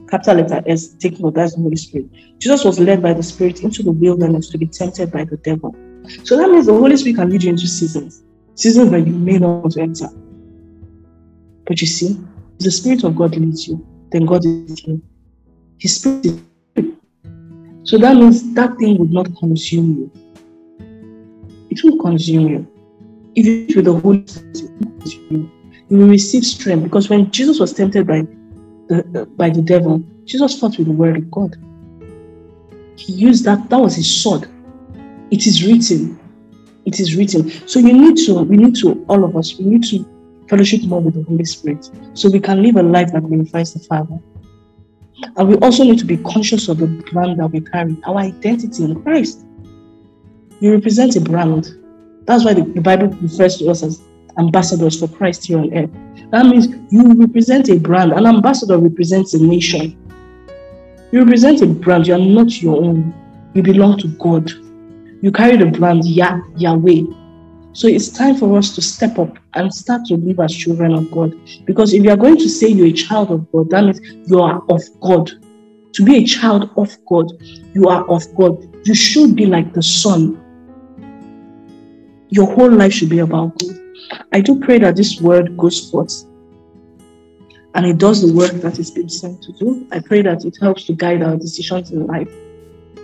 capital 0.09 0.36
letter 0.36 0.62
S, 0.66 0.94
taking 0.94 1.24
of 1.26 1.34
that's 1.34 1.54
the 1.54 1.62
Holy 1.62 1.76
Spirit. 1.76 2.11
Jesus 2.40 2.64
was 2.64 2.78
led 2.78 3.02
by 3.02 3.12
the 3.12 3.22
Spirit 3.22 3.62
into 3.62 3.82
the 3.82 3.92
wilderness 3.92 4.48
to 4.50 4.59
be 4.59 4.66
tempted 4.66 5.11
by 5.12 5.24
the 5.24 5.36
devil. 5.38 5.74
So 6.24 6.36
that 6.36 6.50
means 6.50 6.66
the 6.66 6.72
Holy 6.72 6.96
Spirit 6.96 7.16
can 7.16 7.30
lead 7.30 7.42
you 7.42 7.50
into 7.50 7.66
seasons, 7.66 8.22
seasons 8.54 8.90
that 8.90 9.06
you 9.06 9.12
may 9.12 9.38
not 9.38 9.62
want 9.62 9.72
to 9.72 9.82
enter. 9.82 10.09
But 11.66 11.80
you 11.80 11.86
see, 11.86 12.18
if 12.59 12.64
the 12.64 12.70
Spirit 12.70 13.04
of 13.04 13.16
God 13.16 13.36
leads 13.36 13.68
you, 13.68 13.86
then 14.12 14.24
God 14.24 14.44
is 14.44 14.86
you. 14.86 15.02
His 15.78 15.96
Spirit 15.96 16.26
is 16.26 16.40
so 17.88 17.96
that 17.96 18.16
means 18.16 18.52
that 18.52 18.76
thing 18.76 18.98
would 18.98 19.11
not 19.11 19.34
consume 19.38 19.96
you. 19.96 20.12
It 21.70 21.82
will 21.82 21.96
consume 21.98 22.48
you. 22.48 22.72
If 23.34 23.46
you 23.46 23.76
with 23.76 23.86
the 23.86 23.94
Holy 23.94 24.26
Spirit, 24.26 24.72
you, 25.30 25.50
you 25.88 25.96
will 25.96 26.09
receive 26.09 26.44
strength. 26.44 26.82
Because 26.82 27.09
when 27.09 27.30
Jesus 27.30 27.59
was 27.59 27.72
tempted 27.72 28.06
by 28.06 28.26
the 28.89 29.26
by 29.36 29.51
the 29.51 29.62
devil, 29.62 30.03
Jesus 30.24 30.59
fought 30.59 30.78
with 30.78 30.86
the 30.86 30.93
word 30.93 31.16
of 31.16 31.30
God. 31.30 31.57
He 32.99 33.12
used 33.12 33.45
that, 33.45 33.70
that 33.70 33.78
was 33.78 33.95
his 33.95 34.22
sword. 34.22 34.49
It 35.30 35.47
is 35.47 35.64
written. 35.64 36.18
It 36.84 36.99
is 37.01 37.16
written. 37.16 37.51
So 37.68 37.78
you 37.78 37.93
need 37.93 38.16
to, 38.26 38.43
we 38.43 38.57
need 38.57 38.74
to, 38.76 39.05
all 39.09 39.24
of 39.24 39.36
us, 39.36 39.57
we 39.59 39.66
need 39.66 39.84
to 39.84 40.05
fellowship 40.49 40.82
more 40.84 41.01
with 41.01 41.14
the 41.14 41.22
Holy 41.22 41.45
Spirit 41.45 41.89
so 42.14 42.30
we 42.30 42.41
can 42.41 42.62
live 42.62 42.76
a 42.76 42.82
life 42.82 43.12
that 43.12 43.22
glorifies 43.22 43.74
the 43.74 43.80
Father. 43.80 44.18
And 45.36 45.49
we 45.49 45.57
also 45.57 45.84
need 45.84 45.99
to 45.99 46.05
be 46.05 46.16
conscious 46.18 46.68
of 46.68 46.78
the 46.78 46.86
brand 47.12 47.39
that 47.41 47.49
we 47.49 47.61
carry, 47.61 47.97
our 48.05 48.18
identity 48.18 48.84
in 48.84 49.01
Christ. 49.03 49.45
You 50.61 50.72
represent 50.74 51.16
a 51.16 51.20
brand. 51.20 51.76
That's 52.24 52.45
why 52.45 52.55
the, 52.55 52.62
the 52.62 52.80
Bible 52.80 53.09
refers 53.20 53.59
to 53.59 53.70
us 53.70 53.82
as 53.82 54.03
ambassadors 54.39 54.99
for 54.99 55.09
Christ 55.09 55.47
here 55.47 55.59
on 55.59 55.76
earth. 55.76 55.91
That 56.30 56.47
means 56.47 56.68
you 56.93 57.12
represent 57.14 57.68
a 57.70 57.78
brand. 57.78 58.12
An 58.12 58.26
ambassador 58.26 58.78
represents 58.78 59.34
a 59.34 59.43
nation. 59.43 59.97
You 61.11 61.20
represent 61.20 61.62
a 61.62 61.66
brand. 61.66 62.07
You 62.07 62.14
are 62.14 62.18
not 62.18 62.61
your 62.61 62.76
own. 62.76 63.14
You 63.55 63.62
belong 63.62 63.99
to 63.99 64.09
God. 64.09 64.51
You 65.22 65.32
carry 65.32 65.57
the 65.57 65.66
brand 65.66 66.05
Yah, 66.05 66.41
Yahweh. 66.57 67.03
So 67.72 67.89
it's 67.89 68.09
time 68.09 68.36
for 68.36 68.59
us 68.59 68.74
to 68.74 68.82
step 68.82 69.18
up 69.18 69.39
and 69.55 69.72
start 69.72 70.05
to 70.07 70.16
live 70.16 70.41
as 70.41 70.55
children 70.55 70.95
of 70.95 71.11
God. 71.11 71.34
Because 71.64 71.95
if 71.95 72.05
you 72.05 72.11
are 72.11 72.16
going 72.16 72.36
to 72.36 72.49
say 72.49 72.68
you're 72.68 72.89
a 72.89 72.93
child 72.93 73.30
of 73.30 73.51
God, 73.53 73.70
that 73.70 73.84
means 73.84 74.01
you 74.28 74.41
are 74.41 74.62
of 74.68 74.82
God. 75.01 75.30
To 75.95 76.05
be 76.05 76.16
a 76.16 76.24
child 76.24 76.70
of 76.76 76.97
God, 77.09 77.26
you 77.74 77.89
are 77.89 78.09
of 78.09 78.22
God. 78.36 78.62
You 78.84 78.95
should 78.95 79.34
be 79.34 79.47
like 79.47 79.72
the 79.72 79.82
Son. 79.82 80.36
Your 82.30 82.53
whole 82.53 82.70
life 82.70 82.93
should 82.93 83.09
be 83.09 83.20
about 83.20 83.59
God. 83.59 83.88
I 84.32 84.40
do 84.40 84.61
pray 84.61 84.78
that 84.78 84.96
this 84.96 85.20
word 85.20 85.56
goes 85.56 85.90
forth 85.90 86.24
and 87.74 87.86
it 87.86 87.98
does 87.98 88.26
the 88.26 88.32
work 88.32 88.52
that 88.62 88.78
it's 88.78 88.90
been 88.90 89.09
sent 89.09 89.42
to 89.42 89.52
do. 89.52 89.86
I 89.92 90.00
pray 90.00 90.22
that 90.22 90.44
it 90.44 90.56
helps 90.61 90.84
to 90.84 90.94
guide 90.94 91.22
our 91.22 91.36
decisions 91.36 91.90
in 91.90 92.06
life, 92.06 92.28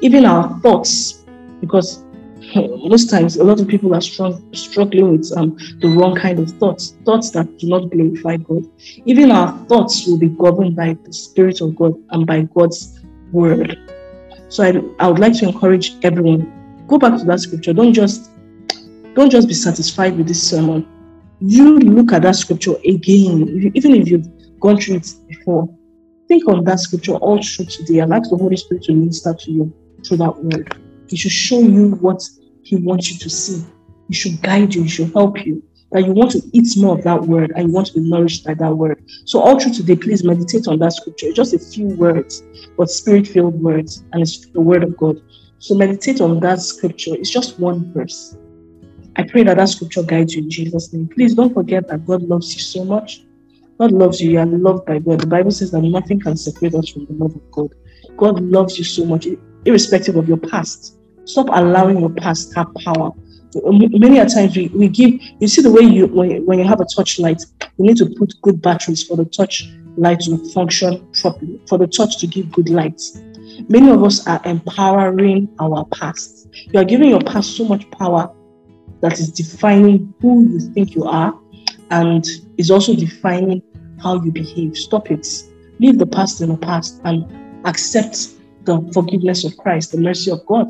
even 0.00 0.24
our 0.24 0.58
thoughts, 0.60 1.24
because 1.60 2.02
most 2.54 3.10
times 3.10 3.36
a 3.36 3.44
lot 3.44 3.60
of 3.60 3.68
people 3.68 3.94
are 3.94 4.00
strong, 4.00 4.52
struggling 4.54 5.12
with 5.12 5.32
um, 5.36 5.56
the 5.80 5.88
wrong 5.88 6.16
kind 6.16 6.38
of 6.38 6.50
thoughts, 6.52 6.96
thoughts 7.04 7.30
that 7.30 7.58
do 7.58 7.68
not 7.68 7.90
glorify 7.90 8.36
God. 8.36 8.64
Even 9.04 9.30
our 9.30 9.56
thoughts 9.66 10.06
will 10.06 10.18
be 10.18 10.28
governed 10.28 10.76
by 10.76 10.96
the 11.04 11.12
Spirit 11.12 11.60
of 11.60 11.76
God 11.76 11.94
and 12.10 12.26
by 12.26 12.42
God's 12.54 13.00
word. 13.32 13.78
So 14.48 14.64
I, 14.64 15.04
I 15.04 15.08
would 15.08 15.18
like 15.18 15.38
to 15.38 15.48
encourage 15.48 15.92
everyone, 16.02 16.86
go 16.86 16.98
back 16.98 17.18
to 17.18 17.24
that 17.24 17.40
scripture. 17.40 17.72
Don't 17.72 17.92
just 17.92 18.30
don't 19.14 19.30
just 19.30 19.46
be 19.46 19.54
satisfied 19.54 20.16
with 20.16 20.26
this 20.26 20.42
sermon. 20.42 20.84
You 21.46 21.78
look 21.78 22.10
at 22.14 22.22
that 22.22 22.36
scripture 22.36 22.76
again, 22.86 23.70
even 23.74 23.94
if 23.96 24.08
you've 24.08 24.26
gone 24.60 24.80
through 24.80 24.96
it 24.96 25.12
before. 25.28 25.68
Think 26.26 26.48
on 26.48 26.64
that 26.64 26.80
scripture 26.80 27.16
all 27.16 27.42
through 27.42 27.66
today. 27.66 28.00
I'd 28.00 28.08
like 28.08 28.22
the 28.22 28.38
Holy 28.38 28.56
Spirit 28.56 28.84
to 28.84 28.94
minister 28.94 29.34
to 29.38 29.50
you 29.50 29.74
through 30.06 30.16
that 30.18 30.42
word. 30.42 30.74
He 31.06 31.18
should 31.18 31.32
show 31.32 31.60
you 31.60 31.96
what 31.96 32.22
He 32.62 32.76
wants 32.76 33.12
you 33.12 33.18
to 33.18 33.28
see. 33.28 33.62
He 34.08 34.14
should 34.14 34.40
guide 34.40 34.74
you. 34.74 34.84
He 34.84 34.88
should 34.88 35.12
help 35.12 35.44
you. 35.44 35.62
That 35.92 36.06
you 36.06 36.12
want 36.12 36.30
to 36.30 36.40
eat 36.54 36.78
more 36.78 36.96
of 36.96 37.04
that 37.04 37.24
word 37.24 37.52
and 37.54 37.68
you 37.68 37.74
want 37.74 37.88
to 37.88 38.00
be 38.00 38.08
nourished 38.08 38.46
by 38.46 38.54
that 38.54 38.74
word. 38.74 39.02
So, 39.26 39.38
all 39.38 39.60
through 39.60 39.74
today, 39.74 39.96
please 39.96 40.24
meditate 40.24 40.66
on 40.66 40.78
that 40.78 40.94
scripture. 40.94 41.30
Just 41.32 41.52
a 41.52 41.58
few 41.58 41.88
words, 41.88 42.42
but 42.78 42.88
spirit 42.88 43.26
filled 43.26 43.60
words, 43.60 44.02
and 44.14 44.22
it's 44.22 44.48
the 44.52 44.62
word 44.62 44.82
of 44.82 44.96
God. 44.96 45.20
So, 45.58 45.74
meditate 45.74 46.22
on 46.22 46.40
that 46.40 46.62
scripture. 46.62 47.14
It's 47.14 47.30
just 47.30 47.60
one 47.60 47.92
verse. 47.92 48.34
I 49.16 49.22
pray 49.22 49.44
that 49.44 49.58
that 49.58 49.68
scripture 49.68 50.02
guides 50.02 50.34
you 50.34 50.42
in 50.42 50.50
Jesus' 50.50 50.92
name. 50.92 51.08
Please 51.08 51.34
don't 51.34 51.54
forget 51.54 51.86
that 51.88 52.04
God 52.04 52.22
loves 52.22 52.52
you 52.54 52.60
so 52.60 52.84
much. 52.84 53.24
God 53.78 53.92
loves 53.92 54.20
you. 54.20 54.32
You 54.32 54.40
are 54.40 54.46
loved 54.46 54.86
by 54.86 54.98
God. 54.98 55.20
The 55.20 55.26
Bible 55.26 55.52
says 55.52 55.70
that 55.70 55.82
nothing 55.82 56.20
can 56.20 56.36
separate 56.36 56.74
us 56.74 56.88
from 56.88 57.06
the 57.06 57.12
love 57.12 57.34
of 57.34 57.50
God. 57.52 57.68
God 58.16 58.40
loves 58.42 58.76
you 58.76 58.84
so 58.84 59.04
much, 59.04 59.26
irrespective 59.64 60.16
of 60.16 60.28
your 60.28 60.36
past. 60.36 60.98
Stop 61.26 61.46
allowing 61.52 62.00
your 62.00 62.10
past 62.10 62.50
to 62.52 62.58
have 62.58 62.74
power. 62.84 63.10
Many 63.54 64.18
a 64.18 64.28
times 64.28 64.56
we, 64.56 64.66
we 64.68 64.88
give, 64.88 65.14
you 65.38 65.46
see 65.46 65.62
the 65.62 65.70
way 65.70 65.82
you, 65.82 66.08
when, 66.08 66.44
when 66.44 66.58
you 66.58 66.64
have 66.64 66.80
a 66.80 66.86
touch 66.96 67.20
light, 67.20 67.40
you 67.78 67.86
need 67.86 67.96
to 67.98 68.06
put 68.18 68.34
good 68.42 68.60
batteries 68.60 69.04
for 69.04 69.16
the 69.16 69.24
touch 69.26 69.68
light 69.96 70.20
to 70.20 70.38
function 70.52 71.06
properly, 71.20 71.60
for 71.68 71.78
the 71.78 71.86
touch 71.86 72.18
to 72.18 72.26
give 72.26 72.50
good 72.50 72.68
light. 72.68 73.00
Many 73.68 73.90
of 73.90 74.02
us 74.02 74.26
are 74.26 74.40
empowering 74.44 75.48
our 75.60 75.84
past. 75.86 76.48
You 76.72 76.80
are 76.80 76.84
giving 76.84 77.10
your 77.10 77.20
past 77.20 77.56
so 77.56 77.64
much 77.64 77.88
power 77.92 78.34
that 79.04 79.20
is 79.20 79.30
defining 79.30 80.14
who 80.22 80.48
you 80.48 80.60
think 80.72 80.94
you 80.94 81.04
are 81.04 81.38
and 81.90 82.24
is 82.56 82.70
also 82.70 82.96
defining 82.96 83.62
how 84.02 84.14
you 84.24 84.32
behave. 84.32 84.74
Stop 84.78 85.10
it. 85.10 85.28
Leave 85.78 85.98
the 85.98 86.06
past 86.06 86.40
in 86.40 86.48
the 86.48 86.56
past 86.56 87.02
and 87.04 87.22
accept 87.66 88.28
the 88.62 88.80
forgiveness 88.94 89.44
of 89.44 89.54
Christ, 89.58 89.92
the 89.92 89.98
mercy 89.98 90.30
of 90.30 90.44
God. 90.46 90.68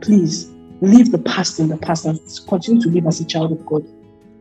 Please 0.00 0.48
leave 0.80 1.10
the 1.10 1.18
past 1.18 1.58
in 1.58 1.68
the 1.68 1.76
past 1.76 2.04
and 2.06 2.20
continue 2.46 2.80
to 2.82 2.88
live 2.88 3.06
as 3.08 3.20
a 3.20 3.24
child 3.24 3.50
of 3.50 3.66
God. 3.66 3.82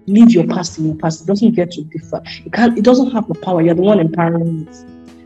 Leave 0.05 0.29
your 0.29 0.45
past 0.45 0.77
in 0.77 0.85
your 0.85 0.95
past. 0.95 1.23
It 1.23 1.25
doesn't 1.25 1.55
get 1.55 1.71
to 1.71 1.83
differ. 1.85 2.21
It 2.45 2.53
can't. 2.53 2.77
It 2.77 2.83
doesn't 2.83 3.09
have 3.09 3.27
the 3.27 3.33
power. 3.33 3.63
You're 3.63 3.73
the 3.73 3.81
one 3.81 3.99
empowering 3.99 4.67
it. 4.69 4.75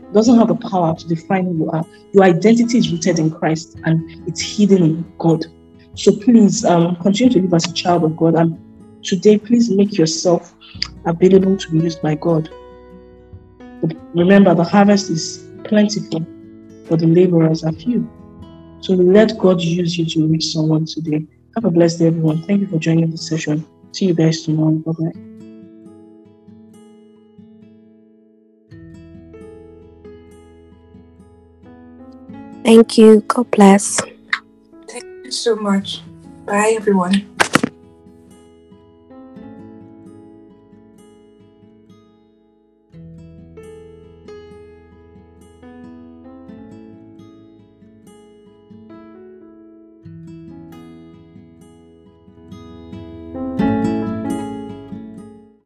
It 0.08 0.14
doesn't 0.14 0.38
have 0.38 0.48
the 0.48 0.54
power 0.54 0.96
to 0.96 1.06
define 1.06 1.44
who 1.44 1.58
you 1.58 1.70
are. 1.70 1.84
Your 2.14 2.24
identity 2.24 2.78
is 2.78 2.90
rooted 2.90 3.18
in 3.18 3.30
Christ 3.30 3.78
and 3.84 4.26
it's 4.26 4.40
hidden 4.40 4.82
in 4.82 5.12
God. 5.18 5.44
So 6.00 6.12
please 6.12 6.64
um, 6.64 6.96
continue 6.96 7.30
to 7.34 7.42
live 7.42 7.52
as 7.52 7.66
a 7.66 7.74
child 7.74 8.04
of 8.04 8.16
God. 8.16 8.34
And 8.34 8.58
today, 9.04 9.36
please 9.36 9.70
make 9.70 9.98
yourself 9.98 10.54
available 11.04 11.58
to 11.58 11.70
be 11.72 11.80
used 11.80 12.00
by 12.00 12.14
God. 12.14 12.48
But 13.82 13.94
remember, 14.14 14.54
the 14.54 14.64
harvest 14.64 15.10
is 15.10 15.46
plentiful, 15.64 16.26
but 16.88 17.00
the 17.00 17.06
laborers 17.06 17.64
are 17.64 17.72
few. 17.72 18.08
So 18.80 18.94
let 18.94 19.38
God 19.38 19.60
use 19.60 19.98
you 19.98 20.06
to 20.06 20.26
reach 20.26 20.46
someone 20.46 20.86
today. 20.86 21.26
Have 21.54 21.66
a 21.66 21.70
blessed 21.70 21.98
day, 21.98 22.06
everyone. 22.06 22.40
Thank 22.44 22.62
you 22.62 22.68
for 22.68 22.78
joining 22.78 23.10
this 23.10 23.28
session. 23.28 23.66
See 23.92 24.06
you 24.06 24.14
guys 24.14 24.40
tomorrow. 24.40 24.72
Bye 24.72 24.92
bye. 24.92 25.12
Thank 32.64 32.96
you. 32.96 33.20
God 33.28 33.50
bless. 33.50 34.00
So 35.30 35.54
much. 35.54 36.02
Bye, 36.44 36.74
everyone. 36.76 37.26